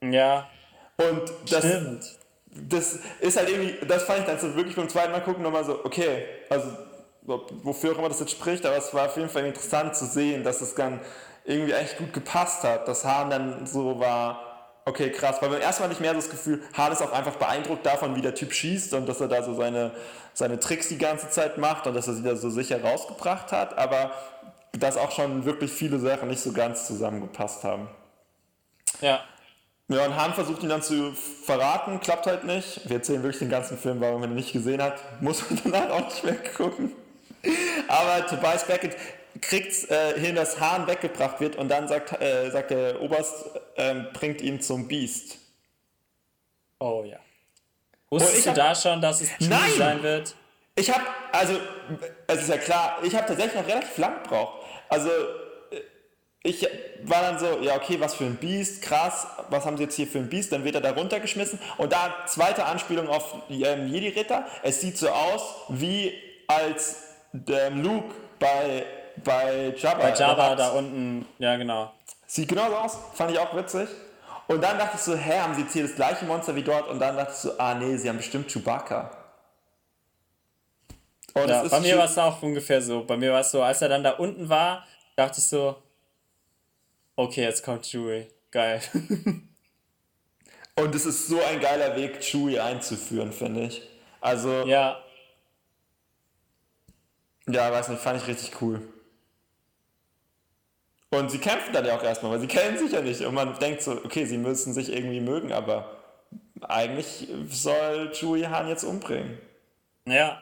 Ja. 0.00 0.48
Und 0.96 1.30
das, 1.50 1.58
Stimmt 1.58 2.17
das 2.68 2.98
ist 3.20 3.36
halt 3.36 3.48
irgendwie, 3.48 3.86
das 3.86 4.04
fand 4.04 4.20
ich 4.20 4.24
dann 4.26 4.38
so 4.38 4.54
wirklich 4.54 4.76
beim 4.76 4.88
zweiten 4.88 5.12
Mal 5.12 5.20
gucken 5.20 5.42
nochmal 5.42 5.64
so, 5.64 5.84
okay, 5.84 6.24
also 6.48 6.68
wofür 7.62 7.92
auch 7.92 7.98
immer 7.98 8.08
das 8.08 8.20
jetzt 8.20 8.32
spricht, 8.32 8.64
aber 8.64 8.76
es 8.76 8.92
war 8.94 9.06
auf 9.06 9.16
jeden 9.16 9.28
Fall 9.28 9.44
interessant 9.44 9.94
zu 9.94 10.06
sehen, 10.06 10.44
dass 10.44 10.60
es 10.60 10.74
dann 10.74 11.00
irgendwie 11.44 11.72
echt 11.72 11.98
gut 11.98 12.12
gepasst 12.12 12.64
hat, 12.64 12.88
dass 12.88 13.04
Hahn 13.04 13.30
dann 13.30 13.66
so 13.66 14.00
war, 14.00 14.80
okay, 14.86 15.10
krass, 15.10 15.36
weil 15.40 15.50
beim 15.50 15.60
ersten 15.60 15.82
Mal 15.82 15.88
nicht 15.88 16.00
mehr 16.00 16.12
so 16.12 16.16
das 16.16 16.30
Gefühl, 16.30 16.62
Hahn 16.74 16.92
ist 16.92 17.02
auch 17.02 17.12
einfach 17.12 17.36
beeindruckt 17.36 17.84
davon, 17.84 18.16
wie 18.16 18.22
der 18.22 18.34
Typ 18.34 18.52
schießt 18.52 18.94
und 18.94 19.06
dass 19.06 19.20
er 19.20 19.28
da 19.28 19.42
so 19.42 19.54
seine, 19.54 19.92
seine 20.32 20.58
Tricks 20.58 20.88
die 20.88 20.98
ganze 20.98 21.28
Zeit 21.28 21.58
macht 21.58 21.86
und 21.86 21.94
dass 21.94 22.08
er 22.08 22.14
sie 22.14 22.22
da 22.22 22.34
so 22.34 22.48
sicher 22.48 22.82
rausgebracht 22.82 23.52
hat, 23.52 23.76
aber 23.76 24.12
dass 24.72 24.96
auch 24.96 25.10
schon 25.10 25.44
wirklich 25.44 25.70
viele 25.70 25.98
Sachen 25.98 26.28
nicht 26.28 26.40
so 26.40 26.52
ganz 26.52 26.86
zusammengepasst 26.86 27.64
haben. 27.64 27.88
Ja, 29.00 29.22
ja, 29.88 30.04
und 30.04 30.16
Hahn 30.16 30.34
versucht 30.34 30.62
ihn 30.62 30.68
dann 30.68 30.82
zu 30.82 31.12
verraten, 31.12 31.98
klappt 32.00 32.26
halt 32.26 32.44
nicht. 32.44 32.88
Wir 32.88 32.96
erzählen 32.96 33.22
wirklich 33.22 33.38
den 33.38 33.48
ganzen 33.48 33.78
Film, 33.78 34.00
weil 34.00 34.16
man 34.18 34.30
ihn 34.30 34.36
nicht 34.36 34.52
gesehen 34.52 34.82
hat, 34.82 35.00
muss 35.22 35.48
man 35.48 35.60
danach 35.64 35.90
auch 35.90 36.04
nicht 36.04 36.24
mehr 36.24 36.36
gucken. 36.56 36.92
Aber 37.88 38.26
Tobias 38.26 38.66
Beckett 38.66 38.96
kriegt 39.40 39.72
es 39.72 39.84
äh, 39.84 40.18
hin, 40.18 40.34
dass 40.34 40.60
Hahn 40.60 40.86
weggebracht 40.86 41.40
wird 41.40 41.56
und 41.56 41.68
dann 41.68 41.88
sagt, 41.88 42.20
äh, 42.20 42.50
sagt 42.50 42.70
der 42.70 43.00
Oberst, 43.00 43.46
äh, 43.76 43.94
bringt 44.12 44.42
ihn 44.42 44.60
zum 44.60 44.88
Beast. 44.88 45.38
Oh 46.80 47.04
ja. 47.04 47.18
Wusstest 48.10 48.46
du 48.46 48.50
hab, 48.50 48.56
da 48.56 48.74
schon, 48.74 49.00
dass 49.00 49.20
es 49.20 49.28
Chewie 49.38 49.48
nein, 49.48 49.72
sein 49.76 50.02
wird? 50.02 50.34
Ich 50.74 50.90
habe, 50.90 51.04
also, 51.32 51.54
es 52.26 52.42
ist 52.42 52.48
ja 52.48 52.58
klar, 52.58 52.98
ich 53.02 53.14
habe 53.14 53.26
tatsächlich 53.26 53.54
noch 53.54 53.66
relativ 53.66 53.96
lang 53.98 54.22
gebraucht. 54.22 54.64
Also, 54.88 55.10
ich 56.42 56.66
war 57.02 57.22
dann 57.22 57.38
so, 57.38 57.58
ja 57.60 57.76
okay, 57.76 57.98
was 58.00 58.14
für 58.14 58.24
ein 58.24 58.36
Biest, 58.36 58.82
krass, 58.82 59.26
was 59.50 59.64
haben 59.64 59.76
sie 59.76 59.84
jetzt 59.84 59.96
hier 59.96 60.06
für 60.06 60.18
ein 60.18 60.28
Biest? 60.28 60.52
Dann 60.52 60.64
wird 60.64 60.74
er 60.74 60.80
da 60.80 60.92
runtergeschmissen 60.92 61.58
und 61.78 61.92
da 61.92 62.14
zweite 62.26 62.64
Anspielung 62.64 63.08
auf 63.08 63.34
ähm, 63.50 63.88
Jedi-Ritter. 63.88 64.46
Es 64.62 64.80
sieht 64.80 64.96
so 64.96 65.08
aus, 65.08 65.42
wie 65.68 66.14
als 66.46 67.02
der 67.32 67.70
Luke 67.70 68.14
bei, 68.38 68.84
bei 69.24 69.74
Jabba. 69.76 70.02
Bei 70.02 70.14
Jabba 70.14 70.54
da 70.54 70.70
unten, 70.70 71.26
ja 71.38 71.56
genau. 71.56 71.92
Sieht 72.26 72.48
genauso 72.48 72.76
aus, 72.76 72.98
fand 73.14 73.32
ich 73.32 73.38
auch 73.38 73.54
witzig. 73.56 73.88
Und 74.46 74.62
dann 74.62 74.78
dachte 74.78 74.96
ich 74.96 75.02
so, 75.02 75.14
hä, 75.14 75.40
haben 75.40 75.54
sie 75.54 75.62
jetzt 75.62 75.72
hier 75.72 75.82
das 75.82 75.94
gleiche 75.94 76.24
Monster 76.24 76.54
wie 76.54 76.62
dort? 76.62 76.88
Und 76.88 76.98
dann 77.00 77.16
dachte 77.16 77.32
ich 77.32 77.38
so, 77.38 77.58
ah 77.58 77.74
nee, 77.74 77.96
sie 77.96 78.08
haben 78.08 78.16
bestimmt 78.16 78.50
Chewbacca. 78.50 79.10
Und 81.34 81.48
ja, 81.48 81.62
bei 81.64 81.80
mir 81.80 81.98
war 81.98 82.06
es 82.06 82.16
auch 82.16 82.42
ungefähr 82.42 82.80
so. 82.80 83.04
Bei 83.04 83.16
mir 83.16 83.32
war 83.32 83.40
es 83.40 83.50
so, 83.50 83.62
als 83.62 83.82
er 83.82 83.90
dann 83.90 84.02
da 84.02 84.12
unten 84.12 84.48
war, 84.48 84.86
dachte 85.16 85.38
ich 85.38 85.46
so, 85.46 85.76
Okay, 87.18 87.42
jetzt 87.42 87.64
kommt 87.64 87.84
Chewie. 87.84 88.28
Geil. 88.52 88.80
Und 90.76 90.94
es 90.94 91.04
ist 91.04 91.26
so 91.26 91.42
ein 91.42 91.58
geiler 91.58 91.96
Weg, 91.96 92.20
Chewie 92.20 92.60
einzuführen, 92.60 93.32
finde 93.32 93.62
ich. 93.64 93.82
Also. 94.20 94.64
Ja. 94.64 95.02
Ja, 97.48 97.72
weiß 97.72 97.88
nicht, 97.88 98.00
fand 98.00 98.22
ich 98.22 98.28
richtig 98.28 98.62
cool. 98.62 98.80
Und 101.10 101.32
sie 101.32 101.38
kämpfen 101.38 101.72
dann 101.72 101.84
ja 101.84 101.98
auch 101.98 102.04
erstmal, 102.04 102.30
weil 102.30 102.40
sie 102.40 102.46
kennen 102.46 102.78
sich 102.78 102.92
ja 102.92 103.00
nicht. 103.00 103.22
Und 103.22 103.34
man 103.34 103.58
denkt 103.58 103.82
so, 103.82 103.96
okay, 104.04 104.24
sie 104.24 104.38
müssen 104.38 104.72
sich 104.72 104.92
irgendwie 104.92 105.20
mögen, 105.20 105.50
aber 105.50 105.96
eigentlich 106.60 107.26
soll 107.48 108.12
Chewie 108.12 108.46
Han 108.46 108.68
jetzt 108.68 108.84
umbringen. 108.84 109.40
Ja. 110.06 110.40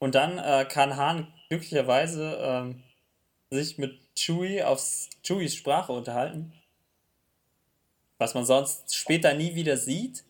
Und 0.00 0.16
dann 0.16 0.38
äh, 0.38 0.64
kann 0.64 0.96
Han 0.96 1.32
glücklicherweise 1.50 2.36
ähm, 2.40 2.82
sich 3.50 3.78
mit 3.78 4.09
Chewie 4.20 4.62
auf 4.62 4.80
Chewies 5.22 5.54
Sprache 5.54 5.92
unterhalten. 5.92 6.52
Was 8.18 8.34
man 8.34 8.44
sonst 8.44 8.94
später 8.94 9.32
nie 9.34 9.54
wieder 9.54 9.76
sieht. 9.76 10.24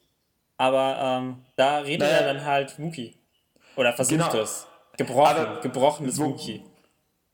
Aber 0.57 0.99
ähm, 1.01 1.45
da 1.57 1.79
redet 1.79 2.01
naja. 2.01 2.19
er 2.19 2.35
dann 2.35 2.45
halt 2.45 2.79
Wookie. 2.79 3.17
Oder 3.77 3.93
versucht 3.93 4.31
genau. 4.31 4.43
es. 4.43 4.67
Gebrochen, 4.97 5.37
aber 5.37 5.61
gebrochenes 5.61 6.19
wo, 6.19 6.27
Wookie. 6.27 6.63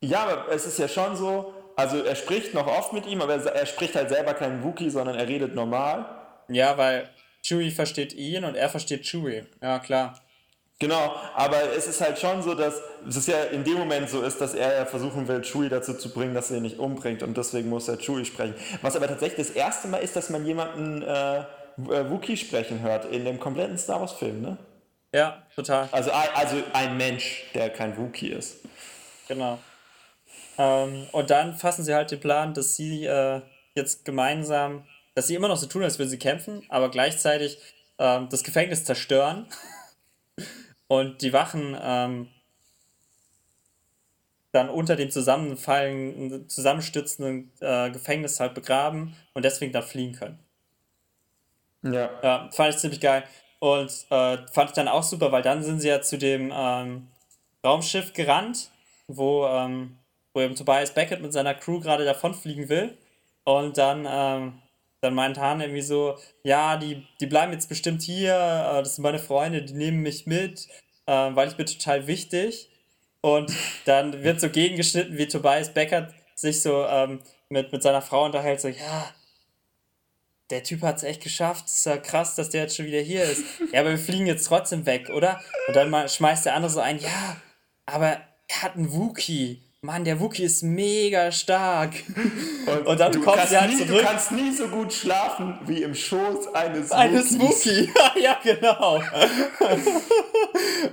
Ja, 0.01 0.23
aber 0.23 0.53
es 0.53 0.67
ist 0.67 0.79
ja 0.79 0.89
schon 0.89 1.17
so, 1.17 1.53
also 1.75 2.03
er 2.03 2.15
spricht 2.15 2.55
noch 2.55 2.67
oft 2.67 2.93
mit 2.93 3.07
ihm, 3.07 3.21
aber 3.21 3.35
er, 3.35 3.47
er 3.55 3.67
spricht 3.67 3.97
halt 3.97 4.09
selber 4.09 4.35
keinen 4.35 4.63
Wookie, 4.63 4.91
sondern 4.91 5.17
er 5.17 5.27
redet 5.27 5.55
normal. 5.55 6.07
Ja, 6.49 6.79
weil 6.79 7.11
Chewie 7.43 7.71
versteht 7.71 8.13
ihn 8.13 8.45
und 8.45 8.55
er 8.55 8.69
versteht 8.69 9.03
Chewie. 9.05 9.45
Ja, 9.61 9.81
klar. 9.81 10.21
Genau, 10.79 11.15
aber 11.35 11.73
es 11.75 11.87
ist 11.87 12.03
halt 12.03 12.19
schon 12.19 12.43
so, 12.43 12.55
dass 12.55 12.75
es 13.09 13.27
ja 13.27 13.45
in 13.45 13.65
dem 13.65 13.79
Moment 13.79 14.11
so 14.11 14.21
ist, 14.21 14.43
dass 14.43 14.53
er 14.53 14.85
versuchen 14.85 15.27
will, 15.27 15.41
Chewie 15.41 15.71
dazu 15.71 15.95
zu 15.95 16.13
bringen, 16.13 16.35
dass 16.35 16.51
er 16.51 16.59
ihn 16.59 16.65
nicht 16.65 16.79
umbringt 16.79 17.23
und 17.23 17.35
deswegen 17.37 17.71
muss 17.71 17.89
er 17.89 17.97
Chewie 17.97 18.27
sprechen. 18.27 18.55
Was 18.83 18.95
aber 18.95 19.09
tatsächlich 19.09 19.47
das 19.47 19.57
erste 19.57 19.89
Mal 19.89 19.99
ist, 19.99 20.17
dass 20.17 20.29
man 20.29 20.45
jemanden 20.45 21.01
äh, 21.01 21.45
Wookie 21.79 22.37
sprechen 22.37 22.81
hört 22.81 23.07
in 23.07 23.25
dem 23.25 23.41
kompletten 23.41 23.79
Star 23.79 24.01
Wars 24.01 24.13
Film, 24.13 24.43
ne? 24.43 24.59
Ja, 25.15 25.43
total. 25.55 25.89
Also, 25.93 26.11
also 26.11 26.57
ein 26.75 26.99
Mensch, 26.99 27.45
der 27.55 27.71
kein 27.71 27.97
Wookie 27.97 28.29
ist. 28.29 28.59
Genau. 29.29 29.59
Ähm, 30.59 31.07
und 31.13 31.31
dann 31.31 31.55
fassen 31.55 31.85
sie 31.85 31.95
halt 31.95 32.11
den 32.11 32.21
Plan, 32.21 32.53
dass 32.53 32.77
sie 32.77 33.07
äh, 33.07 33.41
jetzt 33.75 34.05
gemeinsam, 34.05 34.85
dass 35.15 35.27
sie 35.27 35.35
immer 35.35 35.49
noch 35.49 35.57
so 35.57 35.67
tun, 35.67 35.83
als 35.83 35.99
würden 35.99 36.11
sie 36.11 36.19
kämpfen, 36.19 36.65
aber 36.69 36.91
gleichzeitig 36.91 37.59
ähm, 37.99 38.29
das 38.31 38.45
Gefängnis 38.45 38.85
zerstören 38.85 39.47
und 40.89 41.23
die 41.23 41.33
Wachen 41.33 41.77
ähm, 41.81 42.29
dann 44.53 44.69
unter 44.71 44.97
dem 44.97 45.11
zusammenfallen, 45.11 46.49
zusammenstürzenden 46.49 47.53
äh, 47.61 47.91
Gefängnis 47.91 48.41
halt 48.41 48.55
begraben 48.55 49.15
und 49.35 49.45
deswegen 49.45 49.73
dann 49.73 49.83
fliehen 49.83 50.15
können. 50.15 50.39
Ja. 51.83 52.11
ja. 52.23 52.51
Fand 52.53 52.75
ich 52.75 52.81
ziemlich 52.81 53.01
geil. 53.01 53.25
Und 53.59 53.91
äh, 54.11 54.39
fand 54.53 54.71
ich 54.71 54.75
dann 54.75 54.89
auch 54.89 55.03
super, 55.03 55.33
weil 55.33 55.43
dann 55.43 55.63
sind 55.63 55.81
sie 55.81 55.89
ja 55.89 56.03
zu 56.03 56.19
dem 56.19 56.53
ähm, 56.55 57.09
Raumschiff 57.65 58.13
gerannt, 58.13 58.71
wo, 59.07 59.47
ähm, 59.47 59.99
wo 60.33 60.41
eben 60.41 60.55
Tobias 60.55 60.93
Beckett 60.93 61.23
mit 61.23 61.33
seiner 61.33 61.55
Crew 61.55 61.81
gerade 61.81 62.05
davonfliegen 62.05 62.69
will. 62.69 62.97
Und 63.45 63.79
dann 63.79 64.07
ähm, 64.09 64.63
dann 65.07 65.15
meint 65.15 65.39
Hahn 65.39 65.61
irgendwie 65.61 65.83
so, 65.83 66.19
ja, 66.43 66.77
die, 66.77 67.07
die 67.21 67.27
bleiben 67.27 67.53
jetzt 67.53 67.69
bestimmt 67.69 68.03
hier, 68.03 68.35
äh, 68.35 68.83
das 68.83 68.97
sind 68.97 69.03
meine 69.03 69.19
Freunde, 69.19 69.63
die 69.63 69.73
nehmen 69.73 70.03
mich 70.03 70.27
mit, 70.27 70.69
äh, 71.07 71.13
weil 71.13 71.49
ich 71.49 71.57
bin 71.57 71.67
total 71.67 72.07
wichtig. 72.07 72.69
Und 73.21 73.53
dann 73.87 74.23
wird 74.23 74.41
so 74.41 74.51
gegengeschnitten, 74.51 75.19
wie 75.19 75.27
Tobias 75.27 75.73
Becker 75.73 76.13
sich 76.35 76.63
so 76.63 76.85
ähm, 76.85 77.21
mit, 77.49 77.73
mit 77.73 77.83
seiner 77.83 78.03
Frau 78.03 78.25
unterhält, 78.25 78.61
so, 78.61 78.69
ja, 78.69 79.15
der 80.51 80.63
Typ 80.63 80.83
hat 80.83 80.99
es 80.99 81.03
echt 81.03 81.23
geschafft, 81.23 81.67
ist 81.67 81.87
ja 81.87 81.97
krass, 81.97 82.37
dass 82.37 82.51
der 82.51 82.63
jetzt 82.63 82.77
schon 82.77 82.87
wieder 82.87 83.01
hier 83.01 83.25
ist. 83.25 83.43
Ja, 83.73 83.81
aber 83.81 83.91
wir 83.91 83.99
fliegen 83.99 84.27
jetzt 84.27 84.47
trotzdem 84.47 84.87
weg, 84.87 85.11
oder? 85.11 85.41
Und 85.67 85.75
dann 85.75 85.91
mal 85.91 86.09
schmeißt 86.09 86.47
der 86.47 86.55
andere 86.55 86.71
so 86.71 86.81
ein, 86.81 86.99
ja, 86.99 87.37
aber 87.85 88.21
er 88.49 88.63
hat 88.63 88.77
einen 88.77 88.93
Wookie. 88.93 89.63
Mann, 89.87 90.03
der 90.03 90.19
Wookie 90.19 90.43
ist 90.43 90.65
mega 90.65 91.31
stark. 91.31 91.95
Und, 92.67 92.87
und 92.89 92.99
dann 92.99 93.21
kommt 93.23 93.47
sie 93.47 93.57
halt 93.57 93.71
nie, 93.71 93.77
zurück. 93.77 94.01
Du 94.01 94.05
kannst 94.05 94.33
nie 94.33 94.53
so 94.53 94.67
gut 94.67 94.93
schlafen 94.93 95.57
wie 95.67 95.85
im 95.85 95.95
Schoß 95.95 96.53
eines, 96.53 96.91
eines 96.91 97.39
Wookie. 97.39 97.89
ja, 98.21 98.41
genau. 98.43 99.01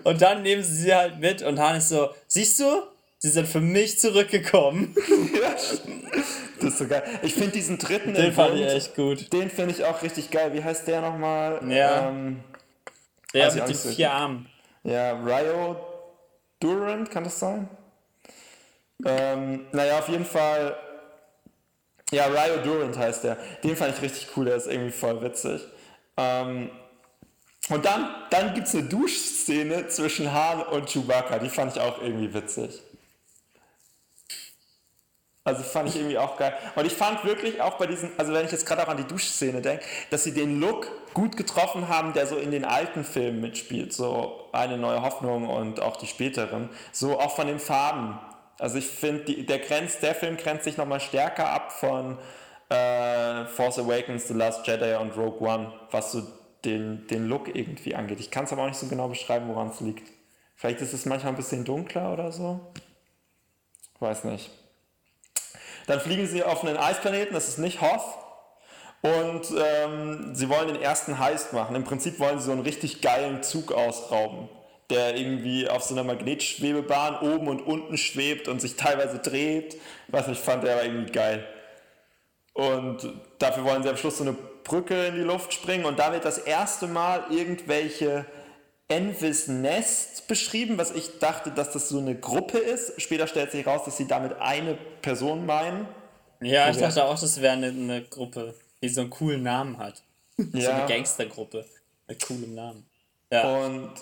und 0.04 0.22
dann 0.22 0.44
nehmen 0.44 0.62
sie 0.62 0.84
sie 0.84 0.94
halt 0.94 1.20
mit 1.20 1.42
und 1.42 1.60
Han 1.60 1.78
ist 1.78 1.90
so, 1.90 2.10
siehst 2.28 2.60
du, 2.60 2.84
sie 3.18 3.30
sind 3.30 3.48
für 3.48 3.60
mich 3.60 4.00
zurückgekommen. 4.00 4.96
ja, 5.34 5.50
das 5.50 6.74
ist 6.74 6.78
so 6.78 6.86
geil. 6.88 7.02
Ich 7.24 7.34
finde 7.34 7.54
diesen 7.54 7.80
dritten 7.80 8.14
Den 8.14 8.32
fand 8.32 8.54
ich 8.54 8.68
echt 8.68 8.96
gut. 8.96 9.34
Den 9.34 9.50
finde 9.50 9.74
ich 9.74 9.84
auch 9.84 10.04
richtig 10.04 10.30
geil. 10.30 10.54
Wie 10.54 10.64
heißt 10.64 10.88
der 10.88 11.02
nochmal? 11.02 11.60
Ja. 11.68 12.10
Ähm, 12.10 12.44
der 13.34 13.52
mit 13.52 13.68
den 13.68 13.76
vier 13.76 14.12
Armen. 14.12 14.48
Ja, 14.84 15.14
Ryo 15.14 15.78
Durant, 16.60 17.10
kann 17.10 17.24
das 17.24 17.40
sein? 17.40 17.68
Ähm, 19.06 19.68
naja, 19.72 20.00
auf 20.00 20.10
jeden 20.10 20.26
Fall. 20.26 20.78
Ja, 22.12 22.28
Ryo 22.28 22.62
Durant 22.64 22.98
heißt 22.98 23.24
der. 23.24 23.38
Den 23.64 23.76
fand 23.76 23.96
ich 23.96 24.02
richtig 24.02 24.28
cool, 24.38 24.46
der 24.46 24.56
ist 24.56 24.68
irgendwie 24.68 24.92
voll 24.92 25.22
witzig. 25.22 25.62
Ähm, 26.18 26.70
und 27.70 27.86
dann, 27.86 28.10
dann 28.30 28.54
gibt 28.54 28.68
es 28.68 28.76
eine 28.76 28.84
Duschszene 28.84 29.88
zwischen 29.88 30.32
Han 30.32 30.62
und 30.64 30.90
Chewbacca, 30.90 31.40
die 31.40 31.50
fand 31.50 31.76
ich 31.76 31.82
auch 31.82 32.02
irgendwie 32.02 32.34
witzig. 32.34 32.82
Also 35.46 35.64
fand 35.64 35.90
ich 35.90 35.98
irgendwie 35.98 36.18
auch 36.18 36.38
geil. 36.38 36.54
Und 36.76 36.86
ich 36.86 36.94
fand 36.94 37.26
wirklich 37.26 37.62
auch 37.62 37.78
bei 37.78 37.86
diesen, 37.86 38.12
also 38.18 38.32
wenn 38.32 38.46
ich 38.46 38.52
jetzt 38.52 38.66
gerade 38.66 38.84
auch 38.84 38.88
an 38.88 38.98
die 38.98 39.04
Duschszene 39.04 39.62
denke, 39.62 39.84
dass 40.10 40.24
sie 40.24 40.34
den 40.34 40.62
Look 40.62 40.88
gut 41.14 41.36
getroffen 41.36 41.90
haben, 41.90 42.14
der 42.14 42.28
so 42.28 42.38
in 42.38 42.52
den 42.52 42.64
alten 42.64 43.04
Filmen 43.04 43.42
mitspielt. 43.42 43.92
So 43.92 44.48
eine 44.54 44.78
neue 44.78 45.02
Hoffnung 45.02 45.50
und 45.50 45.82
auch 45.82 45.98
die 45.98 46.08
späteren. 46.08 46.70
So 46.94 47.20
auch 47.20 47.36
von 47.36 47.48
den 47.48 47.60
Farben. 47.60 48.20
Also 48.60 48.78
ich 48.78 48.88
finde, 48.88 49.44
der, 49.44 49.60
der 49.60 50.16
Film 50.16 50.38
grenzt 50.38 50.66
sich 50.66 50.78
nochmal 50.78 51.00
stärker 51.00 51.50
ab 51.50 51.72
von 51.72 52.18
äh, 52.70 53.46
Force 53.46 53.80
Awakens, 53.80 54.28
The 54.28 54.34
Last 54.34 54.68
Jedi 54.68 54.96
und 54.96 55.16
Rogue 55.18 55.48
One, 55.48 55.74
was 55.92 56.12
so 56.12 56.24
den, 56.64 57.08
den 57.08 57.28
Look 57.28 57.54
irgendwie 57.54 57.96
angeht. 57.96 58.20
Ich 58.20 58.32
kann 58.32 58.46
es 58.46 58.54
aber 58.54 58.64
auch 58.64 58.68
nicht 58.68 58.78
so 58.78 58.88
genau 58.88 59.08
beschreiben, 59.08 59.48
woran 59.50 59.70
es 59.70 59.82
liegt. 59.82 60.12
Vielleicht 60.56 60.82
ist 60.82 60.94
es 60.94 61.06
manchmal 61.06 61.34
ein 61.34 61.38
bisschen 61.38 61.66
dunkler 61.66 62.14
oder 62.14 62.32
so. 62.32 62.60
Weiß 64.00 64.24
nicht. 64.24 64.50
Dann 65.88 66.00
fliegen 66.00 66.28
sie 66.28 66.44
auf 66.44 66.64
einen 66.64 66.78
Eisplaneten, 66.78 67.34
das 67.34 67.50
ist 67.50 67.58
nicht 67.58 67.82
Hoth. 67.82 68.02
Und 69.02 69.54
ähm, 69.58 70.34
sie 70.34 70.48
wollen 70.48 70.68
den 70.70 70.82
ersten 70.82 71.20
Heist 71.20 71.52
machen. 71.52 71.76
Im 71.76 71.84
Prinzip 71.84 72.20
wollen 72.20 72.40
sie 72.40 72.46
so 72.46 72.54
einen 72.54 72.62
richtig 72.62 73.02
geilen 73.02 73.44
Zug 73.44 73.74
ausrauben 73.74 74.48
der 74.90 75.18
irgendwie 75.18 75.68
auf 75.68 75.84
so 75.84 75.94
einer 75.94 76.04
Magnetschwebebahn 76.04 77.20
oben 77.20 77.48
und 77.48 77.62
unten 77.62 77.98
schwebt 77.98 78.48
und 78.48 78.62
sich 78.62 78.76
teilweise 78.76 79.20
dreht. 79.20 79.78
Was 80.08 80.28
ich 80.28 80.38
fand, 80.38 80.64
der 80.64 80.76
war 80.76 80.84
irgendwie 80.84 81.12
geil. 81.12 81.48
Und 82.54 83.12
dafür 83.40 83.64
wollen 83.64 83.84
sie 83.84 83.90
am 83.90 83.98
Schluss 83.98 84.18
so 84.18 84.24
eine 84.24 84.36
Brücke 84.64 85.08
in 85.08 85.16
die 85.16 85.22
Luft 85.22 85.54
springen 85.54 85.86
und 85.86 86.00
da 86.00 86.12
wird 86.14 86.26
das 86.26 86.38
erste 86.38 86.88
Mal 86.88 87.26
irgendwelche 87.32 88.26
Envis 88.88 89.48
Nest 89.48 90.28
beschrieben, 90.28 90.78
was 90.78 90.92
ich 90.92 91.20
dachte, 91.20 91.52
dass 91.52 91.72
das 91.72 91.90
so 91.90 91.98
eine 91.98 92.16
Gruppe 92.16 92.60
ist. 92.60 93.02
Später 93.02 93.28
stellt 93.28 93.52
sich 93.52 93.66
heraus, 93.66 93.86
dass 93.86 93.98
sie 93.98 94.08
damit 94.08 94.34
eine 94.40 94.78
Person 95.02 95.46
meinen. 95.46 95.88
Ja, 96.42 96.70
ich 96.70 96.78
dachte 96.78 97.04
auch, 97.06 97.20
das 97.20 97.42
wäre 97.42 97.54
eine, 97.54 97.68
eine, 97.68 98.04
Gruppe, 98.04 98.54
die 98.82 98.90
so 98.90 99.02
einen 99.02 99.10
coolen 99.10 99.44
Namen 99.44 99.78
hat. 99.78 100.04
Ja. 100.38 100.62
So 100.62 100.72
eine 100.72 100.86
Gangstergruppe 100.88 101.66
mit 102.08 102.28
coolem 102.28 102.54
Namen. 102.54 102.86
Ja. 103.32 103.66
Und 103.66 103.94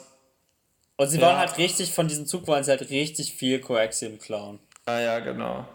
und 1.01 1.07
sie 1.07 1.17
ja. 1.17 1.25
wollen 1.25 1.37
halt 1.37 1.57
richtig, 1.57 1.91
von 1.93 2.07
diesem 2.07 2.27
Zug 2.27 2.45
wollen 2.45 2.63
sie 2.63 2.69
halt 2.69 2.91
richtig 2.91 3.33
viel 3.33 3.59
Coaxium 3.59 4.19
klauen. 4.19 4.59
Ah 4.85 4.99
ja, 4.99 5.17
genau. 5.17 5.65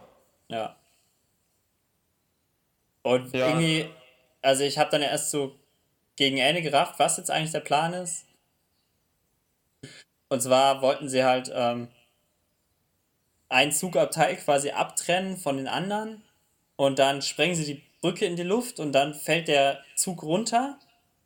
Ja. 0.47 0.77
Und 3.03 3.35
ja. 3.35 3.49
irgendwie, 3.49 3.91
also 4.41 4.62
ich 4.62 4.79
habe 4.79 4.89
dann 4.93 5.03
ja 5.03 5.09
erst 5.09 5.33
so 5.33 5.59
gegen 6.14 6.39
Ende 6.39 6.62
gerafft, 6.62 7.01
was 7.01 7.16
jetzt 7.16 7.33
eigentlich 7.33 7.51
der 7.51 7.59
Plan 7.59 7.93
ist. 7.93 8.24
Und 10.29 10.43
zwar 10.43 10.81
wollten 10.81 11.09
sie 11.09 11.24
halt 11.24 11.51
ähm, 11.53 11.89
ein 13.49 13.72
Zugabteil 13.72 14.37
quasi 14.37 14.70
abtrennen 14.70 15.39
von 15.39 15.57
den 15.57 15.66
anderen 15.66 16.22
und 16.77 17.01
dann 17.01 17.20
sprengen 17.20 17.57
sie 17.57 17.64
die 17.64 17.83
Brücke 18.01 18.27
in 18.27 18.37
die 18.37 18.45
Luft 18.45 18.79
und 18.79 18.93
dann 18.93 19.12
fällt 19.12 19.49
der 19.49 19.83
Zug 19.97 20.22
runter, 20.22 20.79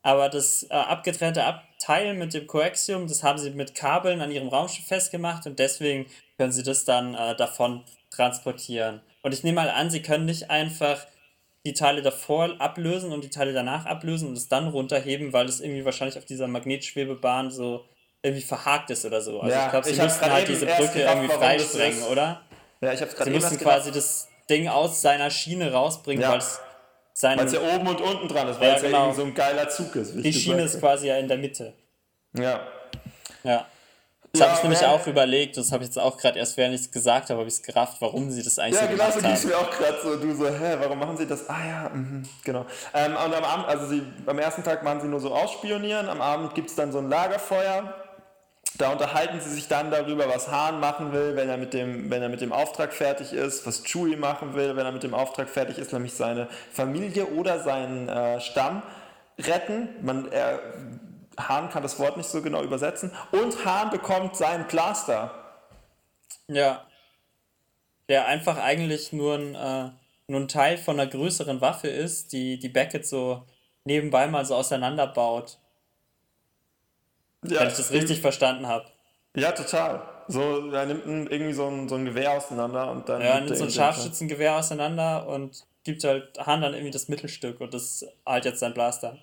aber 0.02 0.28
das 0.28 0.64
äh, 0.64 0.74
abgetrennte 0.74 1.44
Ab 1.44 1.64
Teil 1.78 2.14
mit 2.14 2.34
dem 2.34 2.46
Coaxium, 2.46 3.06
das 3.06 3.22
haben 3.22 3.38
sie 3.38 3.50
mit 3.50 3.74
Kabeln 3.74 4.20
an 4.20 4.30
ihrem 4.30 4.48
Raumschiff 4.48 4.86
festgemacht 4.86 5.46
und 5.46 5.58
deswegen 5.58 6.06
können 6.36 6.52
sie 6.52 6.62
das 6.62 6.84
dann 6.84 7.14
äh, 7.14 7.34
davon 7.36 7.84
transportieren. 8.10 9.00
Und 9.22 9.32
ich 9.32 9.44
nehme 9.44 9.56
mal 9.56 9.70
an, 9.70 9.90
sie 9.90 10.02
können 10.02 10.26
nicht 10.26 10.50
einfach 10.50 11.06
die 11.66 11.74
Teile 11.74 12.02
davor 12.02 12.56
ablösen 12.58 13.12
und 13.12 13.24
die 13.24 13.30
Teile 13.30 13.52
danach 13.52 13.86
ablösen 13.86 14.28
und 14.28 14.36
es 14.36 14.48
dann 14.48 14.68
runterheben, 14.68 15.32
weil 15.32 15.46
es 15.46 15.60
irgendwie 15.60 15.84
wahrscheinlich 15.84 16.16
auf 16.16 16.24
dieser 16.24 16.48
Magnetschwebebahn 16.48 17.50
so 17.50 17.84
irgendwie 18.22 18.42
verhakt 18.42 18.90
ist 18.90 19.04
oder 19.04 19.20
so. 19.20 19.40
Also 19.40 19.54
ja, 19.54 19.66
ich 19.66 19.70
glaube, 19.70 19.86
sie 19.86 20.00
müssten 20.00 20.30
halt 20.30 20.48
diese 20.48 20.66
Brücke 20.66 21.02
irgendwie 21.02 21.28
freisprengen, 21.28 22.02
oder? 22.04 22.42
Ja, 22.80 22.92
ich 22.92 23.00
hab's 23.02 23.14
gerade 23.14 23.30
Sie 23.30 23.36
müssen 23.36 23.58
quasi 23.58 23.92
das 23.92 24.28
Ding 24.48 24.68
aus 24.68 25.00
seiner 25.02 25.30
Schiene 25.30 25.72
rausbringen, 25.72 26.22
ja. 26.22 26.30
weil 26.30 26.38
es 26.38 26.60
sein. 27.12 27.38
Weil 27.38 27.46
es 27.46 27.52
ja 27.52 27.60
oben 27.60 27.86
und 27.88 28.00
unten 28.00 28.28
dran 28.28 28.48
ist, 28.48 28.60
weil 28.60 28.68
Ja, 28.68 28.74
es 28.76 28.82
ja 28.82 28.88
genau. 28.88 29.00
irgendwie 29.04 29.20
so 29.20 29.26
ein 29.26 29.34
geiler 29.34 29.68
Zug 29.68 29.94
ist. 29.96 30.14
die 30.14 30.32
Schiene 30.32 30.62
ist 30.62 30.78
quasi 30.80 31.08
ja 31.08 31.16
in 31.16 31.28
der 31.28 31.38
Mitte. 31.38 31.72
Ja. 32.34 32.60
Ja. 33.42 33.66
Das 34.32 34.40
Ja, 34.40 34.46
habe 34.46 34.56
ich 34.58 34.62
nämlich 34.62 34.80
ja. 34.80 34.90
auch 34.92 35.04
überlegt, 35.08 35.56
das 35.56 35.72
habe 35.72 35.82
ich 35.82 35.88
jetzt 35.88 35.98
auch 35.98 36.16
gerade 36.16 36.38
erst, 36.38 36.56
während 36.56 36.74
ich 36.76 36.82
es 36.82 36.90
gesagt 36.92 37.30
habe, 37.30 37.40
habe 37.40 37.48
ich 37.48 37.54
es 37.54 37.62
gerafft, 37.64 37.96
warum 38.00 38.30
sie 38.30 38.44
das 38.44 38.60
eigentlich 38.60 38.76
Ja, 38.80 38.82
so 38.82 38.86
genau 38.92 38.98
gemacht 39.10 39.14
so 39.14 39.20
ging 39.20 39.30
es 39.32 39.42
haben. 39.42 39.48
mir 39.50 39.58
auch 39.58 39.70
gerade 39.70 39.98
so. 40.02 40.16
Du 40.16 40.34
so, 40.36 40.46
hä, 40.48 40.76
warum 40.78 40.98
machen 41.00 41.16
sie 41.16 41.26
das? 41.26 41.48
Ah 41.50 41.66
ja, 41.66 41.88
mhm, 41.92 42.22
genau. 42.44 42.64
Ähm, 42.94 43.12
und 43.12 43.34
am 43.34 43.42
Abend, 43.44 43.66
also 43.66 43.86
sie, 43.88 44.02
am 44.26 44.38
ersten 44.38 44.62
Tag 44.62 44.84
machen 44.84 45.00
sie 45.00 45.08
nur 45.08 45.18
so 45.18 45.34
ausspionieren, 45.34 46.08
am 46.08 46.20
Abend 46.20 46.54
gibt 46.54 46.70
es 46.70 46.76
dann 46.76 46.92
so 46.92 46.98
ein 46.98 47.08
Lagerfeuer. 47.08 47.99
Da 48.78 48.92
unterhalten 48.92 49.40
sie 49.40 49.50
sich 49.50 49.68
dann 49.68 49.90
darüber, 49.90 50.28
was 50.28 50.48
Hahn 50.48 50.80
machen 50.80 51.12
will, 51.12 51.36
wenn 51.36 51.48
er, 51.48 51.58
mit 51.58 51.74
dem, 51.74 52.08
wenn 52.08 52.22
er 52.22 52.28
mit 52.28 52.40
dem 52.40 52.52
Auftrag 52.52 52.94
fertig 52.94 53.32
ist, 53.32 53.66
was 53.66 53.82
Chewie 53.84 54.16
machen 54.16 54.54
will, 54.54 54.76
wenn 54.76 54.86
er 54.86 54.92
mit 54.92 55.02
dem 55.02 55.12
Auftrag 55.12 55.48
fertig 55.48 55.78
ist, 55.78 55.92
nämlich 55.92 56.14
seine 56.14 56.48
Familie 56.72 57.26
oder 57.26 57.60
seinen 57.60 58.08
äh, 58.08 58.40
Stamm 58.40 58.82
retten. 59.38 59.88
Man, 60.02 60.30
er, 60.32 60.60
Hahn 61.38 61.68
kann 61.68 61.82
das 61.82 61.98
Wort 61.98 62.16
nicht 62.16 62.28
so 62.28 62.42
genau 62.42 62.62
übersetzen. 62.62 63.12
Und 63.32 63.64
Hahn 63.64 63.90
bekommt 63.90 64.36
seinen 64.36 64.66
Blaster. 64.66 65.34
Ja. 66.48 66.86
Der 68.08 68.26
einfach 68.26 68.56
eigentlich 68.58 69.12
nur 69.12 69.34
ein, 69.34 69.54
äh, 69.54 69.90
nur 70.26 70.40
ein 70.40 70.48
Teil 70.48 70.78
von 70.78 70.98
einer 70.98 71.10
größeren 71.10 71.60
Waffe 71.60 71.88
ist, 71.88 72.32
die, 72.32 72.58
die 72.58 72.68
Beckett 72.68 73.06
so 73.06 73.44
nebenbei 73.84 74.26
mal 74.26 74.44
so 74.44 74.54
auseinanderbaut. 74.54 75.58
Ja, 77.44 77.60
Wenn 77.60 77.68
ich 77.68 77.74
das 77.76 77.90
richtig 77.90 78.20
verstanden 78.20 78.66
habe. 78.66 78.84
Ja, 79.34 79.52
total. 79.52 80.02
So, 80.28 80.70
er 80.72 80.86
nimmt 80.86 81.06
ein, 81.06 81.26
irgendwie 81.28 81.52
so 81.52 81.66
ein, 81.66 81.88
so 81.88 81.94
ein 81.94 82.04
Gewehr 82.04 82.32
auseinander 82.32 82.90
und 82.90 83.08
dann. 83.08 83.20
Ja, 83.22 83.36
nimmt 83.36 83.46
nimmt 83.46 83.58
so 83.58 83.64
er 83.64 83.68
ein 83.68 83.72
Scharfschützengewehr 83.72 84.56
auseinander 84.56 85.26
und 85.28 85.64
gibt 85.84 86.04
halt 86.04 86.38
Hahn 86.44 86.60
dann 86.60 86.74
irgendwie 86.74 86.90
das 86.90 87.08
Mittelstück 87.08 87.60
und 87.60 87.72
das 87.72 88.04
halt 88.26 88.44
jetzt 88.44 88.60
sein 88.60 88.74
Blaster. 88.74 89.16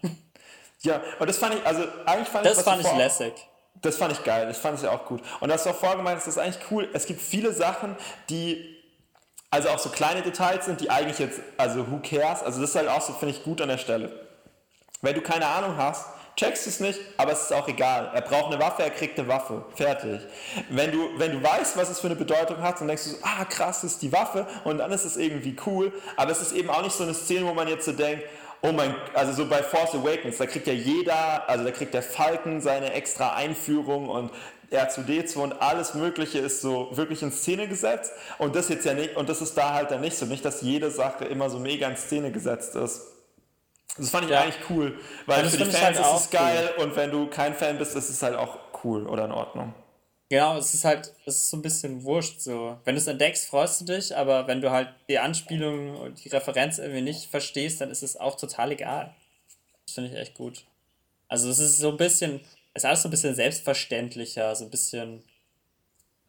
Ja, 0.82 1.01
und 1.20 1.28
das 1.30 1.38
fand 1.38 1.55
ich, 1.55 1.65
also 1.65 1.84
eigentlich 2.05 2.28
fand 2.28 2.45
ich 2.45 2.53
Das 2.53 2.63
fand 2.63 2.82
ich 2.82 2.88
vor- 2.88 2.97
lässig. 2.97 3.34
Das 3.82 3.95
fand 3.97 4.11
ich 4.13 4.24
geil, 4.24 4.47
das 4.47 4.57
fand 4.57 4.78
ich 4.78 4.84
ja 4.84 4.91
auch 4.91 5.05
gut. 5.05 5.22
Und 5.39 5.49
das 5.49 5.63
war 5.68 5.74
vorgemeint, 5.76 6.18
das 6.18 6.28
ist 6.28 6.39
eigentlich 6.39 6.63
cool. 6.72 6.89
Es 6.93 7.05
gibt 7.05 7.22
viele 7.22 7.53
Sachen, 7.53 7.95
die, 8.28 8.76
also 9.51 9.70
auch 9.70 9.78
so 9.78 9.89
kleine 9.89 10.24
Details 10.24 10.65
sind, 10.65 10.82
die 10.82 10.89
eigentlich 10.89 11.20
jetzt, 11.20 11.41
also 11.57 11.86
who 11.91 11.99
cares? 12.01 12.41
Also 12.41 12.59
das 12.59 12.72
ist 12.72 12.76
halt 12.76 12.88
auch 12.89 13.01
so, 13.01 13.13
finde 13.13 13.36
ich, 13.36 13.43
gut 13.43 13.61
an 13.61 13.70
der 13.70 13.78
Stelle. 13.78 14.26
Wenn 15.03 15.13
du 15.13 15.22
keine 15.22 15.45
Ahnung 15.45 15.78
hast, 15.78 16.07
checkst 16.38 16.67
es 16.67 16.79
nicht, 16.79 16.99
aber 17.17 17.31
es 17.33 17.43
ist 17.43 17.53
auch 17.53 17.67
egal. 17.67 18.11
Er 18.13 18.21
braucht 18.21 18.53
eine 18.53 18.61
Waffe, 18.61 18.83
er 18.83 18.91
kriegt 18.91 19.19
eine 19.19 19.27
Waffe. 19.27 19.65
Fertig. 19.75 20.21
Wenn 20.69 20.91
du, 20.91 21.09
wenn 21.17 21.31
du 21.31 21.43
weißt, 21.43 21.75
was 21.75 21.89
es 21.89 21.99
für 21.99 22.07
eine 22.07 22.15
Bedeutung 22.15 22.61
hat, 22.61 22.79
dann 22.79 22.88
denkst 22.88 23.03
du 23.03 23.09
so, 23.09 23.17
ah 23.23 23.43
krass, 23.45 23.83
ist 23.83 24.01
die 24.03 24.11
Waffe 24.11 24.45
und 24.63 24.77
dann 24.77 24.91
ist 24.91 25.03
es 25.03 25.17
irgendwie 25.17 25.55
cool. 25.65 25.91
Aber 26.15 26.31
es 26.31 26.41
ist 26.41 26.53
eben 26.53 26.69
auch 26.69 26.83
nicht 26.83 26.95
so 26.95 27.03
eine 27.03 27.15
Szene, 27.15 27.45
wo 27.47 27.53
man 27.53 27.67
jetzt 27.67 27.85
so 27.85 27.91
denkt, 27.91 28.23
oh 28.61 28.71
mein, 28.71 28.95
also 29.13 29.33
so 29.33 29.49
bei 29.49 29.63
Force 29.63 29.95
Awakens, 29.95 30.38
da 30.38 30.45
kriegt 30.45 30.67
ja 30.67 30.73
jeder, 30.73 31.49
also 31.49 31.63
da 31.63 31.71
kriegt 31.71 31.93
der 31.93 32.03
Falken 32.03 32.61
seine 32.61 32.93
extra 32.93 33.35
Einführung 33.35 34.07
und 34.07 34.31
R2D2 34.71 35.38
und 35.38 35.61
alles 35.61 35.93
Mögliche 35.93 36.39
ist 36.39 36.61
so 36.61 36.89
wirklich 36.91 37.23
in 37.23 37.31
Szene 37.31 37.67
gesetzt 37.67 38.11
und 38.38 38.55
das 38.55 38.69
jetzt 38.69 38.85
ja 38.85 38.93
nicht, 38.93 39.15
und 39.15 39.29
das 39.29 39.41
ist 39.41 39.57
da 39.57 39.73
halt 39.73 39.91
dann 39.91 40.01
nicht 40.01 40.17
so, 40.17 40.25
nicht, 40.25 40.43
dass 40.43 40.61
jede 40.61 40.91
Sache 40.91 41.25
immer 41.25 41.49
so 41.49 41.57
mega 41.57 41.88
in 41.88 41.95
Szene 41.95 42.31
gesetzt 42.31 42.75
ist. 42.75 43.16
Das 43.98 44.10
fand 44.10 44.26
ich 44.26 44.32
Ja. 44.32 44.41
eigentlich 44.41 44.70
cool, 44.70 45.00
weil 45.26 45.45
für 45.50 45.58
die 45.58 45.66
Fans 45.66 45.98
halt 46.00 46.16
ist 46.18 46.26
es 46.26 46.30
geil 46.30 46.70
und 46.78 46.95
wenn 46.95 47.12
du 47.12 47.28
kein 47.28 47.54
Fan 47.54 47.78
bist, 47.78 47.95
ist 47.95 48.10
es 48.10 48.22
halt 48.22 48.36
auch 48.36 48.58
cool 48.84 49.08
oder 49.08 49.26
in 49.26 49.32
Ordnung. 49.32 49.74
Genau, 50.30 50.58
es 50.58 50.74
ist 50.74 50.84
halt, 50.84 51.14
es 51.26 51.36
ist 51.36 51.50
so 51.50 51.58
ein 51.58 51.62
bisschen 51.62 52.04
wurscht 52.04 52.41
so. 52.41 52.78
Wenn 52.84 52.95
du 52.95 53.02
es 53.02 53.08
entdeckst, 53.08 53.48
freust 53.48 53.80
du 53.82 53.86
dich, 53.86 54.16
aber 54.16 54.45
wenn 54.48 54.60
du 54.62 54.72
halt 54.72 54.89
die 55.08 55.20
Anspielung 55.20 55.95
und 55.95 56.24
die 56.24 56.30
Referenz 56.30 56.80
irgendwie 56.80 57.02
nicht 57.02 57.30
verstehst, 57.32 57.80
dann 57.80 57.89
ist 57.89 58.04
es 58.04 58.18
auch 58.18 58.36
total 58.36 58.72
egal. 58.74 59.16
Das 59.86 59.95
finde 59.95 60.10
ich 60.12 60.18
echt 60.18 60.34
gut. 60.36 60.66
Also 61.30 61.50
es 61.50 61.60
ist 61.60 61.78
so 61.78 61.91
ein 61.91 61.98
bisschen, 61.98 62.41
es 62.74 62.84
ist 62.84 62.86
alles 62.86 63.02
so 63.04 63.08
ein 63.08 63.12
bisschen 63.12 63.36
selbstverständlicher, 63.36 64.54
so 64.56 64.66
ein 64.66 64.70
bisschen 64.70 65.24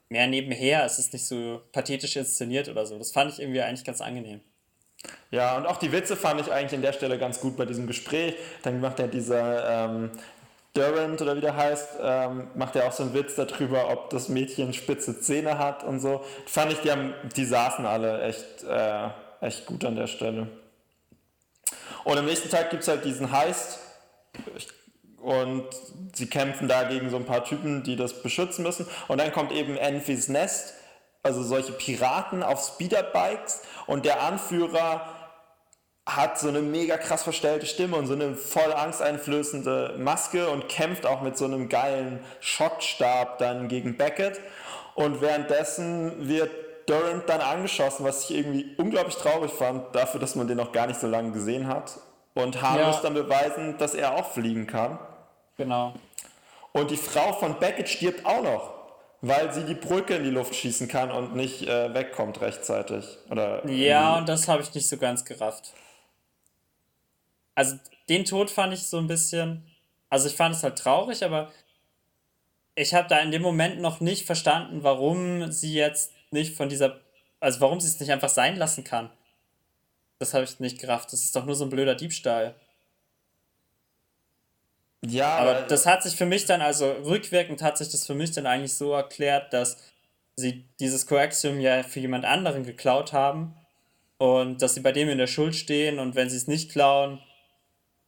mehr 0.08 0.28
nebenher. 0.28 0.84
Es 0.84 0.98
ist 1.00 1.12
nicht 1.12 1.26
so 1.26 1.60
pathetisch 1.72 2.14
inszeniert 2.16 2.68
oder 2.68 2.86
so. 2.86 2.98
Das 2.98 3.10
fand 3.10 3.32
ich 3.32 3.40
irgendwie 3.40 3.62
eigentlich 3.62 3.84
ganz 3.84 4.00
angenehm. 4.00 4.40
Ja, 5.30 5.56
und 5.56 5.66
auch 5.66 5.76
die 5.76 5.92
Witze 5.92 6.16
fand 6.16 6.40
ich 6.40 6.52
eigentlich 6.52 6.74
an 6.74 6.82
der 6.82 6.92
Stelle 6.92 7.18
ganz 7.18 7.40
gut 7.40 7.56
bei 7.56 7.66
diesem 7.66 7.86
Gespräch. 7.86 8.34
Dann 8.62 8.80
macht 8.80 8.98
er 8.98 9.08
dieser 9.08 9.86
ähm, 9.86 10.10
Durant 10.74 11.20
oder 11.20 11.36
wie 11.36 11.40
der 11.40 11.56
heißt, 11.56 11.98
ähm, 12.00 12.48
macht 12.54 12.76
er 12.76 12.86
auch 12.86 12.92
so 12.92 13.02
einen 13.02 13.14
Witz 13.14 13.34
darüber, 13.34 13.90
ob 13.90 14.10
das 14.10 14.28
Mädchen 14.28 14.72
spitze 14.72 15.20
Zähne 15.20 15.58
hat 15.58 15.82
und 15.84 16.00
so. 16.00 16.24
Fand 16.46 16.72
ich, 16.72 16.78
die, 16.80 16.90
haben, 16.90 17.14
die 17.36 17.44
saßen 17.44 17.84
alle 17.84 18.22
echt, 18.22 18.64
äh, 18.64 19.08
echt 19.40 19.66
gut 19.66 19.84
an 19.84 19.96
der 19.96 20.06
Stelle. 20.06 20.48
Und 22.04 22.16
am 22.16 22.26
nächsten 22.26 22.48
Tag 22.48 22.70
gibt 22.70 22.82
es 22.82 22.88
halt 22.88 23.04
diesen 23.04 23.32
Heist 23.32 23.80
und 25.20 25.64
sie 26.14 26.26
kämpfen 26.26 26.68
da 26.68 26.84
gegen 26.84 27.10
so 27.10 27.16
ein 27.16 27.26
paar 27.26 27.44
Typen, 27.44 27.82
die 27.82 27.96
das 27.96 28.22
beschützen 28.22 28.62
müssen. 28.62 28.86
Und 29.08 29.18
dann 29.18 29.32
kommt 29.32 29.52
eben 29.52 29.76
Enfys 29.76 30.28
Nest, 30.28 30.74
also 31.22 31.42
solche 31.42 31.72
Piraten 31.72 32.42
auf 32.42 32.64
Speederbikes 32.74 33.62
und 33.86 34.04
der 34.04 34.22
Anführer 34.22 35.02
hat 36.06 36.38
so 36.38 36.48
eine 36.48 36.62
mega 36.62 36.96
krass 36.96 37.22
verstellte 37.22 37.66
Stimme 37.66 37.96
und 37.96 38.06
so 38.06 38.14
eine 38.14 38.34
voll 38.34 38.72
angsteinflößende 38.72 39.96
Maske 39.98 40.48
und 40.48 40.68
kämpft 40.68 41.04
auch 41.04 41.20
mit 41.20 41.36
so 41.36 41.44
einem 41.44 41.68
geilen 41.68 42.20
Schockstab 42.40 43.38
dann 43.38 43.68
gegen 43.68 43.98
Beckett. 43.98 44.40
Und 44.94 45.20
währenddessen 45.20 46.28
wird 46.28 46.50
Durant 46.86 47.28
dann 47.28 47.42
angeschossen, 47.42 48.06
was 48.06 48.24
ich 48.30 48.36
irgendwie 48.38 48.74
unglaublich 48.78 49.16
traurig 49.16 49.52
fand, 49.52 49.94
dafür, 49.94 50.18
dass 50.20 50.34
man 50.34 50.48
den 50.48 50.56
noch 50.56 50.72
gar 50.72 50.86
nicht 50.86 50.98
so 50.98 51.06
lange 51.06 51.32
gesehen 51.32 51.68
hat. 51.68 51.98
Und 52.34 52.62
Hahn 52.62 52.78
Ja. 52.78 52.86
muss 52.86 53.02
dann 53.02 53.12
beweisen, 53.12 53.76
dass 53.76 53.94
er 53.94 54.14
auch 54.14 54.30
fliegen 54.30 54.66
kann. 54.66 54.98
Genau. 55.58 55.92
Und 56.72 56.90
die 56.90 56.96
Frau 56.96 57.34
von 57.34 57.58
Beckett 57.58 57.90
stirbt 57.90 58.24
auch 58.24 58.42
noch, 58.42 58.77
weil 59.20 59.52
sie 59.52 59.64
die 59.64 59.74
Brücke 59.74 60.16
in 60.16 60.24
die 60.24 60.30
Luft 60.30 60.54
schießen 60.54 60.88
kann 60.88 61.10
und 61.10 61.34
nicht 61.34 61.62
äh, 61.62 61.92
wegkommt 61.92 62.40
rechtzeitig. 62.40 63.04
Oder 63.30 63.66
Ja, 63.68 64.18
und 64.18 64.28
das 64.28 64.48
habe 64.48 64.62
ich 64.62 64.72
nicht 64.74 64.88
so 64.88 64.96
ganz 64.96 65.24
gerafft. 65.24 65.72
Also 67.54 67.76
den 68.08 68.24
Tod 68.24 68.50
fand 68.50 68.72
ich 68.72 68.86
so 68.86 68.98
ein 68.98 69.08
bisschen, 69.08 69.66
also 70.08 70.28
ich 70.28 70.36
fand 70.36 70.54
es 70.54 70.62
halt 70.62 70.78
traurig, 70.78 71.24
aber 71.24 71.50
ich 72.76 72.94
habe 72.94 73.08
da 73.08 73.18
in 73.18 73.32
dem 73.32 73.42
Moment 73.42 73.80
noch 73.80 74.00
nicht 74.00 74.24
verstanden, 74.24 74.84
warum 74.84 75.50
sie 75.50 75.74
jetzt 75.74 76.12
nicht 76.30 76.56
von 76.56 76.68
dieser, 76.68 77.00
also 77.40 77.60
warum 77.60 77.80
sie 77.80 77.88
es 77.88 77.98
nicht 77.98 78.12
einfach 78.12 78.28
sein 78.28 78.56
lassen 78.56 78.84
kann. 78.84 79.10
Das 80.20 80.34
habe 80.34 80.44
ich 80.44 80.60
nicht 80.60 80.80
gerafft. 80.80 81.12
Das 81.12 81.24
ist 81.24 81.34
doch 81.34 81.44
nur 81.44 81.56
so 81.56 81.64
ein 81.64 81.70
blöder 81.70 81.96
Diebstahl. 81.96 82.54
Ja, 85.06 85.36
Aber 85.36 85.62
das 85.62 85.86
hat 85.86 86.02
sich 86.02 86.16
für 86.16 86.26
mich 86.26 86.44
dann, 86.44 86.60
also 86.60 86.90
rückwirkend 86.90 87.62
hat 87.62 87.78
sich 87.78 87.88
das 87.88 88.06
für 88.06 88.14
mich 88.14 88.32
dann 88.32 88.46
eigentlich 88.46 88.74
so 88.74 88.92
erklärt, 88.92 89.52
dass 89.52 89.76
sie 90.36 90.64
dieses 90.80 91.06
Coaxium 91.06 91.60
ja 91.60 91.82
für 91.82 92.00
jemand 92.00 92.24
anderen 92.24 92.64
geklaut 92.64 93.12
haben 93.12 93.54
und 94.18 94.60
dass 94.60 94.74
sie 94.74 94.80
bei 94.80 94.92
dem 94.92 95.08
in 95.08 95.18
der 95.18 95.26
Schuld 95.26 95.54
stehen 95.54 95.98
und 95.98 96.14
wenn 96.14 96.30
sie 96.30 96.36
es 96.36 96.48
nicht 96.48 96.72
klauen, 96.72 97.20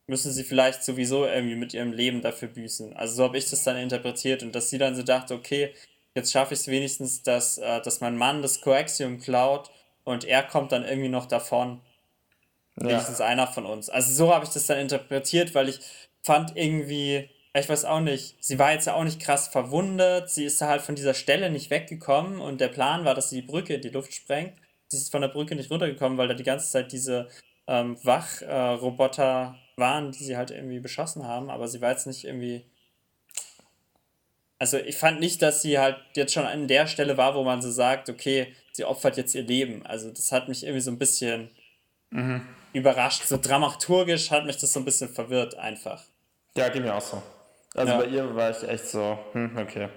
müssen 0.07 0.33
sie 0.33 0.43
vielleicht 0.43 0.83
sowieso 0.83 1.25
irgendwie 1.25 1.55
mit 1.55 1.73
ihrem 1.73 1.93
Leben 1.93 2.21
dafür 2.23 2.49
büßen. 2.49 2.97
Also 2.97 3.15
so 3.15 3.25
habe 3.25 3.39
ich 3.39 3.49
das 3.49 3.63
dann 3.63 3.77
interpretiert 3.77 4.43
und 4.43 4.55
dass 4.55 4.69
sie 4.69 4.79
dann 4.79 4.97
so 4.97 5.05
dachte, 5.05 5.35
okay, 5.35 5.73
jetzt 6.17 6.33
schaffe 6.33 6.55
ich 6.55 6.61
es 6.61 6.67
wenigstens, 6.67 7.23
dass, 7.23 7.59
äh, 7.59 7.81
dass 7.81 8.01
mein 8.01 8.17
Mann 8.17 8.43
das 8.43 8.61
Coaxium 8.61 9.21
klaut 9.21 9.71
und 10.03 10.25
er 10.25 10.43
kommt 10.43 10.73
dann 10.73 10.85
irgendwie 10.85 11.09
noch 11.09 11.27
davon. 11.27 11.81
ja. 12.81 12.89
Wenigstens 12.89 13.21
einer 13.21 13.47
von 13.47 13.65
uns. 13.65 13.89
Also 13.89 14.13
so 14.13 14.35
habe 14.35 14.45
ich 14.45 14.51
das 14.51 14.67
dann 14.67 14.79
interpretiert, 14.79 15.55
weil 15.55 15.69
ich 15.69 15.79
fand 16.23 16.57
irgendwie, 16.57 17.31
ich 17.55 17.69
weiß 17.69 17.85
auch 17.85 18.01
nicht, 18.01 18.37
sie 18.41 18.59
war 18.59 18.73
jetzt 18.73 18.87
ja 18.87 18.95
auch 18.95 19.05
nicht 19.05 19.21
krass 19.21 19.49
verwundet, 19.49 20.31
sie 20.31 20.45
ist 20.45 20.61
halt 20.61 20.83
von 20.83 20.95
dieser 20.95 21.15
Stelle 21.15 21.51
nicht 21.51 21.71
weggekommen 21.71 22.41
und 22.41 22.61
der 22.61 22.69
Plan 22.69 23.05
war, 23.05 23.15
dass 23.15 23.31
sie 23.31 23.41
die 23.41 23.47
Brücke 23.47 23.75
in 23.75 23.83
die 23.83 23.89
Luft 23.89 24.15
sprengt. 24.15 24.55
Sie 24.89 24.97
ist 24.97 25.11
von 25.11 25.23
der 25.23 25.29
Brücke 25.29 25.55
nicht 25.55 25.71
runtergekommen, 25.71 26.19
weil 26.19 26.29
da 26.29 26.35
die 26.35 26.43
ganze 26.43 26.71
Zeit 26.71 26.93
diese 26.93 27.29
ähm, 27.67 27.97
Wachroboter 28.05 29.57
äh, 29.57 29.81
waren, 29.81 30.13
die 30.13 30.25
sie 30.25 30.37
halt 30.37 30.51
irgendwie 30.51 30.81
beschossen 30.81 31.27
haben, 31.27 31.51
aber 31.51 31.69
sie 31.69 31.81
war 31.81 31.91
jetzt 31.91 32.07
nicht 32.07 32.25
irgendwie. 32.25 32.65
Also 34.59 34.77
ich 34.77 34.97
fand 34.97 35.21
nicht, 35.21 35.41
dass 35.41 35.63
sie 35.63 35.79
halt 35.79 35.97
jetzt 36.15 36.35
schon 36.35 36.45
an 36.45 36.69
der 36.69 36.87
Stelle 36.87 37.17
war, 37.17 37.35
wo 37.35 37.45
man 37.45 37.63
so 37.63 37.71
sagt, 37.71 38.11
okay, 38.11 38.55
sie 38.73 38.85
opfert 38.85 39.17
jetzt 39.17 39.35
ihr 39.35 39.43
Leben. 39.43 39.87
Also 39.87 40.11
das 40.11 40.33
hat 40.33 40.49
mich 40.49 40.65
irgendwie 40.65 40.83
so 40.83 40.91
ein 40.91 40.99
bisschen 40.99 41.51
überrascht. 42.73 43.25
So 43.25 43.39
dramaturgisch 43.41 44.31
hat 44.31 44.47
mich 44.47 44.57
das 44.57 44.73
so 44.73 44.81
ein 44.81 44.85
bisschen 44.85 45.09
verwirrt 45.09 45.57
einfach. 45.57 46.05
Ja, 46.57 46.69
ging 46.69 46.83
mir 46.83 46.95
auch 46.95 47.01
so. 47.01 47.23
Also 47.75 47.93
Ja. 47.93 47.99
bei 47.99 48.07
ihr 48.07 48.35
war 48.35 48.51
ich 48.51 48.69
echt 48.69 48.87
so, 48.87 49.19
hm, 49.33 49.57
okay. 49.57 49.89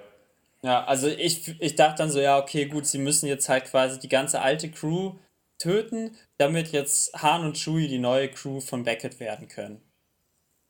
Ja, 0.62 0.86
also 0.86 1.08
ich, 1.08 1.60
ich 1.60 1.76
dachte 1.76 1.98
dann 1.98 2.12
so, 2.12 2.20
ja, 2.22 2.38
okay, 2.40 2.66
gut, 2.66 2.86
sie 2.86 3.00
müssen 3.00 3.28
jetzt 3.28 3.50
halt 3.50 3.66
quasi 3.66 4.00
die 4.00 4.10
ganze 4.10 4.42
alte 4.42 4.72
Crew 4.72 5.16
töten, 5.58 6.18
damit 6.38 6.72
jetzt 6.72 7.14
Han 7.22 7.44
und 7.44 7.58
Chewie 7.58 7.88
die 7.88 8.00
neue 8.00 8.30
Crew 8.30 8.60
von 8.60 8.84
Beckett 8.84 9.20
werden 9.20 9.48
können. 9.48 9.82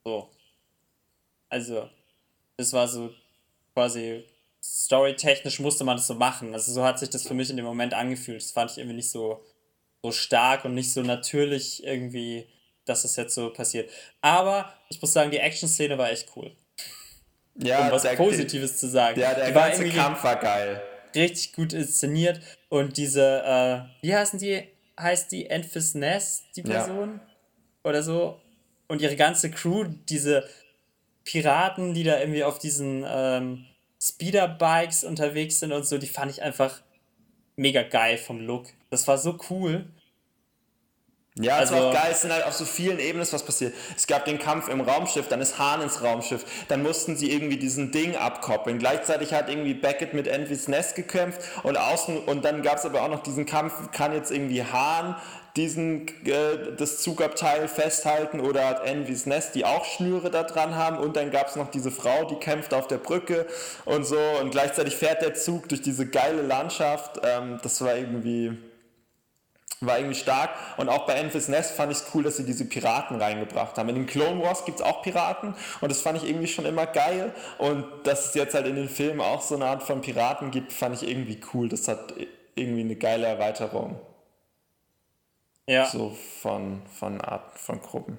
So. 0.05 0.29
Also, 1.49 1.89
das 2.57 2.73
war 2.73 2.87
so 2.87 3.11
quasi 3.73 4.25
storytechnisch 4.63 5.59
musste 5.59 5.83
man 5.83 5.97
das 5.97 6.07
so 6.07 6.15
machen. 6.15 6.53
Also 6.53 6.71
so 6.71 6.83
hat 6.83 6.97
sich 6.97 7.09
das 7.09 7.27
für 7.27 7.33
mich 7.33 7.49
in 7.49 7.57
dem 7.57 7.65
Moment 7.65 7.93
angefühlt. 7.93 8.41
Das 8.41 8.51
fand 8.51 8.71
ich 8.71 8.77
irgendwie 8.77 8.95
nicht 8.95 9.11
so, 9.11 9.43
so 10.01 10.11
stark 10.11 10.63
und 10.65 10.73
nicht 10.73 10.93
so 10.93 11.01
natürlich 11.01 11.83
irgendwie 11.83 12.47
dass 12.85 13.03
das 13.03 13.15
jetzt 13.15 13.35
so 13.35 13.51
passiert. 13.51 13.89
Aber 14.21 14.73
ich 14.89 15.01
muss 15.01 15.13
sagen, 15.13 15.31
die 15.31 15.37
Action-Szene 15.37 15.97
war 15.97 16.11
echt 16.11 16.29
cool. 16.35 16.51
Ja, 17.55 17.85
um 17.85 17.91
was 17.91 18.03
der, 18.03 18.15
Positives 18.15 18.77
zu 18.77 18.87
sagen. 18.87 19.19
Ja, 19.19 19.33
der 19.33 19.47
die 19.47 19.53
ganze 19.53 19.89
Kampf 19.89 20.23
war 20.23 20.37
geil. 20.37 20.81
Richtig 21.15 21.53
gut 21.53 21.73
inszeniert. 21.73 22.41
Und 22.69 22.97
diese, 22.97 23.43
äh, 23.45 24.05
wie 24.05 24.15
heißen 24.15 24.39
die? 24.39 24.63
Heißt 24.99 25.31
die 25.31 25.49
Enfys 25.49 25.95
Ness, 25.95 26.43
die 26.55 26.63
Person? 26.63 27.19
Ja. 27.23 27.89
Oder 27.89 28.03
so? 28.03 28.39
Und 28.87 29.01
ihre 29.01 29.15
ganze 29.15 29.49
Crew, 29.49 29.85
diese 30.09 30.47
Piraten, 31.23 31.93
die 31.93 32.03
da 32.03 32.19
irgendwie 32.19 32.43
auf 32.43 32.59
diesen 32.59 33.05
ähm, 33.07 33.65
Speederbikes 34.01 35.03
unterwegs 35.03 35.59
sind 35.59 35.71
und 35.71 35.85
so, 35.85 35.97
die 35.97 36.07
fand 36.07 36.31
ich 36.31 36.41
einfach 36.41 36.81
mega 37.55 37.83
geil 37.83 38.17
vom 38.17 38.41
Look. 38.41 38.67
Das 38.89 39.07
war 39.07 39.17
so 39.17 39.37
cool. 39.49 39.85
Ja, 41.35 41.57
also, 41.57 41.73
es 41.73 41.81
war 41.81 41.89
auch 41.89 41.93
geil, 41.93 42.09
es 42.11 42.21
sind 42.21 42.31
halt 42.31 42.45
auf 42.45 42.53
so 42.53 42.63
vielen 42.63 42.99
Ebenen 42.99 43.27
was 43.31 43.43
passiert. 43.43 43.73
Es 43.97 44.05
gab 44.05 44.25
den 44.25 44.37
Kampf 44.37 44.67
im 44.67 44.81
Raumschiff, 44.81 45.27
dann 45.29 45.41
ist 45.41 45.57
Hahn 45.57 45.81
ins 45.81 46.03
Raumschiff, 46.03 46.45
dann 46.67 46.83
mussten 46.83 47.15
sie 47.15 47.31
irgendwie 47.31 47.57
diesen 47.57 47.91
Ding 47.91 48.15
abkoppeln. 48.15 48.77
Gleichzeitig 48.77 49.33
hat 49.33 49.49
irgendwie 49.49 49.73
Beckett 49.73 50.13
mit 50.13 50.27
Envys 50.27 50.67
Nest 50.67 50.95
gekämpft 50.95 51.41
und 51.63 51.75
außen 51.75 52.19
und 52.19 52.45
dann 52.45 52.61
gab 52.61 52.77
es 52.77 52.85
aber 52.85 53.01
auch 53.01 53.09
noch 53.09 53.23
diesen 53.23 53.47
Kampf, 53.47 53.73
kann 53.91 54.13
jetzt 54.13 54.31
irgendwie 54.31 54.63
Hahn 54.63 55.15
diesen 55.55 56.07
äh, 56.27 56.75
das 56.77 57.01
Zugabteil 57.01 57.67
festhalten 57.67 58.39
oder 58.39 58.67
hat 58.67 58.85
Envys 58.85 59.25
Nest, 59.25 59.55
die 59.55 59.65
auch 59.65 59.85
Schnüre 59.85 60.29
da 60.29 60.43
dran 60.43 60.75
haben 60.75 60.97
und 60.97 61.15
dann 61.15 61.31
gab 61.31 61.47
es 61.47 61.55
noch 61.55 61.71
diese 61.71 61.89
Frau, 61.89 62.25
die 62.25 62.35
kämpft 62.35 62.75
auf 62.75 62.85
der 62.85 62.97
Brücke 62.97 63.47
und 63.85 64.05
so 64.05 64.19
und 64.39 64.51
gleichzeitig 64.51 64.95
fährt 64.95 65.23
der 65.23 65.33
Zug 65.33 65.67
durch 65.69 65.81
diese 65.81 66.05
geile 66.07 66.43
Landschaft. 66.43 67.21
Ähm, 67.23 67.59
das 67.63 67.81
war 67.81 67.95
irgendwie 67.95 68.57
war 69.85 69.97
irgendwie 69.97 70.15
stark. 70.15 70.51
Und 70.77 70.89
auch 70.89 71.05
bei 71.05 71.13
Enfys 71.13 71.47
Nest 71.47 71.75
fand 71.75 71.91
ich 71.91 71.99
es 71.99 72.05
cool, 72.13 72.23
dass 72.23 72.37
sie 72.37 72.45
diese 72.45 72.65
Piraten 72.65 73.21
reingebracht 73.21 73.77
haben. 73.77 73.89
In 73.89 73.95
den 73.95 74.05
Clone 74.05 74.41
Wars 74.41 74.65
gibt 74.65 74.79
es 74.79 74.85
auch 74.85 75.01
Piraten 75.01 75.55
und 75.81 75.91
das 75.91 76.01
fand 76.01 76.21
ich 76.21 76.29
irgendwie 76.29 76.47
schon 76.47 76.65
immer 76.65 76.85
geil. 76.85 77.33
Und 77.57 77.85
dass 78.03 78.27
es 78.27 78.33
jetzt 78.35 78.53
halt 78.53 78.67
in 78.67 78.75
den 78.75 78.89
Filmen 78.89 79.21
auch 79.21 79.41
so 79.41 79.55
eine 79.55 79.65
Art 79.65 79.83
von 79.83 80.01
Piraten 80.01 80.51
gibt, 80.51 80.71
fand 80.71 81.01
ich 81.01 81.09
irgendwie 81.09 81.39
cool. 81.53 81.69
Das 81.69 81.87
hat 81.87 82.13
irgendwie 82.55 82.81
eine 82.81 82.95
geile 82.95 83.27
Erweiterung. 83.27 83.99
Ja. 85.67 85.85
So 85.85 86.15
von, 86.41 86.81
von 86.87 87.21
Arten, 87.21 87.57
von 87.57 87.81
Gruppen. 87.81 88.17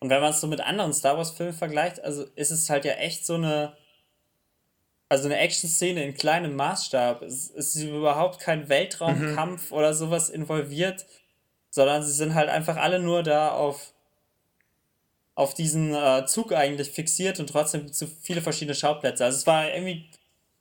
Und 0.00 0.10
wenn 0.10 0.20
man 0.20 0.30
es 0.30 0.40
so 0.40 0.46
mit 0.46 0.60
anderen 0.60 0.92
Star 0.92 1.16
Wars-Filmen 1.16 1.54
vergleicht, 1.54 2.04
also 2.04 2.24
ist 2.36 2.50
es 2.50 2.68
halt 2.68 2.84
ja 2.84 2.92
echt 2.92 3.24
so 3.24 3.34
eine 3.34 3.74
also 5.08 5.26
eine 5.26 5.38
Action-Szene 5.38 6.02
in 6.02 6.14
kleinem 6.14 6.56
Maßstab. 6.56 7.22
Es 7.22 7.48
ist 7.48 7.76
überhaupt 7.76 8.40
kein 8.40 8.68
Weltraumkampf 8.68 9.70
mhm. 9.70 9.76
oder 9.76 9.94
sowas 9.94 10.30
involviert, 10.30 11.06
sondern 11.70 12.02
sie 12.02 12.12
sind 12.12 12.34
halt 12.34 12.48
einfach 12.48 12.76
alle 12.76 12.98
nur 12.98 13.22
da 13.22 13.50
auf, 13.52 13.92
auf 15.34 15.54
diesen 15.54 15.94
äh, 15.94 16.24
Zug 16.26 16.52
eigentlich 16.52 16.90
fixiert 16.90 17.40
und 17.40 17.50
trotzdem 17.50 17.92
zu 17.92 18.06
viele 18.06 18.42
verschiedene 18.42 18.74
Schauplätze. 18.74 19.24
Also 19.24 19.38
es 19.38 19.46
war 19.46 19.72
irgendwie, 19.72 20.08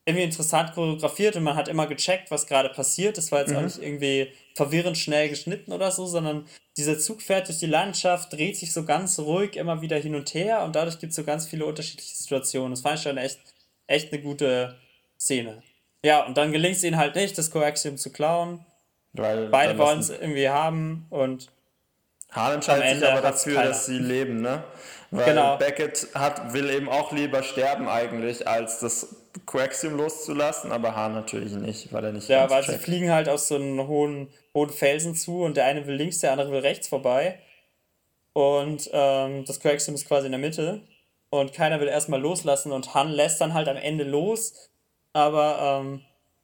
irgendwie 0.05 0.25
interessant 0.25 0.73
choreografiert 0.73 1.35
und 1.35 1.43
man 1.43 1.55
hat 1.55 1.67
immer 1.67 1.87
gecheckt, 1.87 2.29
was 2.29 2.45
gerade 2.45 2.69
passiert. 2.69 3.17
Es 3.17 3.31
war 3.31 3.39
jetzt 3.39 3.51
mhm. 3.51 3.57
auch 3.57 3.61
nicht 3.61 3.81
irgendwie 3.81 4.29
verwirrend 4.55 4.97
schnell 4.97 5.29
geschnitten 5.29 5.71
oder 5.71 5.91
so, 5.91 6.05
sondern 6.05 6.45
dieser 6.77 6.99
Zug 6.99 7.21
fährt 7.21 7.47
durch 7.47 7.59
die 7.59 7.67
Landschaft, 7.67 8.33
dreht 8.33 8.57
sich 8.57 8.73
so 8.73 8.83
ganz 8.83 9.17
ruhig 9.19 9.55
immer 9.55 9.81
wieder 9.81 9.97
hin 9.97 10.15
und 10.15 10.33
her 10.33 10.63
und 10.63 10.75
dadurch 10.75 10.99
gibt 10.99 11.11
es 11.11 11.15
so 11.15 11.23
ganz 11.23 11.47
viele 11.47 11.65
unterschiedliche 11.65 12.15
Situationen. 12.15 12.71
Das 12.71 12.81
fand 12.81 12.97
ich 12.97 13.03
schon 13.03 13.17
echt 13.17 13.52
echt 13.87 14.13
eine 14.13 14.21
gute 14.21 14.75
Szene. 15.19 15.61
Ja, 16.03 16.25
und 16.25 16.37
dann 16.37 16.51
gelingt 16.51 16.75
es 16.75 16.83
ihnen 16.83 16.97
halt 16.97 17.15
nicht, 17.15 17.37
das 17.37 17.49
Coaxium 17.49 17.97
zu 17.97 18.11
klauen. 18.11 18.65
Weil 19.13 19.47
Beide 19.47 19.77
wollen 19.77 19.99
es 19.99 20.09
irgendwie 20.09 20.49
haben 20.49 21.05
und. 21.09 21.49
Hahn 22.31 22.55
entscheidet 22.55 22.99
sich 22.99 23.07
aber 23.07 23.21
dafür, 23.21 23.63
dass 23.63 23.85
sie 23.85 23.99
leben, 23.99 24.41
ne? 24.41 24.63
Weil 25.11 25.25
genau. 25.25 25.57
Beckett 25.57 26.07
hat, 26.15 26.53
will 26.53 26.71
eben 26.71 26.89
auch 26.89 27.11
lieber 27.11 27.43
sterben 27.43 27.87
eigentlich, 27.87 28.47
als 28.47 28.79
das 28.79 29.15
Coaxium 29.45 29.95
loszulassen, 29.95 30.71
aber 30.71 30.95
Hahn 30.95 31.13
natürlich 31.13 31.53
nicht, 31.53 31.93
weil 31.93 32.05
er 32.05 32.11
nicht. 32.11 32.27
Ja, 32.29 32.49
weil 32.49 32.63
checkt. 32.63 32.79
sie 32.79 32.83
fliegen 32.83 33.11
halt 33.11 33.29
aus 33.29 33.47
so 33.47 33.55
einem 33.55 33.87
hohen, 33.87 34.29
hohen 34.55 34.71
Felsen 34.71 35.15
zu 35.15 35.43
und 35.43 35.57
der 35.57 35.65
eine 35.65 35.85
will 35.85 35.95
links, 35.95 36.19
der 36.19 36.31
andere 36.31 36.51
will 36.51 36.59
rechts 36.59 36.87
vorbei. 36.87 37.39
Und 38.33 38.89
ähm, 38.91 39.45
das 39.45 39.59
Coaxium 39.59 39.93
ist 39.93 40.07
quasi 40.07 40.25
in 40.25 40.31
der 40.31 40.41
Mitte 40.41 40.81
und 41.39 41.51
keiner 41.51 41.79
will 41.79 41.87
erstmal 41.87 42.21
loslassen 42.21 42.71
und 42.71 42.93
Han 42.93 43.09
lässt 43.09 43.41
dann 43.41 43.55
halt 43.55 43.67
am 43.67 43.75
Ende 43.75 44.03
los, 44.03 44.69
aber 45.13 45.81
ähm, 45.81 46.01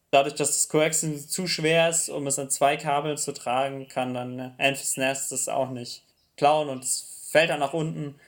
dadurch, 0.10 0.34
dass 0.34 0.48
das 0.48 0.68
Coaxium 0.68 1.20
zu 1.20 1.46
schwer 1.46 1.90
ist, 1.90 2.10
um 2.10 2.26
es 2.26 2.40
an 2.40 2.50
zwei 2.50 2.76
Kabeln 2.76 3.16
zu 3.16 3.32
tragen, 3.32 3.88
kann 3.88 4.16
dann 4.16 4.56
Anthony 4.58 5.06
Nest 5.06 5.32
das 5.32 5.48
auch 5.48 5.70
nicht 5.70 6.04
klauen 6.38 6.70
und 6.70 6.84
es 6.84 7.28
fällt 7.30 7.52
dann 7.52 7.60
nach 7.60 7.74
unten, 7.74 8.20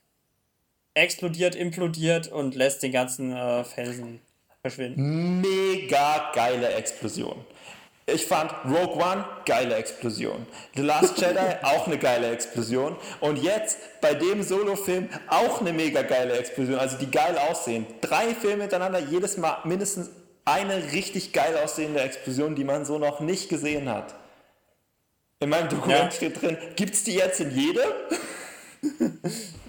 explodiert, 0.93 1.55
implodiert 1.55 2.27
und 2.27 2.53
lässt 2.53 2.83
den 2.83 2.91
ganzen 2.91 3.35
äh, 3.35 3.63
Felsen 3.63 4.21
verschwinden. 4.61 5.41
Mega 5.41 6.31
geile 6.31 6.73
Explosion. 6.75 7.43
Ich 8.07 8.25
fand 8.25 8.51
Rogue 8.65 8.95
One 8.95 9.25
geile 9.45 9.75
Explosion. 9.75 10.45
The 10.75 10.81
Last 10.81 11.19
Jedi 11.19 11.39
auch 11.61 11.87
eine 11.87 11.97
geile 11.97 12.31
Explosion. 12.31 12.95
Und 13.19 13.37
jetzt 13.41 13.77
bei 14.01 14.13
dem 14.13 14.43
Solo-Film 14.43 15.09
auch 15.27 15.61
eine 15.61 15.71
mega 15.71 16.01
geile 16.01 16.37
Explosion. 16.37 16.77
Also 16.79 16.97
die 16.97 17.09
geil 17.09 17.37
aussehen. 17.37 17.85
Drei 18.01 18.33
Filme 18.33 18.63
hintereinander, 18.63 18.99
jedes 18.99 19.37
Mal 19.37 19.57
mindestens 19.63 20.09
eine 20.45 20.91
richtig 20.91 21.31
geil 21.33 21.55
aussehende 21.63 22.01
Explosion, 22.01 22.55
die 22.55 22.63
man 22.63 22.85
so 22.85 22.97
noch 22.97 23.19
nicht 23.19 23.49
gesehen 23.49 23.89
hat. 23.89 24.15
In 25.39 25.49
meinem 25.49 25.69
Dokument 25.69 26.05
ja. 26.05 26.11
steht 26.11 26.41
drin, 26.41 26.57
gibt 26.75 26.93
es 26.93 27.03
die 27.03 27.15
jetzt 27.15 27.39
in 27.39 27.51
jedem? 27.51 27.89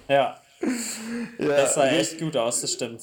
ja. 0.08 0.40
ja. 1.38 1.46
Das 1.46 1.74
sah 1.74 1.86
echt 1.86 2.18
gut 2.18 2.36
aus, 2.36 2.60
das 2.60 2.72
stimmt. 2.72 3.02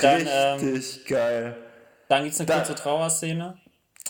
Dann, 0.00 0.26
richtig 0.58 0.96
ähm, 0.96 1.02
geil. 1.06 1.56
Dann 2.08 2.24
gibt 2.24 2.34
es 2.34 2.40
eine 2.40 2.50
kurze 2.50 2.74
Trauerszene. 2.74 3.58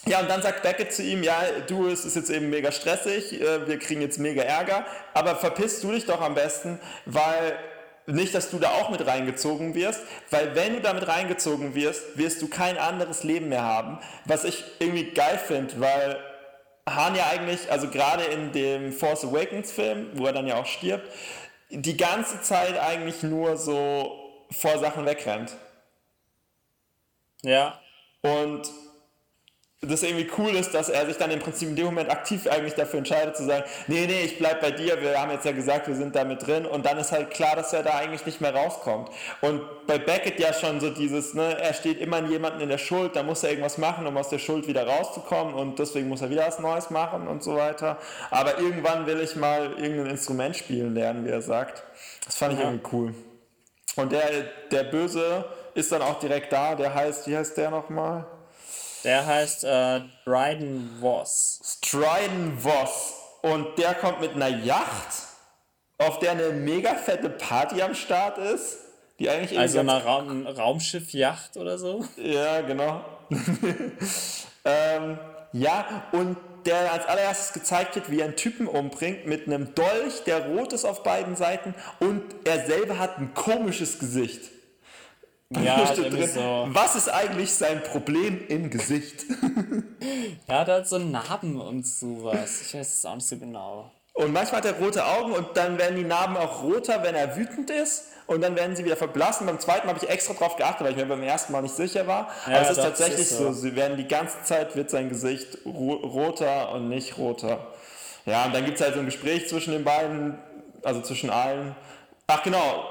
Ja, 0.07 0.21
und 0.21 0.29
dann 0.29 0.43
sagt 0.43 0.63
Beckett 0.63 0.93
zu 0.93 1.03
ihm, 1.03 1.23
ja, 1.23 1.43
du, 1.67 1.89
es 1.89 2.05
ist 2.05 2.15
jetzt 2.15 2.29
eben 2.29 2.51
mega 2.51 2.71
stressig, 2.73 3.41
äh, 3.41 3.67
wir 3.67 3.79
kriegen 3.79 4.03
jetzt 4.03 4.19
mega 4.19 4.43
Ärger, 4.43 4.85
aber 5.15 5.37
verpisst 5.37 5.83
du 5.83 5.93
dich 5.93 6.05
doch 6.05 6.21
am 6.21 6.35
besten, 6.35 6.79
weil 7.07 7.59
nicht, 8.07 8.35
dass 8.35 8.51
du 8.51 8.59
da 8.59 8.71
auch 8.73 8.91
mit 8.91 9.07
reingezogen 9.07 9.75
wirst, 9.75 10.03
weil 10.31 10.55
wenn 10.55 10.75
du 10.75 10.81
damit 10.83 11.09
reingezogen 11.09 11.75
wirst, 11.75 12.19
wirst 12.19 12.43
du 12.43 12.49
kein 12.49 12.77
anderes 12.77 13.25
Leben 13.25 13.49
mehr 13.49 13.63
haben, 13.63 13.99
was 14.27 14.45
ich 14.45 14.63
irgendwie 14.79 15.11
geil 15.13 15.39
finde, 15.39 15.81
weil 15.81 16.19
Han 16.87 17.15
ja 17.15 17.29
eigentlich, 17.29 17.73
also 17.73 17.89
gerade 17.89 18.25
in 18.25 18.53
dem 18.53 18.93
Force 18.93 19.25
Awakens 19.25 19.73
Film, 19.73 20.11
wo 20.15 20.27
er 20.27 20.35
dann 20.35 20.47
ja 20.47 20.57
auch 20.57 20.67
stirbt, 20.67 21.09
die 21.71 21.97
ganze 21.97 22.43
Zeit 22.43 22.79
eigentlich 22.79 23.23
nur 23.23 23.57
so 23.57 24.13
vor 24.51 24.79
Sachen 24.79 25.07
wegrennt. 25.07 25.57
Ja. 27.43 27.81
Und 28.21 28.71
das 29.87 30.03
irgendwie 30.03 30.29
cool 30.39 30.51
ist, 30.55 30.75
dass 30.75 30.89
er 30.89 31.07
sich 31.07 31.17
dann 31.17 31.31
im 31.31 31.41
Prinzip 31.41 31.69
in 31.69 31.77
dem 31.77 31.87
Moment 31.87 32.11
aktiv 32.11 32.47
eigentlich 32.47 32.75
dafür 32.75 32.99
entscheidet 32.99 33.37
zu 33.37 33.45
sagen, 33.45 33.65
nee, 33.87 34.07
nee, 34.07 34.23
ich 34.23 34.39
bleib 34.39 34.61
bei 34.61 34.71
dir, 34.71 35.01
wir 35.01 35.21
haben 35.21 35.31
jetzt 35.31 35.45
ja 35.45 35.53
gesagt, 35.53 35.89
wir 35.89 35.95
sind 35.95 36.15
da 36.15 36.25
mit 36.25 36.47
drin 36.47 36.67
und 36.67 36.87
dann 36.87 36.99
ist 36.99 37.13
halt 37.13 37.31
klar, 37.31 37.57
dass 37.57 37.73
er 37.73 37.83
da 37.83 37.97
eigentlich 37.97 38.25
nicht 38.27 38.41
mehr 38.41 38.55
rauskommt. 38.55 39.11
Und 39.41 39.63
bei 39.87 39.99
Beckett 39.99 40.41
ja 40.41 40.53
schon 40.53 40.81
so 40.81 40.91
dieses, 40.91 41.35
ne, 41.35 41.59
er 41.61 41.75
steht 41.75 42.01
immer 42.01 42.19
in 42.19 42.31
jemanden 42.31 42.61
in 42.61 42.69
der 42.69 42.79
Schuld, 42.79 43.17
da 43.17 43.23
muss 43.23 43.43
er 43.43 43.51
irgendwas 43.51 43.79
machen, 43.79 44.07
um 44.07 44.17
aus 44.17 44.29
der 44.29 44.39
Schuld 44.39 44.67
wieder 44.67 44.87
rauszukommen 44.87 45.55
und 45.55 45.79
deswegen 45.79 46.09
muss 46.09 46.23
er 46.23 46.31
wieder 46.31 46.47
was 46.47 46.59
Neues 46.59 46.91
machen 46.91 47.29
und 47.29 47.43
so 47.43 47.57
weiter. 47.57 47.99
Aber 48.31 48.59
irgendwann 48.59 49.07
will 49.07 49.21
ich 49.21 49.37
mal 49.37 49.73
irgendein 49.79 50.07
Instrument 50.07 50.57
spielen 50.57 50.95
lernen, 50.95 51.25
wie 51.25 51.31
er 51.31 51.43
sagt. 51.43 51.83
Das 52.25 52.37
fand 52.37 52.55
ich 52.55 52.61
ja. 52.61 52.67
irgendwie 52.67 52.89
cool. 52.93 53.15
Und 53.97 54.13
der, 54.13 54.29
der 54.71 54.85
Böse 54.85 55.45
ist 55.75 55.93
dann 55.93 56.03
auch 56.03 56.19
direkt 56.19 56.53
da, 56.53 56.75
der 56.75 56.95
heißt, 56.95 57.27
wie 57.29 57.37
heißt 57.37 57.57
der 57.57 57.71
nochmal? 57.71 58.27
Der 59.05 59.27
heißt 59.27 59.65
äh, 59.65 60.01
Dryden 60.25 60.99
Voss. 61.01 61.61
Stryden 61.63 62.59
Voss. 62.59 63.15
Und 63.43 63.79
der 63.79 63.95
kommt 63.95 64.23
mit 64.23 64.33
einer 64.33 64.49
Yacht, 64.49 65.09
auf 65.99 66.19
der 66.19 66.33
eine 66.33 66.51
mega 66.51 66.95
fette 66.95 67.29
Party 67.29 67.83
am 67.83 67.95
Start 67.95 68.39
ist. 68.39 68.79
Die 69.19 69.29
eigentlich 69.29 69.59
also 69.59 69.81
eine 69.81 70.03
Raum 70.03 70.47
Raumschiff-Yacht 70.47 71.57
oder 71.59 71.79
so? 71.79 72.05
Ja, 72.17 72.63
genau. 72.63 73.05
ähm, 74.65 75.19
ja, 75.53 76.05
und 76.13 76.37
der 76.67 76.93
als 76.93 77.07
allererstes 77.07 77.53
gezeigt 77.53 77.95
wird, 77.97 78.11
wie 78.11 78.21
er 78.21 78.25
einen 78.25 78.37
Typen 78.37 78.67
umbringt 78.67 79.27
mit 79.27 79.47
einem 79.47 79.75
Dolch, 79.75 80.25
der 80.27 80.47
rot 80.47 80.73
ist 80.73 80.85
auf 80.85 81.03
beiden 81.03 81.37
Seiten 81.37 81.75
und 82.01 82.23
er 82.45 82.67
selber 82.67 82.99
hat 82.99 83.19
ein 83.19 83.35
komisches 83.35 83.99
Gesicht. 83.99 84.54
Ja, 85.63 85.95
so. 85.95 86.69
Was 86.69 86.95
ist 86.97 87.09
eigentlich 87.09 87.53
sein 87.53 87.83
Problem 87.83 88.47
im 88.49 88.71
Gesicht? 88.71 89.25
er 90.47 90.61
hat 90.61 90.69
halt 90.69 90.89
so 90.89 90.99
Narben 90.99 91.61
und 91.61 91.87
sowas. 91.87 92.63
Ich 92.63 92.75
weiß 92.75 92.99
es 92.99 93.05
auch 93.05 93.15
nicht 93.15 93.27
so 93.27 93.39
genau. 93.39 93.91
Und 94.15 94.33
manchmal 94.33 94.63
hat 94.63 94.67
er 94.67 94.75
rote 94.75 95.05
Augen 95.05 95.33
und 95.33 95.49
dann 95.55 95.77
werden 95.77 95.97
die 95.97 96.05
Narben 96.05 96.37
auch 96.37 96.63
roter, 96.63 97.03
wenn 97.03 97.15
er 97.15 97.37
wütend 97.37 97.71
ist. 97.71 98.05
Und 98.27 98.41
dann 98.41 98.57
werden 98.57 98.75
sie 98.75 98.85
wieder 98.85 98.97
verblassen. 98.97 99.47
Beim 99.47 99.61
zweiten 99.61 99.87
habe 99.89 99.99
ich 100.03 100.09
extra 100.09 100.33
drauf 100.33 100.57
geachtet, 100.57 100.87
weil 100.87 100.93
ich 100.93 100.97
mir 100.97 101.05
beim 101.05 101.23
ersten 101.23 101.53
Mal 101.53 101.63
nicht 101.63 101.75
sicher 101.75 102.07
war. 102.07 102.31
Ja, 102.47 102.59
Aber 102.59 102.63
es 102.63 102.71
ist 102.71 102.83
tatsächlich 102.83 103.21
ist 103.21 103.37
so. 103.37 103.47
so. 103.49 103.53
Sie 103.53 103.77
werden 103.77 103.97
die 103.99 104.09
ganze 104.09 104.43
Zeit 104.45 104.77
wird 104.77 104.89
sein 104.89 105.09
Gesicht 105.09 105.59
roter 105.67 106.73
und 106.73 106.89
nicht 106.89 107.19
roter. 107.19 107.67
Ja, 108.25 108.47
und 108.47 108.55
dann 108.55 108.65
gibt 108.65 108.79
es 108.79 108.85
halt 108.85 108.95
so 108.95 109.01
ein 109.01 109.07
Gespräch 109.07 109.49
zwischen 109.49 109.73
den 109.73 109.85
beiden, 109.85 110.39
also 110.83 111.03
zwischen 111.03 111.29
allen. 111.29 111.77
Ach 112.27 112.43
genau, 112.43 112.85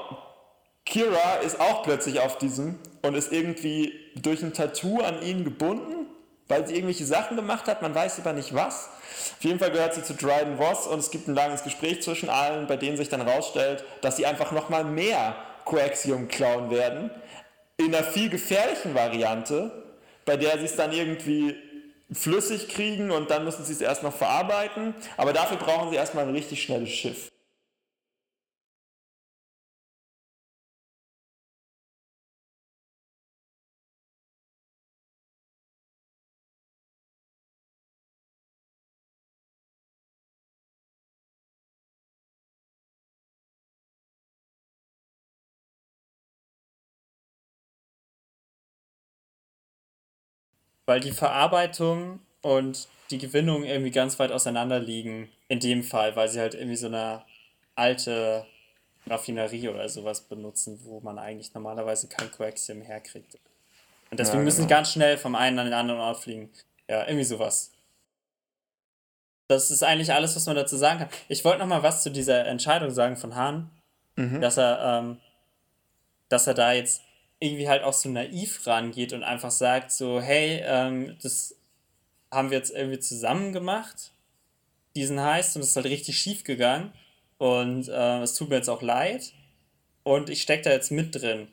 Kira 0.85 1.35
ist 1.45 1.59
auch 1.59 1.83
plötzlich 1.83 2.19
auf 2.19 2.37
diesem 2.37 2.77
und 3.01 3.15
ist 3.15 3.31
irgendwie 3.31 3.93
durch 4.15 4.43
ein 4.43 4.53
Tattoo 4.53 5.01
an 5.01 5.21
ihn 5.21 5.43
gebunden, 5.43 6.07
weil 6.47 6.67
sie 6.67 6.75
irgendwelche 6.75 7.05
Sachen 7.05 7.37
gemacht 7.37 7.67
hat, 7.67 7.81
man 7.81 7.95
weiß 7.95 8.19
aber 8.19 8.33
nicht 8.33 8.53
was. 8.53 8.89
Auf 9.37 9.43
jeden 9.43 9.59
Fall 9.59 9.71
gehört 9.71 9.93
sie 9.93 10.03
zu 10.03 10.13
Dryden 10.13 10.57
Voss 10.57 10.87
und 10.87 10.99
es 10.99 11.09
gibt 11.09 11.27
ein 11.27 11.35
langes 11.35 11.63
Gespräch 11.63 12.01
zwischen 12.01 12.29
allen, 12.29 12.67
bei 12.67 12.77
denen 12.77 12.97
sich 12.97 13.09
dann 13.09 13.21
rausstellt, 13.21 13.85
dass 14.01 14.17
sie 14.17 14.25
einfach 14.25 14.51
nochmal 14.51 14.83
mehr 14.83 15.35
Coaxium 15.65 16.27
klauen 16.27 16.69
werden, 16.69 17.09
in 17.77 17.93
einer 17.93 18.03
viel 18.03 18.29
gefährlichen 18.29 18.93
Variante, 18.93 19.71
bei 20.25 20.37
der 20.37 20.59
sie 20.59 20.65
es 20.65 20.75
dann 20.75 20.91
irgendwie 20.91 21.55
flüssig 22.11 22.69
kriegen 22.69 23.11
und 23.11 23.31
dann 23.31 23.43
müssen 23.43 23.63
sie 23.65 23.73
es 23.73 23.81
erst 23.81 24.03
noch 24.03 24.15
verarbeiten, 24.15 24.93
aber 25.17 25.33
dafür 25.33 25.57
brauchen 25.57 25.89
sie 25.89 25.95
erstmal 25.95 26.25
ein 26.25 26.33
richtig 26.33 26.61
schnelles 26.61 26.89
Schiff. 26.89 27.32
Weil 50.85 50.99
die 50.99 51.11
Verarbeitung 51.11 52.19
und 52.41 52.87
die 53.09 53.17
Gewinnung 53.17 53.63
irgendwie 53.63 53.91
ganz 53.91 54.19
weit 54.19 54.31
auseinander 54.31 54.79
liegen. 54.79 55.29
In 55.47 55.59
dem 55.59 55.83
Fall, 55.83 56.15
weil 56.15 56.29
sie 56.29 56.39
halt 56.39 56.55
irgendwie 56.55 56.75
so 56.75 56.87
eine 56.87 57.23
alte 57.75 58.45
Raffinerie 59.07 59.69
oder 59.69 59.87
sowas 59.89 60.21
benutzen, 60.21 60.79
wo 60.83 60.99
man 61.01 61.19
eigentlich 61.19 61.53
normalerweise 61.53 62.07
kein 62.07 62.31
Coaxium 62.31 62.81
herkriegt. 62.81 63.35
Und 64.09 64.19
deswegen 64.19 64.27
ja, 64.27 64.31
genau. 64.39 64.45
müssen 64.45 64.61
sie 64.61 64.67
ganz 64.67 64.91
schnell 64.91 65.17
vom 65.17 65.35
einen 65.35 65.59
an 65.59 65.65
den 65.65 65.73
anderen 65.73 65.99
Ort 65.99 66.19
fliegen. 66.19 66.49
Ja, 66.89 67.05
irgendwie 67.05 67.23
sowas. 67.23 67.71
Das 69.47 69.71
ist 69.71 69.83
eigentlich 69.83 70.13
alles, 70.13 70.35
was 70.35 70.45
man 70.45 70.55
dazu 70.55 70.77
sagen 70.77 70.99
kann. 70.99 71.09
Ich 71.27 71.43
wollte 71.43 71.59
noch 71.59 71.67
mal 71.67 71.83
was 71.83 72.03
zu 72.03 72.11
dieser 72.11 72.45
Entscheidung 72.45 72.91
sagen 72.91 73.17
von 73.17 73.35
Hahn, 73.35 73.69
mhm. 74.15 74.41
dass 74.41 74.57
er, 74.57 74.99
ähm, 74.99 75.17
dass 76.29 76.47
er 76.47 76.53
da 76.53 76.71
jetzt 76.73 77.01
irgendwie 77.43 77.67
halt 77.67 77.83
auch 77.83 77.93
so 77.93 78.09
naiv 78.09 78.65
rangeht 78.65 79.11
und 79.11 79.23
einfach 79.23 79.51
sagt 79.51 79.91
so, 79.91 80.21
hey, 80.21 80.61
ähm, 80.65 81.17
das 81.21 81.55
haben 82.31 82.49
wir 82.49 82.57
jetzt 82.57 82.73
irgendwie 82.73 82.99
zusammen 82.99 83.51
gemacht, 83.51 84.13
diesen 84.95 85.19
Heist, 85.19 85.55
und 85.55 85.61
es 85.61 85.69
ist 85.69 85.75
halt 85.75 85.87
richtig 85.87 86.17
schief 86.17 86.43
gegangen 86.43 86.93
und 87.37 87.89
äh, 87.89 88.21
es 88.21 88.35
tut 88.35 88.49
mir 88.49 88.55
jetzt 88.55 88.69
auch 88.69 88.81
leid 88.81 89.33
und 90.03 90.29
ich 90.29 90.41
stecke 90.41 90.63
da 90.63 90.71
jetzt 90.71 90.91
mit 90.91 91.21
drin 91.21 91.49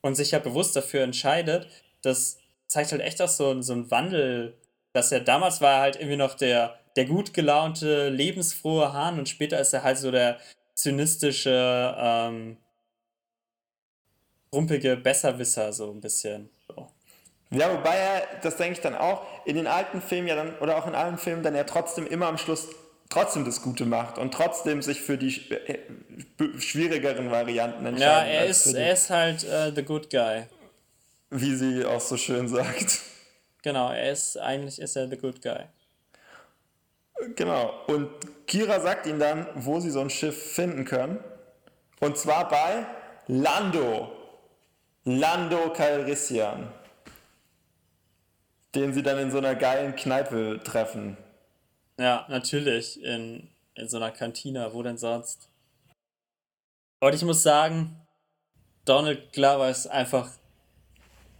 und 0.00 0.14
sich 0.14 0.30
ja 0.30 0.38
bewusst 0.38 0.76
dafür 0.76 1.02
entscheidet, 1.02 1.68
das 2.00 2.38
zeigt 2.66 2.92
halt 2.92 3.02
echt 3.02 3.20
auch 3.20 3.28
so, 3.28 3.60
so 3.60 3.74
einen 3.74 3.90
Wandel, 3.90 4.56
dass 4.92 5.12
er 5.12 5.20
damals 5.20 5.60
war 5.60 5.80
halt 5.80 5.96
irgendwie 5.96 6.16
noch 6.16 6.34
der, 6.34 6.78
der 6.96 7.04
gut 7.04 7.34
gelaunte, 7.34 8.08
lebensfrohe 8.08 8.92
Hahn 8.94 9.18
und 9.18 9.28
später 9.28 9.60
ist 9.60 9.74
er 9.74 9.82
halt 9.82 9.98
so 9.98 10.10
der 10.10 10.38
zynistische, 10.74 11.94
ähm, 11.98 12.56
rumpelige 14.54 14.96
Besserwisser, 14.96 15.72
so 15.72 15.90
ein 15.90 16.00
bisschen. 16.00 16.48
So. 16.68 16.88
Ja, 17.50 17.72
wobei 17.72 17.96
er, 17.96 18.22
das 18.42 18.56
denke 18.56 18.74
ich 18.74 18.80
dann 18.80 18.94
auch, 18.94 19.22
in 19.44 19.56
den 19.56 19.66
alten 19.66 20.00
Filmen 20.00 20.28
ja 20.28 20.36
dann, 20.36 20.58
oder 20.58 20.76
auch 20.78 20.86
in 20.86 20.94
allen 20.94 21.18
Filmen 21.18 21.42
dann 21.42 21.54
ja 21.54 21.64
trotzdem 21.64 22.06
immer 22.06 22.26
am 22.26 22.38
Schluss 22.38 22.68
trotzdem 23.10 23.44
das 23.44 23.62
Gute 23.62 23.84
macht 23.84 24.18
und 24.18 24.32
trotzdem 24.34 24.82
sich 24.82 25.00
für 25.00 25.16
die 25.18 25.28
äh, 25.50 25.78
schwierigeren 26.58 27.30
Varianten 27.30 27.86
entscheidet. 27.86 28.00
Ja, 28.00 28.24
er 28.24 28.46
ist, 28.46 28.66
er 28.66 28.92
ist 28.92 29.10
halt 29.10 29.44
uh, 29.44 29.72
the 29.74 29.84
good 29.84 30.10
guy. 30.10 30.44
Wie 31.30 31.54
sie 31.54 31.84
auch 31.84 32.00
so 32.00 32.16
schön 32.16 32.48
sagt. 32.48 33.00
Genau, 33.62 33.90
er 33.90 34.12
ist, 34.12 34.36
eigentlich 34.36 34.80
ist 34.80 34.96
er 34.96 35.08
the 35.08 35.16
good 35.16 35.40
guy. 35.42 35.64
Genau, 37.36 37.72
und 37.86 38.08
Kira 38.46 38.80
sagt 38.80 39.06
ihnen 39.06 39.18
dann, 39.18 39.46
wo 39.54 39.80
sie 39.80 39.90
so 39.90 40.00
ein 40.00 40.10
Schiff 40.10 40.52
finden 40.52 40.84
können. 40.84 41.22
Und 42.00 42.18
zwar 42.18 42.48
bei 42.48 42.86
Lando. 43.26 44.12
Lando 45.06 45.70
Calrissian, 45.70 46.72
den 48.74 48.94
sie 48.94 49.02
dann 49.02 49.18
in 49.18 49.30
so 49.30 49.36
einer 49.36 49.54
geilen 49.54 49.94
Kneipe 49.94 50.60
treffen. 50.64 51.18
Ja, 51.98 52.24
natürlich, 52.30 53.02
in, 53.02 53.50
in 53.74 53.88
so 53.88 53.98
einer 53.98 54.10
Kantine, 54.10 54.72
wo 54.72 54.82
denn 54.82 54.96
sonst? 54.96 55.50
Und 57.00 57.14
ich 57.14 57.22
muss 57.22 57.42
sagen, 57.42 58.00
Donald 58.86 59.32
Glover 59.34 59.68
ist 59.68 59.86
einfach 59.88 60.30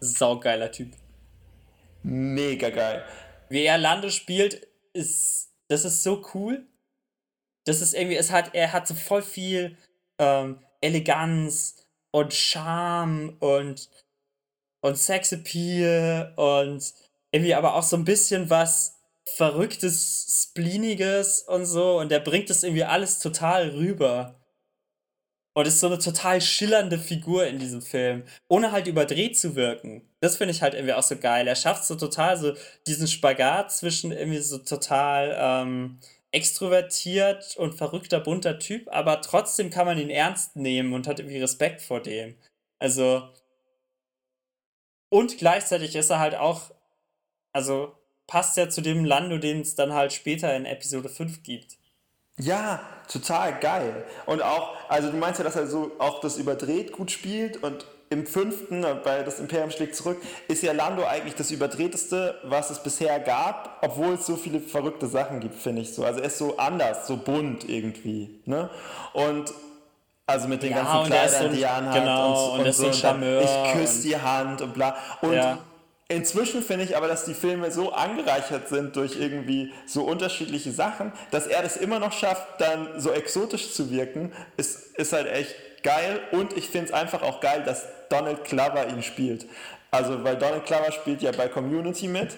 ein 0.02 0.06
saugeiler 0.06 0.70
Typ. 0.70 0.92
Mega 2.02 2.68
geil. 2.68 3.02
Wie 3.48 3.64
er 3.64 3.78
Lando 3.78 4.10
spielt, 4.10 4.68
ist, 4.92 5.54
das 5.68 5.86
ist 5.86 6.02
so 6.02 6.22
cool. 6.34 6.66
Das 7.64 7.80
ist 7.80 7.94
irgendwie, 7.94 8.16
es 8.16 8.30
hat, 8.30 8.54
er 8.54 8.74
hat 8.74 8.86
so 8.86 8.94
voll 8.94 9.22
viel 9.22 9.78
ähm, 10.18 10.58
Eleganz, 10.82 11.83
und 12.14 12.32
Charme 12.32 13.36
und, 13.40 13.90
und 14.80 14.96
Sexappeal 14.96 16.32
und 16.36 16.94
irgendwie 17.32 17.54
aber 17.54 17.74
auch 17.74 17.82
so 17.82 17.96
ein 17.96 18.04
bisschen 18.04 18.50
was 18.50 19.00
Verrücktes, 19.36 20.46
Spleeniges 20.48 21.42
und 21.42 21.66
so. 21.66 21.98
Und 21.98 22.12
der 22.12 22.20
bringt 22.20 22.50
das 22.50 22.62
irgendwie 22.62 22.84
alles 22.84 23.18
total 23.18 23.70
rüber. 23.70 24.40
Und 25.56 25.66
ist 25.66 25.80
so 25.80 25.88
eine 25.88 25.98
total 25.98 26.40
schillernde 26.40 26.98
Figur 26.98 27.46
in 27.48 27.58
diesem 27.58 27.82
Film, 27.82 28.22
ohne 28.48 28.70
halt 28.70 28.86
überdreht 28.86 29.36
zu 29.36 29.56
wirken. 29.56 30.08
Das 30.20 30.36
finde 30.36 30.52
ich 30.52 30.62
halt 30.62 30.74
irgendwie 30.74 30.94
auch 30.94 31.02
so 31.02 31.16
geil. 31.16 31.48
Er 31.48 31.56
schafft 31.56 31.84
so 31.84 31.96
total 31.96 32.36
so 32.36 32.54
diesen 32.86 33.08
Spagat 33.08 33.72
zwischen 33.72 34.12
irgendwie 34.12 34.40
so 34.40 34.58
total 34.58 35.36
ähm, 35.36 35.98
extrovertiert 36.34 37.56
und 37.56 37.74
verrückter, 37.74 38.18
bunter 38.18 38.58
Typ, 38.58 38.88
aber 38.92 39.20
trotzdem 39.22 39.70
kann 39.70 39.86
man 39.86 39.98
ihn 39.98 40.10
ernst 40.10 40.56
nehmen 40.56 40.92
und 40.92 41.06
hat 41.06 41.20
irgendwie 41.20 41.40
Respekt 41.40 41.80
vor 41.80 42.00
dem. 42.00 42.34
Also. 42.78 43.28
Und 45.08 45.38
gleichzeitig 45.38 45.94
ist 45.94 46.10
er 46.10 46.18
halt 46.18 46.34
auch. 46.34 46.72
Also 47.52 47.94
passt 48.26 48.56
ja 48.56 48.68
zu 48.68 48.80
dem 48.80 49.04
Lando, 49.04 49.38
den 49.38 49.60
es 49.60 49.76
dann 49.76 49.92
halt 49.92 50.12
später 50.12 50.54
in 50.56 50.66
Episode 50.66 51.08
5 51.08 51.44
gibt. 51.44 51.76
Ja, 52.36 52.84
total 53.08 53.60
geil. 53.60 54.04
Und 54.26 54.42
auch, 54.42 54.74
also 54.88 55.12
du 55.12 55.16
meinst 55.16 55.38
ja, 55.38 55.44
dass 55.44 55.54
er 55.54 55.68
so 55.68 55.92
auch 55.98 56.20
das 56.20 56.36
überdreht 56.36 56.90
gut 56.90 57.12
spielt 57.12 57.62
und 57.62 57.86
im 58.14 58.26
fünften, 58.26 58.86
bei 59.02 59.22
Das 59.22 59.40
Imperium 59.40 59.70
schlägt 59.70 59.96
zurück, 59.96 60.22
ist 60.48 60.62
ja 60.62 60.72
Lando 60.72 61.04
eigentlich 61.04 61.34
das 61.34 61.50
überdrehteste, 61.50 62.36
was 62.44 62.70
es 62.70 62.82
bisher 62.82 63.18
gab, 63.20 63.78
obwohl 63.82 64.14
es 64.14 64.24
so 64.24 64.36
viele 64.36 64.60
verrückte 64.60 65.06
Sachen 65.08 65.40
gibt, 65.40 65.56
finde 65.56 65.82
ich 65.82 65.92
so. 65.92 66.04
Also 66.04 66.20
er 66.20 66.26
ist 66.26 66.38
so 66.38 66.56
anders, 66.56 67.06
so 67.06 67.16
bunt 67.16 67.68
irgendwie. 67.68 68.40
Ne? 68.46 68.70
Und 69.12 69.52
also 70.26 70.48
mit 70.48 70.62
den 70.62 70.70
ja, 70.70 70.82
ganzen 70.82 71.10
Kleidern, 71.10 71.50
so, 71.50 71.56
die 71.56 71.62
er 71.62 71.74
anhat 71.74 71.94
genau, 71.94 72.52
und, 72.52 72.60
und, 72.60 72.66
und 72.66 72.72
so. 72.72 72.84
So 72.84 72.92
Charmeur 72.92 73.42
ich 73.42 73.72
küsse 73.72 74.02
die 74.02 74.16
Hand 74.16 74.62
und 74.62 74.72
bla. 74.72 74.96
Und 75.20 75.34
ja. 75.34 75.58
Inzwischen 76.08 76.62
finde 76.62 76.84
ich 76.84 76.96
aber, 76.98 77.08
dass 77.08 77.24
die 77.24 77.32
Filme 77.32 77.70
so 77.70 77.92
angereichert 77.92 78.68
sind 78.68 78.94
durch 78.94 79.18
irgendwie 79.18 79.72
so 79.86 80.04
unterschiedliche 80.04 80.70
Sachen, 80.70 81.12
dass 81.30 81.46
er 81.46 81.62
das 81.62 81.78
immer 81.78 81.98
noch 81.98 82.12
schafft, 82.12 82.46
dann 82.58 83.00
so 83.00 83.10
exotisch 83.10 83.72
zu 83.72 83.90
wirken, 83.90 84.30
ist, 84.58 84.96
ist 84.98 85.14
halt 85.14 85.26
echt 85.26 85.54
geil. 85.84 86.20
Und 86.32 86.56
ich 86.56 86.68
finde 86.68 86.88
es 86.88 86.92
einfach 86.92 87.22
auch 87.22 87.40
geil, 87.40 87.62
dass 87.64 87.86
Donald 88.14 88.44
Glover 88.44 88.86
ihn 88.88 89.02
spielt. 89.02 89.46
Also, 89.90 90.22
weil 90.22 90.36
Donald 90.36 90.66
Glover 90.66 90.92
spielt 90.92 91.22
ja 91.22 91.32
bei 91.32 91.48
Community 91.48 92.08
mit. 92.08 92.36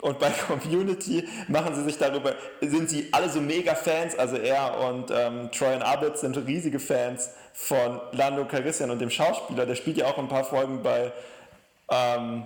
Und 0.00 0.18
bei 0.18 0.30
Community 0.48 1.26
machen 1.48 1.74
sie 1.74 1.82
sich 1.84 1.96
darüber, 1.96 2.34
sind 2.60 2.90
sie 2.90 3.08
alle 3.12 3.30
so 3.30 3.40
mega 3.40 3.74
Fans, 3.74 4.18
also 4.18 4.36
er 4.36 4.78
und 4.80 5.10
ähm, 5.10 5.50
Troy 5.50 5.74
Abitz 5.76 6.20
sind 6.20 6.36
riesige 6.46 6.78
Fans 6.78 7.30
von 7.54 8.00
Lando 8.12 8.44
Calrissian 8.44 8.90
und 8.90 9.00
dem 9.00 9.10
Schauspieler, 9.10 9.64
der 9.64 9.76
spielt 9.76 9.96
ja 9.96 10.06
auch 10.06 10.18
ein 10.18 10.28
paar 10.28 10.44
Folgen 10.44 10.82
bei 10.82 11.10
ähm, 11.90 12.44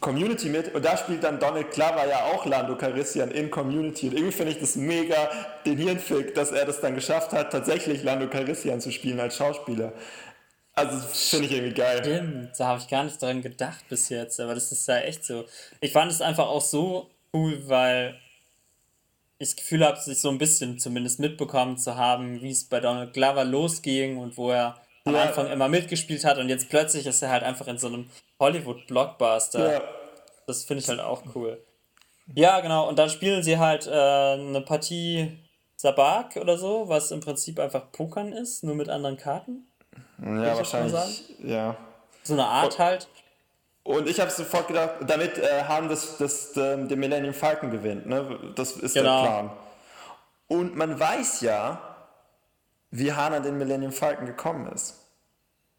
Community 0.00 0.50
mit 0.50 0.74
und 0.74 0.84
da 0.84 0.98
spielt 0.98 1.24
dann 1.24 1.38
Donald 1.38 1.70
Glover 1.70 2.06
ja 2.06 2.24
auch 2.26 2.44
Lando 2.44 2.76
Calrissian 2.76 3.30
in 3.30 3.50
Community 3.50 4.08
und 4.08 4.14
irgendwie 4.14 4.32
finde 4.32 4.52
ich 4.52 4.60
das 4.60 4.76
mega 4.76 5.30
den 5.64 5.78
Hirnfick, 5.78 6.34
dass 6.34 6.52
er 6.52 6.66
das 6.66 6.82
dann 6.82 6.94
geschafft 6.94 7.32
hat, 7.32 7.52
tatsächlich 7.52 8.02
Lando 8.02 8.28
Calrissian 8.28 8.82
zu 8.82 8.90
spielen 8.90 9.18
als 9.20 9.36
Schauspieler. 9.36 9.94
Also 10.76 10.98
finde 11.08 11.46
ich 11.46 11.52
irgendwie 11.52 11.74
geil. 11.74 11.98
Stimmt, 12.00 12.50
da 12.58 12.66
habe 12.66 12.80
ich 12.80 12.88
gar 12.88 13.02
nicht 13.02 13.20
dran 13.20 13.40
gedacht 13.40 13.88
bis 13.88 14.10
jetzt, 14.10 14.38
aber 14.40 14.54
das 14.54 14.70
ist 14.72 14.86
ja 14.86 14.98
echt 14.98 15.24
so. 15.24 15.46
Ich 15.80 15.92
fand 15.92 16.12
es 16.12 16.20
einfach 16.20 16.46
auch 16.46 16.60
so 16.60 17.10
cool, 17.32 17.66
weil 17.66 18.20
ich 19.38 19.48
das 19.48 19.56
Gefühl 19.56 19.84
habe, 19.84 19.98
sich 19.98 20.20
so 20.20 20.28
ein 20.28 20.36
bisschen 20.36 20.78
zumindest 20.78 21.18
mitbekommen 21.18 21.78
zu 21.78 21.96
haben, 21.96 22.42
wie 22.42 22.50
es 22.50 22.64
bei 22.64 22.80
Donald 22.80 23.14
Glover 23.14 23.44
losging 23.44 24.18
und 24.18 24.36
wo 24.36 24.50
er 24.50 24.76
am 25.04 25.14
ja. 25.14 25.22
Anfang 25.22 25.50
immer 25.50 25.68
mitgespielt 25.68 26.24
hat 26.24 26.36
und 26.38 26.50
jetzt 26.50 26.68
plötzlich 26.68 27.06
ist 27.06 27.22
er 27.22 27.30
halt 27.30 27.42
einfach 27.42 27.66
in 27.68 27.78
so 27.78 27.86
einem 27.86 28.10
Hollywood-Blockbuster. 28.38 29.72
Ja. 29.72 29.82
Das 30.46 30.64
finde 30.64 30.82
ich 30.82 30.88
halt 30.88 31.00
auch 31.00 31.22
cool. 31.34 31.58
Ja, 32.34 32.60
genau. 32.60 32.88
Und 32.88 32.98
dann 32.98 33.08
spielen 33.08 33.42
sie 33.42 33.58
halt 33.58 33.86
äh, 33.86 33.90
eine 33.90 34.60
Partie 34.60 35.38
Sabak 35.76 36.36
oder 36.36 36.58
so, 36.58 36.88
was 36.88 37.10
im 37.12 37.20
Prinzip 37.20 37.58
einfach 37.58 37.92
Pokern 37.92 38.32
ist, 38.32 38.62
nur 38.64 38.74
mit 38.74 38.88
anderen 38.88 39.16
Karten. 39.16 39.66
Ja, 40.22 40.56
wahrscheinlich. 40.56 41.34
Ja. 41.42 41.76
So 42.22 42.34
eine 42.34 42.46
Art 42.46 42.72
und, 42.72 42.78
halt. 42.78 43.08
Und 43.82 44.08
ich 44.08 44.18
habe 44.18 44.30
sofort 44.30 44.68
gedacht, 44.68 44.96
damit 45.06 45.38
äh, 45.38 45.64
Han 45.64 45.88
das, 45.88 46.16
das, 46.18 46.52
das, 46.52 46.56
ähm, 46.56 46.88
den 46.88 46.98
Millennium 46.98 47.34
Falcon 47.34 47.70
gewinnt. 47.70 48.06
Ne? 48.06 48.52
Das 48.56 48.72
ist 48.72 48.94
genau. 48.94 49.22
der 49.22 49.28
Plan. 49.28 49.50
Und 50.48 50.76
man 50.76 50.98
weiß 50.98 51.40
ja, 51.42 51.80
wie 52.90 53.12
Han 53.12 53.34
an 53.34 53.42
den 53.42 53.58
Millennium 53.58 53.92
Falcon 53.92 54.26
gekommen 54.26 54.72
ist. 54.72 55.06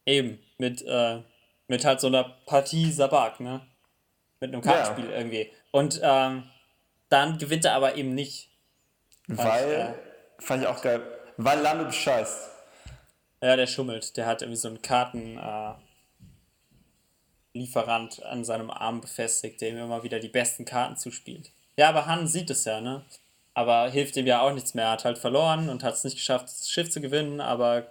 Eben, 0.06 0.40
mit, 0.58 0.84
äh, 0.88 1.22
mit 1.68 1.84
halt 1.84 2.00
so 2.00 2.08
einer 2.08 2.24
Partie 2.46 2.92
Sabak, 2.92 3.40
ne? 3.40 3.62
Mit 4.40 4.54
einem 4.54 4.62
Kartenspiel 4.62 5.10
ja. 5.10 5.18
irgendwie. 5.18 5.52
Und 5.72 6.00
ähm, 6.02 6.44
dann 7.10 7.38
gewinnt 7.38 7.66
er 7.66 7.74
aber 7.74 7.96
eben 7.96 8.14
nicht. 8.14 8.50
Weil, 9.28 9.70
ich, 9.70 9.78
äh, 9.78 9.94
fand 10.46 10.64
ich 10.64 10.68
auch 10.70 10.82
geil, 10.82 11.02
weil 11.38 11.60
Lando 11.60 11.86
bescheißt. 11.86 12.57
Ja, 13.42 13.56
der 13.56 13.68
schummelt. 13.68 14.18
Der 14.18 14.26
hat 14.26 14.42
irgendwie 14.42 14.58
so 14.58 14.68
einen 14.68 14.82
Kartenlieferant 14.82 15.80
äh, 18.20 18.24
an 18.26 18.44
seinem 18.44 18.72
Arm 18.72 19.02
befestigt, 19.02 19.62
der 19.62 19.70
ihm 19.70 19.78
immer 19.78 20.04
wieder 20.04 20.20
die 20.20 20.30
besten 20.30 20.66
Karten 20.66 20.98
zuspielt. 20.98 21.52
Ja, 21.78 21.90
aber 21.90 22.08
Han 22.08 22.28
sieht 22.28 22.50
es 22.50 22.66
ja, 22.66 22.82
ne? 22.82 23.06
Aber 23.54 23.90
hilft 23.90 24.18
ihm 24.18 24.28
ja 24.28 24.42
auch 24.42 24.54
nichts 24.54 24.74
mehr. 24.74 24.86
Er 24.86 24.92
hat 24.92 25.06
halt 25.06 25.18
verloren 25.18 25.70
und 25.70 25.84
hat 25.84 25.94
es 25.96 26.04
nicht 26.04 26.16
geschafft, 26.16 26.46
das 26.46 26.70
Schiff 26.70 26.90
zu 26.90 27.02
gewinnen, 27.02 27.42
aber 27.42 27.88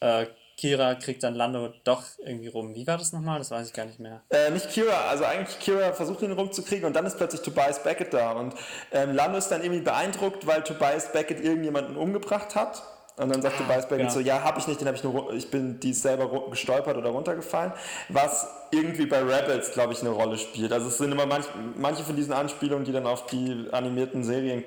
äh, 0.00 0.26
Kira 0.56 0.94
kriegt 0.94 1.22
dann 1.24 1.34
Lando 1.34 1.72
doch 1.82 2.04
irgendwie 2.24 2.48
rum. 2.48 2.74
Wie 2.74 2.86
war 2.86 2.96
das 2.96 3.12
nochmal? 3.12 3.38
Das 3.38 3.50
weiß 3.50 3.66
ich 3.66 3.72
gar 3.72 3.86
nicht 3.86 3.98
mehr. 3.98 4.22
Äh, 4.30 4.50
nicht 4.50 4.70
Kira, 4.70 5.08
also 5.08 5.24
eigentlich 5.24 5.58
Kira 5.58 5.92
versucht 5.92 6.22
ihn 6.22 6.32
rumzukriegen 6.32 6.84
und 6.84 6.94
dann 6.94 7.06
ist 7.06 7.16
plötzlich 7.16 7.42
Tobias 7.42 7.82
Beckett 7.82 8.14
da. 8.14 8.32
Und 8.32 8.54
ähm, 8.92 9.14
Lando 9.14 9.38
ist 9.38 9.48
dann 9.48 9.62
irgendwie 9.62 9.82
beeindruckt, 9.82 10.46
weil 10.46 10.62
Tobias 10.62 11.12
Beckett 11.12 11.40
irgendjemanden 11.40 11.96
umgebracht 11.96 12.54
hat. 12.54 12.82
Und 13.16 13.32
dann 13.32 13.42
sagt 13.42 13.60
ah, 13.60 13.80
Beckett 13.88 14.06
ja. 14.06 14.10
so, 14.10 14.20
ja, 14.20 14.42
hab 14.42 14.58
ich 14.58 14.66
nicht, 14.66 14.80
den 14.80 14.88
habe 14.88 14.96
ich 14.96 15.04
nur, 15.04 15.32
ich 15.32 15.50
bin 15.50 15.78
die 15.78 15.92
selber 15.92 16.50
gestolpert 16.50 16.96
oder 16.96 17.10
runtergefallen. 17.10 17.72
Was 18.08 18.48
irgendwie 18.72 19.06
bei 19.06 19.20
Rebels, 19.20 19.72
glaube 19.72 19.92
ich, 19.92 20.00
eine 20.00 20.10
Rolle 20.10 20.36
spielt. 20.36 20.72
Also 20.72 20.88
es 20.88 20.98
sind 20.98 21.12
immer 21.12 21.26
manch, 21.26 21.46
manche 21.76 22.02
von 22.02 22.16
diesen 22.16 22.32
Anspielungen, 22.32 22.84
die 22.84 22.92
dann 22.92 23.06
auf 23.06 23.26
die 23.26 23.68
animierten 23.70 24.24
Serien 24.24 24.64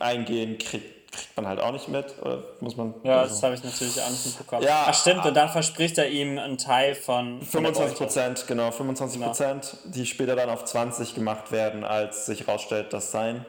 eingehen, 0.00 0.58
kriegt 0.58 1.00
kriegt 1.10 1.36
man 1.36 1.46
halt 1.46 1.60
auch 1.60 1.72
nicht 1.72 1.88
mit, 1.88 2.14
oder 2.22 2.44
muss 2.60 2.76
man. 2.76 2.94
Ja, 3.02 3.20
also. 3.20 3.34
das 3.34 3.42
habe 3.42 3.54
ich 3.54 3.64
natürlich 3.64 4.00
auch 4.00 4.10
nicht 4.10 4.26
mitbekommen. 4.26 4.62
Ja, 4.62 4.84
Ach 4.86 4.94
stimmt, 4.94 5.24
und 5.26 5.34
dann 5.34 5.48
verspricht 5.48 5.98
er 5.98 6.08
ihm 6.08 6.38
einen 6.38 6.58
Teil 6.58 6.94
von. 6.94 7.42
25 7.42 7.96
Prozent, 7.96 8.44
genau, 8.46 8.70
25 8.70 9.20
Prozent, 9.20 9.76
genau. 9.82 9.94
die 9.94 10.06
später 10.06 10.36
dann 10.36 10.50
auf 10.50 10.64
20 10.64 11.14
gemacht 11.14 11.50
werden, 11.50 11.84
als 11.84 12.26
sich 12.26 12.46
herausstellt, 12.46 12.92
dass 12.92 13.10
sein 13.10 13.44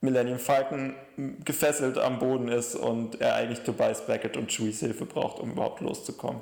Millennium 0.00 0.38
Falcon 0.38 0.94
gefesselt 1.44 1.98
am 1.98 2.18
Boden 2.18 2.48
ist 2.48 2.74
und 2.76 3.20
er 3.20 3.34
eigentlich 3.34 3.60
Tobias 3.60 4.06
Beckett 4.06 4.36
und 4.36 4.50
Chewies 4.50 4.80
Hilfe 4.80 5.06
braucht, 5.06 5.40
um 5.40 5.52
überhaupt 5.52 5.80
loszukommen. 5.80 6.40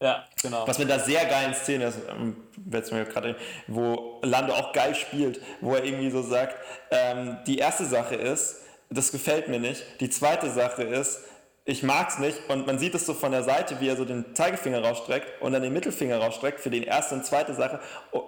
Ja, 0.00 0.24
genau. 0.40 0.66
Was 0.66 0.78
mit 0.78 0.90
einer 0.90 1.02
sehr 1.02 1.24
geilen 1.26 1.54
Szene 1.54 1.86
ist, 1.86 1.98
ähm, 2.08 2.36
mir 2.64 3.04
gerade, 3.04 3.36
wo 3.66 4.20
Lando 4.22 4.54
auch 4.54 4.72
geil 4.72 4.94
spielt, 4.94 5.40
wo 5.60 5.74
er 5.74 5.84
irgendwie 5.84 6.10
so 6.10 6.22
sagt, 6.22 6.56
ähm, 6.90 7.38
die 7.46 7.58
erste 7.58 7.84
Sache 7.84 8.14
ist, 8.14 8.62
das 8.90 9.10
gefällt 9.10 9.48
mir 9.48 9.58
nicht. 9.58 9.82
Die 10.00 10.08
zweite 10.08 10.50
Sache 10.50 10.84
ist, 10.84 11.24
ich 11.64 11.82
mag 11.82 12.08
es 12.08 12.18
nicht 12.18 12.48
und 12.48 12.66
man 12.66 12.78
sieht 12.78 12.94
es 12.94 13.04
so 13.04 13.12
von 13.12 13.32
der 13.32 13.42
Seite, 13.42 13.80
wie 13.80 13.88
er 13.88 13.96
so 13.96 14.06
den 14.06 14.34
Zeigefinger 14.34 14.82
rausstreckt 14.82 15.42
und 15.42 15.52
dann 15.52 15.62
den 15.62 15.72
Mittelfinger 15.72 16.16
rausstreckt 16.16 16.60
für 16.60 16.70
die 16.70 16.84
erste 16.84 17.16
und 17.16 17.26
zweite 17.26 17.52
Sache 17.52 17.80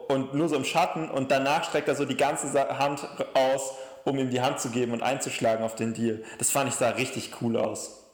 und 0.08 0.34
nur 0.34 0.48
so 0.48 0.56
im 0.56 0.64
Schatten 0.64 1.08
und 1.08 1.30
danach 1.30 1.64
streckt 1.64 1.88
er 1.88 1.94
so 1.94 2.04
die 2.04 2.18
ganze 2.18 2.52
Hand 2.78 3.08
aus, 3.32 3.72
um 4.04 4.18
ihm 4.18 4.30
die 4.30 4.40
Hand 4.40 4.60
zu 4.60 4.70
geben 4.70 4.92
und 4.92 5.02
einzuschlagen 5.02 5.64
auf 5.64 5.74
den 5.74 5.94
Deal. 5.94 6.22
Das 6.38 6.50
fand 6.50 6.68
ich 6.68 6.76
sah 6.76 6.90
richtig 6.90 7.40
cool 7.40 7.56
aus. 7.56 8.04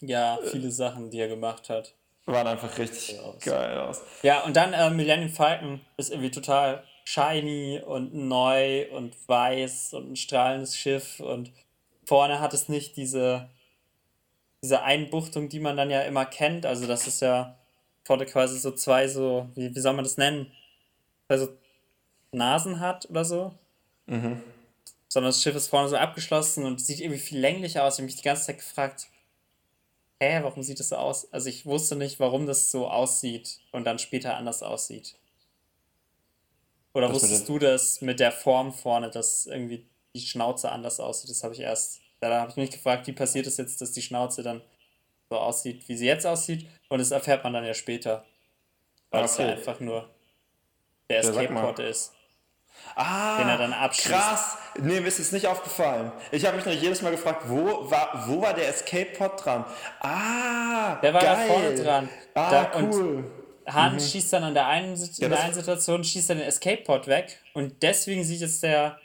Ja, 0.00 0.38
viele 0.50 0.70
Sachen, 0.70 1.10
die 1.10 1.18
er 1.18 1.28
gemacht 1.28 1.68
hat. 1.68 1.94
Waren 2.26 2.46
einfach 2.46 2.78
richtig 2.78 3.18
geil 3.40 3.78
aus. 3.78 4.02
Ja, 4.22 4.42
und 4.44 4.56
dann 4.56 4.72
äh, 4.72 4.90
Millennium 4.90 5.30
Falcon 5.30 5.80
ist 5.96 6.10
irgendwie 6.10 6.30
total 6.30 6.84
shiny 7.04 7.82
und 7.84 8.14
neu 8.14 8.90
und 8.92 9.16
weiß 9.28 9.94
und 9.94 10.12
ein 10.12 10.16
strahlendes 10.16 10.76
Schiff 10.76 11.20
und 11.20 11.50
vorne 12.04 12.40
hat 12.40 12.54
es 12.54 12.68
nicht 12.68 12.96
diese, 12.96 13.48
diese 14.62 14.82
Einbuchtung, 14.82 15.48
die 15.48 15.60
man 15.60 15.76
dann 15.76 15.90
ja 15.90 16.02
immer 16.02 16.24
kennt. 16.24 16.66
Also 16.66 16.86
das 16.86 17.06
ist 17.06 17.20
ja 17.20 17.56
vorne 18.04 18.26
quasi 18.26 18.58
so 18.58 18.70
zwei 18.72 19.08
so, 19.08 19.48
wie, 19.54 19.74
wie 19.74 19.80
soll 19.80 19.94
man 19.94 20.04
das 20.04 20.16
nennen? 20.16 20.52
Also 21.28 21.48
Nasen 22.32 22.80
hat 22.80 23.08
oder 23.10 23.24
so. 23.24 23.54
Mhm. 24.06 24.42
Sondern 25.12 25.30
das 25.30 25.42
Schiff 25.42 25.56
ist 25.56 25.68
vorne 25.68 25.88
so 25.88 25.96
abgeschlossen 25.96 26.64
und 26.64 26.80
sieht 26.80 27.00
irgendwie 27.00 27.20
viel 27.20 27.40
länglicher 27.40 27.84
aus. 27.84 27.94
Ich 27.94 27.98
habe 27.98 28.06
mich 28.06 28.16
die 28.16 28.22
ganze 28.22 28.46
Zeit 28.46 28.58
gefragt, 28.58 29.08
hä, 30.22 30.40
warum 30.42 30.62
sieht 30.62 30.78
das 30.78 30.90
so 30.90 30.96
aus? 30.96 31.30
Also 31.32 31.48
ich 31.48 31.66
wusste 31.66 31.96
nicht, 31.96 32.20
warum 32.20 32.46
das 32.46 32.70
so 32.70 32.88
aussieht 32.88 33.60
und 33.72 33.84
dann 33.84 33.98
später 33.98 34.36
anders 34.36 34.62
aussieht. 34.62 35.16
Oder 36.92 37.08
Was 37.08 37.22
wusstest 37.22 37.48
du 37.48 37.58
das 37.58 38.00
mit 38.00 38.20
der 38.20 38.32
Form 38.32 38.72
vorne, 38.72 39.10
dass 39.10 39.46
irgendwie 39.46 39.86
die 40.14 40.20
Schnauze 40.20 40.70
anders 40.70 41.00
aussieht? 41.00 41.30
Das 41.30 41.44
habe 41.44 41.54
ich 41.54 41.60
erst. 41.60 42.00
Da 42.20 42.40
habe 42.40 42.50
ich 42.50 42.56
mich 42.56 42.70
gefragt, 42.70 43.06
wie 43.06 43.12
passiert 43.12 43.46
es 43.46 43.56
jetzt, 43.56 43.80
dass 43.80 43.92
die 43.92 44.02
Schnauze 44.02 44.42
dann 44.42 44.60
so 45.30 45.38
aussieht, 45.38 45.88
wie 45.88 45.96
sie 45.96 46.06
jetzt 46.06 46.26
aussieht. 46.26 46.66
Und 46.88 46.98
das 46.98 47.12
erfährt 47.12 47.44
man 47.44 47.52
dann 47.52 47.64
ja 47.64 47.74
später. 47.74 48.26
Weil 49.10 49.24
okay. 49.24 49.30
es 49.30 49.38
ja 49.38 49.46
einfach 49.46 49.80
nur 49.80 50.08
der 51.08 51.20
Escape-Port 51.20 51.78
ist. 51.78 52.12
Ah, 52.94 53.38
den 53.38 53.48
er 53.48 53.58
dann 53.58 53.72
abschließt. 53.72 54.14
krass. 54.14 54.58
Nee, 54.78 55.00
mir 55.00 55.08
ist 55.08 55.18
es 55.18 55.32
nicht 55.32 55.46
aufgefallen. 55.46 56.12
Ich 56.30 56.44
habe 56.44 56.56
mich 56.56 56.66
noch 56.66 56.72
jedes 56.72 57.02
Mal 57.02 57.10
gefragt, 57.10 57.42
wo 57.46 57.90
war, 57.90 58.24
wo 58.26 58.40
war 58.42 58.54
der 58.54 58.68
Escape-Pod 58.68 59.44
dran? 59.44 59.64
Ah, 60.00 60.96
Der 61.02 61.14
war 61.14 61.20
geil. 61.20 61.48
da 61.48 61.54
vorne 61.54 61.74
dran. 61.74 62.08
Ah, 62.34 62.50
da, 62.50 62.70
cool. 62.80 63.24
Han 63.66 63.94
mhm. 63.94 64.00
schießt 64.00 64.32
dann 64.32 64.44
an 64.44 64.54
der 64.54 64.66
einen, 64.66 64.96
ja, 64.96 65.24
in 65.24 65.30
der 65.30 65.40
einen 65.40 65.54
Situation, 65.54 66.02
schießt 66.02 66.30
dann 66.30 66.38
den 66.38 66.48
Escape-Pod 66.48 67.06
weg 67.06 67.40
und 67.54 67.82
deswegen 67.82 68.24
sieht 68.24 68.40
jetzt 68.40 68.62
der 68.62 68.98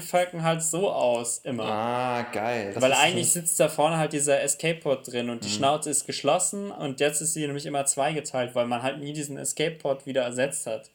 Falcon 0.00 0.42
halt 0.42 0.62
so 0.62 0.90
aus, 0.90 1.38
immer. 1.38 1.64
Ah, 1.64 2.22
geil. 2.32 2.72
Das 2.72 2.82
Weil 2.82 2.94
eigentlich 2.94 3.32
sitzt 3.32 3.60
da 3.60 3.68
vorne 3.68 3.98
halt 3.98 4.12
dieser 4.12 4.40
Escape-Pod 4.40 5.12
drin 5.12 5.28
und 5.28 5.44
die 5.44 5.48
mhm. 5.48 5.52
Schnauze 5.52 5.90
ist 5.90 6.06
geschlossen 6.06 6.70
und 6.70 7.00
jetzt 7.00 7.20
ist 7.20 7.34
sie 7.34 7.46
nämlich 7.46 7.66
immer 7.66 7.84
zweigeteilt, 7.84 8.54
weil 8.54 8.66
man 8.66 8.82
halt 8.82 8.98
nie 8.98 9.12
diesen 9.12 9.36
Escape-Pod 9.36 10.06
wieder 10.06 10.22
ersetzt 10.22 10.66
hat. 10.66 10.90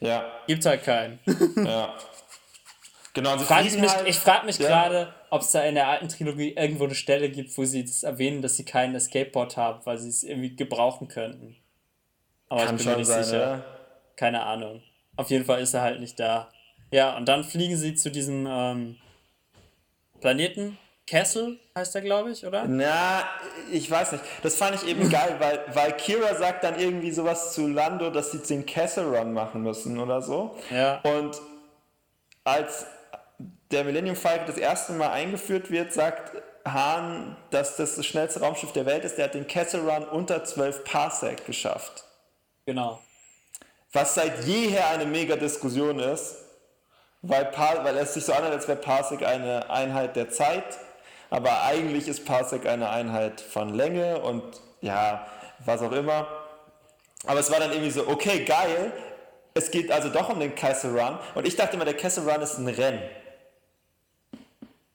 Ja. 0.00 0.30
Gibt 0.46 0.64
halt 0.66 0.82
keinen. 0.82 1.18
ja. 1.56 1.94
Genau, 3.14 3.38
frag 3.38 3.64
ich, 3.64 3.78
mich, 3.78 3.90
halt, 3.90 4.06
ich 4.06 4.18
frage 4.18 4.44
mich 4.44 4.58
ja. 4.58 4.68
gerade, 4.68 5.14
ob 5.30 5.40
es 5.40 5.50
da 5.50 5.62
in 5.62 5.74
der 5.74 5.88
alten 5.88 6.08
Trilogie 6.08 6.52
irgendwo 6.52 6.84
eine 6.84 6.94
Stelle 6.94 7.30
gibt, 7.30 7.56
wo 7.56 7.64
sie 7.64 7.82
das 7.82 8.02
erwähnen, 8.02 8.42
dass 8.42 8.56
sie 8.56 8.64
keinen 8.66 8.94
Escape-Pod 8.94 9.56
haben, 9.56 9.80
weil 9.84 9.96
sie 9.96 10.10
es 10.10 10.22
irgendwie 10.22 10.54
gebrauchen 10.54 11.08
könnten. 11.08 11.56
Aber 12.48 12.66
Kann 12.66 12.76
ich 12.76 12.82
bin 12.82 12.92
mir 12.92 12.98
nicht 12.98 13.06
sein, 13.06 13.24
sicher. 13.24 13.50
Ja. 13.50 13.64
Keine 14.16 14.42
Ahnung. 14.42 14.82
Auf 15.16 15.30
jeden 15.30 15.46
Fall 15.46 15.60
ist 15.60 15.72
er 15.72 15.80
halt 15.80 16.00
nicht 16.00 16.20
da. 16.20 16.50
Ja, 16.90 17.16
und 17.16 17.26
dann 17.26 17.42
fliegen 17.42 17.76
sie 17.76 17.94
zu 17.94 18.10
diesem 18.10 18.46
ähm, 18.46 18.96
Planeten. 20.20 20.78
Castle 21.06 21.56
heißt 21.76 21.94
er, 21.94 22.00
glaube 22.00 22.32
ich, 22.32 22.44
oder? 22.44 22.64
Na, 22.66 23.22
ich 23.70 23.88
weiß 23.88 24.12
nicht. 24.12 24.24
Das 24.42 24.56
fand 24.56 24.74
ich 24.74 24.88
eben 24.88 25.08
geil, 25.08 25.36
weil, 25.38 25.64
weil 25.72 25.92
Kira 25.92 26.34
sagt 26.34 26.64
dann 26.64 26.78
irgendwie 26.80 27.12
sowas 27.12 27.52
zu 27.52 27.68
Lando, 27.68 28.10
dass 28.10 28.32
sie 28.32 28.38
den 28.38 28.66
Castle 28.66 29.16
Run 29.16 29.32
machen 29.32 29.62
müssen 29.62 30.00
oder 30.00 30.20
so. 30.20 30.56
Ja. 30.70 31.00
Und 31.02 31.40
als 32.42 32.86
der 33.70 33.84
Millennium 33.84 34.16
Falcon 34.16 34.46
das 34.46 34.56
erste 34.56 34.92
Mal 34.94 35.10
eingeführt 35.10 35.70
wird, 35.70 35.92
sagt 35.92 36.42
Hahn, 36.66 37.36
dass 37.50 37.76
das 37.76 37.94
das 37.94 38.06
schnellste 38.06 38.40
Raumschiff 38.40 38.72
der 38.72 38.86
Welt 38.86 39.04
ist. 39.04 39.16
Der 39.16 39.26
hat 39.26 39.34
den 39.34 39.46
Castle 39.46 39.82
Run 39.82 40.04
unter 40.08 40.44
12 40.44 40.82
Parsec 40.82 41.46
geschafft. 41.46 42.04
Genau. 42.64 43.00
Was 43.92 44.16
seit 44.16 44.44
jeher 44.44 44.88
eine 44.88 45.06
mega 45.06 45.36
Diskussion 45.36 46.00
ist, 46.00 46.36
weil, 47.22 47.50
weil 47.56 47.96
es 47.98 48.14
sich 48.14 48.24
so 48.24 48.32
anhört, 48.32 48.54
als 48.54 48.66
wäre 48.66 48.78
Parsec 48.78 49.24
eine 49.24 49.70
Einheit 49.70 50.16
der 50.16 50.30
Zeit, 50.30 50.64
aber 51.30 51.62
eigentlich 51.62 52.08
ist 52.08 52.24
Parsec 52.24 52.66
eine 52.66 52.90
Einheit 52.90 53.40
von 53.40 53.74
Länge 53.74 54.20
und 54.20 54.42
ja, 54.80 55.26
was 55.64 55.82
auch 55.82 55.92
immer. 55.92 56.26
Aber 57.26 57.40
es 57.40 57.50
war 57.50 57.58
dann 57.58 57.72
irgendwie 57.72 57.90
so, 57.90 58.06
okay, 58.08 58.44
geil, 58.44 58.92
es 59.54 59.70
geht 59.70 59.90
also 59.90 60.08
doch 60.10 60.28
um 60.28 60.38
den 60.38 60.54
Castle 60.54 60.90
Run 60.90 61.18
und 61.34 61.46
ich 61.46 61.56
dachte 61.56 61.76
immer, 61.76 61.84
der 61.84 61.96
Castle 61.96 62.30
Run 62.30 62.42
ist 62.42 62.58
ein 62.58 62.68
Rennen. 62.68 63.02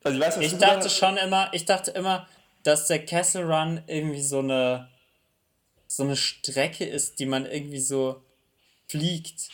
Also 0.03 0.17
ich 0.17 0.23
weiß, 0.23 0.37
was 0.37 0.45
ich 0.45 0.57
dachte 0.57 0.89
schon 0.89 1.17
immer, 1.17 1.49
ich 1.51 1.65
dachte 1.65 1.91
immer, 1.91 2.27
dass 2.63 2.87
der 2.87 3.05
Castle 3.05 3.43
Run 3.43 3.83
irgendwie 3.87 4.21
so 4.21 4.39
eine 4.39 4.87
so 5.87 6.03
eine 6.03 6.15
Strecke 6.15 6.85
ist, 6.85 7.19
die 7.19 7.25
man 7.25 7.45
irgendwie 7.45 7.81
so 7.81 8.23
fliegt. 8.87 9.49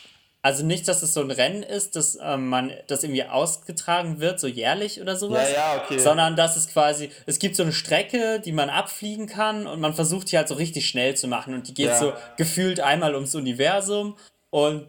Also 0.47 0.65
nicht, 0.65 0.87
dass 0.87 1.03
es 1.03 1.13
so 1.13 1.19
ein 1.19 1.29
Rennen 1.29 1.61
ist, 1.61 1.97
dass 1.97 2.17
ähm, 2.21 2.47
man 2.47 2.71
das 2.87 3.03
irgendwie 3.03 3.25
ausgetragen 3.25 4.21
wird, 4.21 4.39
so 4.39 4.47
jährlich 4.47 5.01
oder 5.01 5.17
sowas. 5.17 5.49
Ja, 5.51 5.75
ja, 5.75 5.83
okay. 5.83 5.99
Sondern 5.99 6.37
dass 6.37 6.55
es 6.55 6.69
quasi, 6.69 7.09
es 7.25 7.39
gibt 7.39 7.57
so 7.57 7.63
eine 7.63 7.73
Strecke, 7.73 8.39
die 8.39 8.53
man 8.53 8.69
abfliegen 8.69 9.27
kann 9.27 9.67
und 9.67 9.81
man 9.81 9.93
versucht 9.93 10.31
die 10.31 10.37
halt 10.37 10.47
so 10.47 10.55
richtig 10.55 10.87
schnell 10.87 11.17
zu 11.17 11.27
machen 11.27 11.53
und 11.53 11.67
die 11.67 11.73
geht 11.73 11.87
ja. 11.87 11.99
so 11.99 12.13
gefühlt 12.37 12.79
einmal 12.79 13.13
ums 13.13 13.35
Universum 13.35 14.15
und 14.49 14.87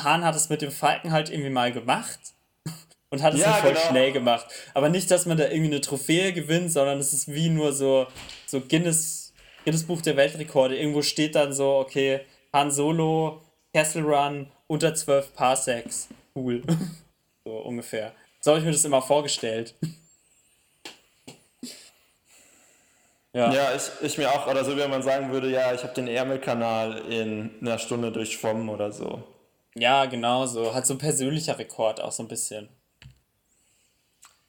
Hahn 0.00 0.24
hat 0.24 0.34
es 0.34 0.48
mit 0.48 0.62
dem 0.62 0.72
Falken 0.72 1.12
halt 1.12 1.30
irgendwie 1.30 1.50
mal 1.50 1.70
gemacht 1.70 2.18
und 3.10 3.22
hat 3.22 3.34
es 3.34 3.40
Ja, 3.40 3.52
voll 3.52 3.74
genau. 3.74 3.86
schnell 3.88 4.10
gemacht. 4.10 4.46
Aber 4.74 4.88
nicht, 4.88 5.12
dass 5.12 5.26
man 5.26 5.36
da 5.36 5.44
irgendwie 5.44 5.70
eine 5.70 5.80
Trophäe 5.80 6.32
gewinnt, 6.32 6.72
sondern 6.72 6.98
es 6.98 7.12
ist 7.12 7.32
wie 7.32 7.50
nur 7.50 7.72
so, 7.72 8.08
so 8.48 8.60
Guinness, 8.60 9.32
Guinness 9.64 9.84
Buch 9.84 10.02
der 10.02 10.16
Weltrekorde. 10.16 10.76
Irgendwo 10.76 11.02
steht 11.02 11.36
dann 11.36 11.52
so, 11.52 11.76
okay, 11.76 12.22
Han 12.52 12.72
Solo, 12.72 13.42
Castle 13.72 14.02
Run, 14.02 14.48
unter 14.72 14.94
12 14.94 15.34
Parsecs. 15.34 16.08
Cool. 16.34 16.62
so 17.44 17.58
ungefähr. 17.58 18.12
So 18.40 18.52
habe 18.52 18.60
ich 18.60 18.64
mir 18.64 18.72
das 18.72 18.84
immer 18.86 19.02
vorgestellt. 19.02 19.74
ja. 23.34 23.52
Ja, 23.52 23.74
ich, 23.74 23.82
ich 24.00 24.16
mir 24.16 24.30
auch, 24.30 24.46
oder 24.46 24.64
so 24.64 24.74
wie 24.76 24.88
man 24.88 25.02
sagen 25.02 25.30
würde, 25.30 25.50
ja, 25.50 25.74
ich 25.74 25.82
habe 25.82 25.92
den 25.92 26.08
Ärmelkanal 26.08 26.98
in 27.12 27.50
einer 27.60 27.78
Stunde 27.78 28.10
durchschwommen 28.12 28.70
oder 28.70 28.90
so. 28.92 29.22
Ja, 29.74 30.06
genau 30.06 30.46
so. 30.46 30.74
Hat 30.74 30.86
so 30.86 30.94
ein 30.94 30.98
persönlicher 30.98 31.58
Rekord 31.58 32.00
auch 32.00 32.12
so 32.12 32.22
ein 32.22 32.28
bisschen. 32.28 32.70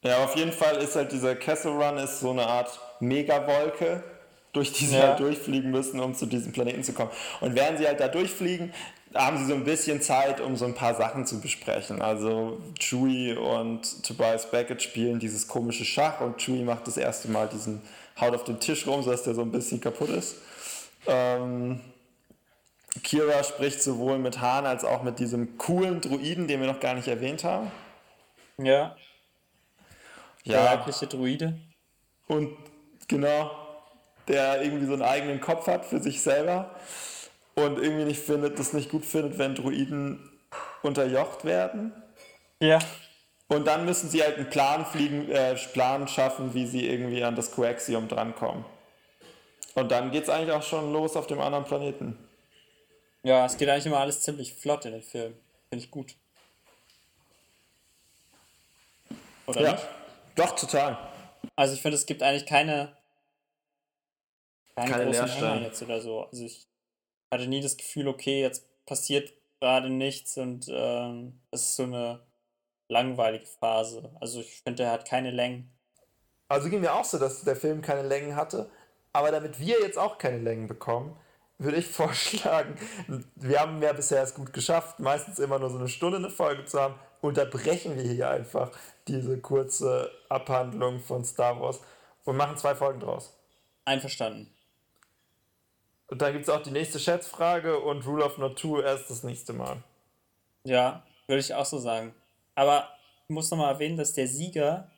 Ja, 0.03 0.23
auf 0.23 0.35
jeden 0.37 0.53
Fall 0.53 0.77
ist 0.77 0.95
halt 0.95 1.11
dieser 1.11 1.35
Castle 1.35 1.71
Run 1.71 1.97
ist 1.97 2.21
so 2.21 2.31
eine 2.31 2.45
Art 2.47 2.79
Megawolke, 3.01 4.03
durch 4.53 4.71
die 4.71 4.85
sie 4.85 4.95
Ja. 4.97 5.09
halt 5.09 5.19
durchfliegen 5.19 5.71
müssen, 5.71 5.99
um 5.99 6.13
zu 6.13 6.25
diesem 6.25 6.53
Planeten 6.53 6.83
zu 6.83 6.93
kommen. 6.93 7.11
Und 7.41 7.55
während 7.55 7.77
sie 7.77 7.87
halt 7.87 7.99
da 7.99 8.07
durchfliegen, 8.07 8.73
haben 9.13 9.37
sie 9.37 9.45
so 9.45 9.53
ein 9.53 9.63
bisschen 9.63 10.01
Zeit, 10.01 10.41
um 10.41 10.55
so 10.55 10.65
ein 10.65 10.73
paar 10.73 10.95
Sachen 10.95 11.25
zu 11.25 11.39
besprechen. 11.39 12.01
Also 12.01 12.59
Chewie 12.79 13.33
und 13.33 14.03
Tobias 14.03 14.49
Beckett 14.49 14.81
spielen 14.81 15.19
dieses 15.19 15.47
komische 15.47 15.85
Schach 15.85 16.21
und 16.21 16.37
Chewie 16.37 16.63
macht 16.63 16.87
das 16.87 16.97
erste 16.97 17.29
Mal 17.29 17.47
diesen 17.47 17.81
Haut 18.19 18.33
auf 18.35 18.43
den 18.43 18.59
Tisch 18.59 18.87
rum, 18.87 19.03
sodass 19.03 19.23
der 19.23 19.35
so 19.35 19.41
ein 19.41 19.51
bisschen 19.51 19.81
kaputt 19.81 20.09
ist. 20.09 20.35
Ähm, 21.07 21.81
Kira 23.03 23.43
spricht 23.43 23.81
sowohl 23.81 24.19
mit 24.19 24.39
Han 24.41 24.65
als 24.65 24.83
auch 24.83 25.03
mit 25.03 25.19
diesem 25.19 25.57
coolen 25.57 26.01
Druiden, 26.01 26.47
den 26.47 26.59
wir 26.59 26.67
noch 26.67 26.79
gar 26.79 26.93
nicht 26.93 27.07
erwähnt 27.07 27.43
haben. 27.43 27.71
Ja. 28.57 28.95
Der 30.45 30.63
Ja, 30.63 30.65
weibliche 30.65 31.07
Druide. 31.07 31.59
Und 32.27 32.55
genau, 33.07 33.51
der 34.27 34.61
irgendwie 34.61 34.85
so 34.85 34.93
einen 34.93 35.01
eigenen 35.01 35.41
Kopf 35.41 35.67
hat 35.67 35.85
für 35.85 36.01
sich 36.01 36.21
selber 36.21 36.75
und 37.55 37.77
irgendwie 37.79 38.05
nicht 38.05 38.21
findet, 38.21 38.57
das 38.59 38.73
nicht 38.73 38.89
gut 38.89 39.05
findet, 39.05 39.37
wenn 39.37 39.55
Druiden 39.55 40.31
unterjocht 40.81 41.45
werden. 41.45 41.93
Ja. 42.59 42.79
Und 43.47 43.65
dann 43.67 43.85
müssen 43.85 44.09
sie 44.09 44.23
halt 44.23 44.37
einen 44.37 44.49
Plan, 44.49 44.85
fliegen, 44.85 45.29
äh, 45.29 45.55
Plan 45.73 46.07
schaffen, 46.07 46.53
wie 46.53 46.65
sie 46.65 46.87
irgendwie 46.87 47.23
an 47.23 47.35
das 47.35 47.51
Coaxium 47.51 48.07
drankommen. 48.07 48.65
Und 49.75 49.91
dann 49.91 50.11
geht's 50.11 50.29
eigentlich 50.29 50.51
auch 50.51 50.63
schon 50.63 50.93
los 50.93 51.15
auf 51.15 51.27
dem 51.27 51.39
anderen 51.39 51.65
Planeten. 51.65 52.17
Ja, 53.23 53.45
es 53.45 53.57
geht 53.57 53.69
eigentlich 53.69 53.85
immer 53.85 53.99
alles 53.99 54.21
ziemlich 54.21 54.53
flott 54.53 54.85
in 54.85 54.93
den 54.93 55.01
Film. 55.01 55.35
Finde 55.69 55.85
ich 55.85 55.91
gut. 55.91 56.15
Oder 59.45 59.61
Ja, 59.61 59.71
nicht? 59.73 59.87
doch, 60.35 60.55
total. 60.55 60.97
Also 61.55 61.73
ich 61.73 61.81
finde, 61.81 61.97
es 61.97 62.05
gibt 62.05 62.23
eigentlich 62.23 62.45
keine, 62.45 62.95
keine, 64.75 64.91
Keine 64.91 65.05
großen 65.05 65.25
Leerstellen. 65.25 65.53
Hänger 65.53 65.65
jetzt 65.65 65.81
oder 65.83 66.01
so. 66.01 66.23
Also 66.25 66.43
ich 66.45 66.65
hatte 67.33 67.47
nie 67.47 67.61
das 67.61 67.77
Gefühl, 67.77 68.07
okay, 68.07 68.41
jetzt 68.41 68.65
passiert 68.85 69.33
gerade 69.59 69.89
nichts 69.89 70.37
und 70.37 70.67
ähm, 70.69 71.39
es 71.51 71.61
ist 71.61 71.75
so 71.75 71.83
eine 71.83 72.19
langweilige 72.89 73.45
Phase. 73.45 74.11
Also 74.19 74.41
ich 74.41 74.61
finde, 74.61 74.83
er 74.83 74.91
hat 74.91 75.07
keine 75.07 75.31
Längen. 75.31 75.71
Also 76.47 76.69
ging 76.69 76.81
mir 76.81 76.93
auch 76.93 77.05
so, 77.05 77.17
dass 77.17 77.43
der 77.43 77.55
Film 77.55 77.81
keine 77.81 78.07
Längen 78.07 78.35
hatte. 78.35 78.69
Aber 79.13 79.31
damit 79.31 79.59
wir 79.59 79.79
jetzt 79.81 79.97
auch 79.97 80.17
keine 80.17 80.39
Längen 80.39 80.67
bekommen, 80.67 81.15
würde 81.57 81.77
ich 81.77 81.87
vorschlagen, 82.01 82.75
wir 83.35 83.59
haben 83.59 83.81
ja 83.81 83.93
bisher 83.93 84.23
es 84.23 84.35
gut 84.35 84.53
geschafft, 84.53 84.99
meistens 84.99 85.39
immer 85.39 85.59
nur 85.59 85.69
so 85.69 85.77
eine 85.77 85.87
Stunde 85.87 86.17
eine 86.17 86.29
Folge 86.29 86.65
zu 86.65 86.79
haben. 86.79 86.95
Unterbrechen 87.21 87.95
wir 87.95 88.03
hier 88.03 88.29
einfach 88.29 88.71
diese 89.07 89.39
kurze 89.39 90.11
Abhandlung 90.27 90.99
von 90.99 91.23
Star 91.23 91.59
Wars 91.61 91.79
und 92.25 92.35
machen 92.35 92.57
zwei 92.57 92.75
Folgen 92.75 92.99
draus. 92.99 93.33
Einverstanden. 93.85 94.52
Und 96.07 96.21
dann 96.21 96.33
gibt 96.33 96.43
es 96.43 96.49
auch 96.49 96.61
die 96.61 96.71
nächste 96.71 96.99
Schätzfrage 96.99 97.79
und 97.79 98.05
Rule 98.05 98.25
of 98.25 98.37
Not 98.37 98.59
2 98.59 98.81
erst 98.81 99.09
das 99.09 99.23
nächste 99.23 99.53
Mal. 99.53 99.83
Ja, 100.63 101.03
würde 101.27 101.39
ich 101.39 101.53
auch 101.53 101.65
so 101.65 101.77
sagen. 101.77 102.13
Aber 102.55 102.87
ich 103.27 103.33
muss 103.33 103.49
nochmal 103.49 103.73
erwähnen, 103.73 103.97
dass 103.97 104.13
der 104.13 104.27
Sieger 104.27 104.91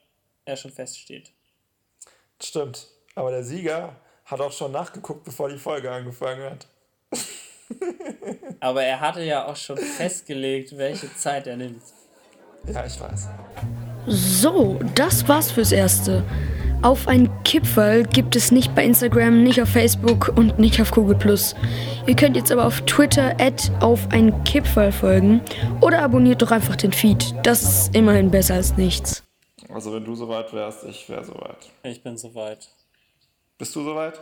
ja 0.47 0.55
schon 0.55 0.71
feststeht. 0.71 1.31
Stimmt. 2.41 2.87
Aber 3.15 3.31
der 3.31 3.43
Sieger 3.43 3.95
hat 4.25 4.41
auch 4.41 4.51
schon 4.51 4.71
nachgeguckt, 4.71 5.23
bevor 5.23 5.49
die 5.49 5.57
Folge 5.57 5.91
angefangen 5.91 6.43
hat. 6.49 6.67
Aber 8.59 8.83
er 8.83 8.99
hatte 8.99 9.23
ja 9.23 9.45
auch 9.45 9.55
schon 9.55 9.77
festgelegt, 9.77 10.77
welche 10.77 11.13
Zeit 11.15 11.47
er 11.47 11.57
nimmt. 11.57 11.81
Ja, 12.67 12.85
ich 12.85 12.99
weiß. 12.99 13.27
So, 14.07 14.79
das 14.95 15.27
war's 15.27 15.51
fürs 15.51 15.71
Erste. 15.71 16.23
Auf 16.81 17.07
ein 17.07 17.29
Kipferl 17.43 18.03
gibt 18.03 18.35
es 18.35 18.51
nicht 18.51 18.75
bei 18.75 18.85
Instagram, 18.85 19.43
nicht 19.43 19.61
auf 19.61 19.69
Facebook 19.69 20.31
und 20.35 20.59
nicht 20.59 20.79
auf 20.81 20.91
Google+. 20.91 21.17
Ihr 22.07 22.15
könnt 22.15 22.35
jetzt 22.35 22.51
aber 22.51 22.65
auf 22.65 22.81
Twitter 22.81 23.35
at 23.39 23.71
auf 23.81 24.07
ein 24.11 24.43
Kipferl 24.43 24.91
folgen 24.91 25.41
oder 25.81 26.01
abonniert 26.01 26.41
doch 26.41 26.51
einfach 26.51 26.75
den 26.75 26.93
Feed. 26.93 27.33
Das 27.43 27.61
ist 27.63 27.95
immerhin 27.95 28.29
besser 28.29 28.55
als 28.55 28.77
nichts. 28.77 29.23
Also 29.69 29.93
wenn 29.93 30.05
du 30.05 30.15
soweit 30.15 30.53
wärst, 30.53 30.83
ich 30.85 31.09
wäre 31.09 31.25
soweit. 31.25 31.57
Ich 31.83 32.03
bin 32.03 32.17
soweit. 32.17 32.69
Bist 33.57 33.75
du 33.75 33.83
soweit? 33.83 34.19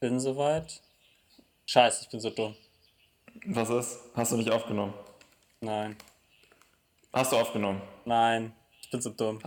Bin 0.00 0.20
soweit. 0.20 0.82
Scheiße, 1.66 2.02
ich 2.02 2.10
bin 2.10 2.20
so 2.20 2.30
dumm. 2.30 2.54
Was 3.46 3.70
ist? 3.70 3.98
Hast 4.14 4.32
du 4.32 4.36
nicht 4.36 4.50
aufgenommen? 4.50 4.92
Nein. 5.60 5.96
Hast 7.12 7.32
du 7.32 7.36
aufgenommen? 7.36 7.80
Nein, 8.04 8.52
ich 8.82 8.90
bin 8.90 9.00
so 9.00 9.10
dumm. 9.10 9.38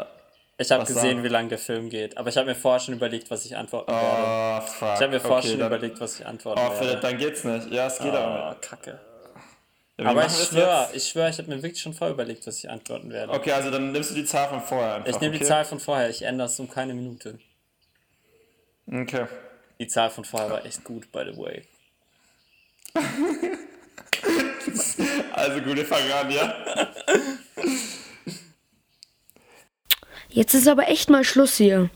Ich 0.59 0.71
habe 0.71 0.85
gesehen, 0.85 1.17
dann? 1.17 1.23
wie 1.23 1.27
lang 1.27 1.49
der 1.49 1.59
Film 1.59 1.89
geht, 1.89 2.17
aber 2.17 2.29
ich 2.29 2.37
habe 2.37 2.47
mir 2.47 2.55
vorher 2.55 2.79
schon 2.79 2.95
überlegt, 2.95 3.29
was 3.29 3.45
ich 3.45 3.55
antworten 3.55 3.91
werde. 3.91 4.07
Oh, 4.07 4.61
fuck. 4.67 4.95
Ich 4.95 5.01
habe 5.01 5.09
mir 5.09 5.19
vorher 5.19 5.37
Okay, 5.39 5.49
schon 5.49 5.59
dann- 5.59 5.67
überlegt, 5.67 5.99
was 5.99 6.19
ich 6.19 6.25
antworten 6.25 6.59
Oh, 6.65 6.71
Philipp, 6.71 6.93
werde. 6.95 7.01
dann 7.01 7.17
geht's 7.19 7.43
nicht. 7.43 7.71
Ja, 7.71 7.85
es 7.87 7.99
geht 7.99 8.11
aber 8.13 8.45
Oh, 8.47 8.49
nicht. 8.49 8.61
kacke. 8.63 8.99
Ja, 9.99 10.05
Aber 10.09 10.25
ich 10.25 10.31
schwöre, 10.31 10.89
ich 10.93 11.07
schwöre, 11.09 11.29
ich 11.29 11.37
habe 11.37 11.49
mir 11.49 11.61
wirklich 11.61 11.81
schon 11.81 11.93
vorher 11.93 12.13
überlegt, 12.13 12.45
was 12.47 12.57
ich 12.57 12.69
antworten 12.69 13.11
werde. 13.11 13.33
Okay, 13.33 13.51
also 13.51 13.69
dann 13.71 13.91
nimmst 13.91 14.11
du 14.11 14.15
die 14.15 14.25
Zahl 14.25 14.47
von 14.49 14.61
vorher 14.61 14.95
einfach. 14.95 15.09
Ich 15.09 15.19
nehme 15.19 15.35
okay? 15.35 15.43
die 15.43 15.47
Zahl 15.49 15.65
von 15.65 15.79
vorher, 15.79 16.09
ich 16.09 16.21
ändere 16.23 16.47
es 16.47 16.59
um 16.59 16.69
keine 16.69 16.93
Minute. 16.93 17.39
Okay. 18.91 19.25
Die 19.79 19.87
Zahl 19.87 20.09
von 20.09 20.23
vorher 20.25 20.49
war 20.49 20.65
echt 20.65 20.83
gut, 20.83 21.11
by 21.11 21.23
the 21.31 21.37
way. 21.37 21.63
Also 25.33 25.61
gut, 25.61 25.75
wir 25.77 25.85
fangen 25.85 26.11
an, 26.11 26.29
ja? 26.31 26.53
Jetzt 30.37 30.53
ist 30.53 30.67
aber 30.67 30.87
echt 30.87 31.09
mal 31.09 31.23
Schluss 31.23 31.57
hier. 31.57 31.89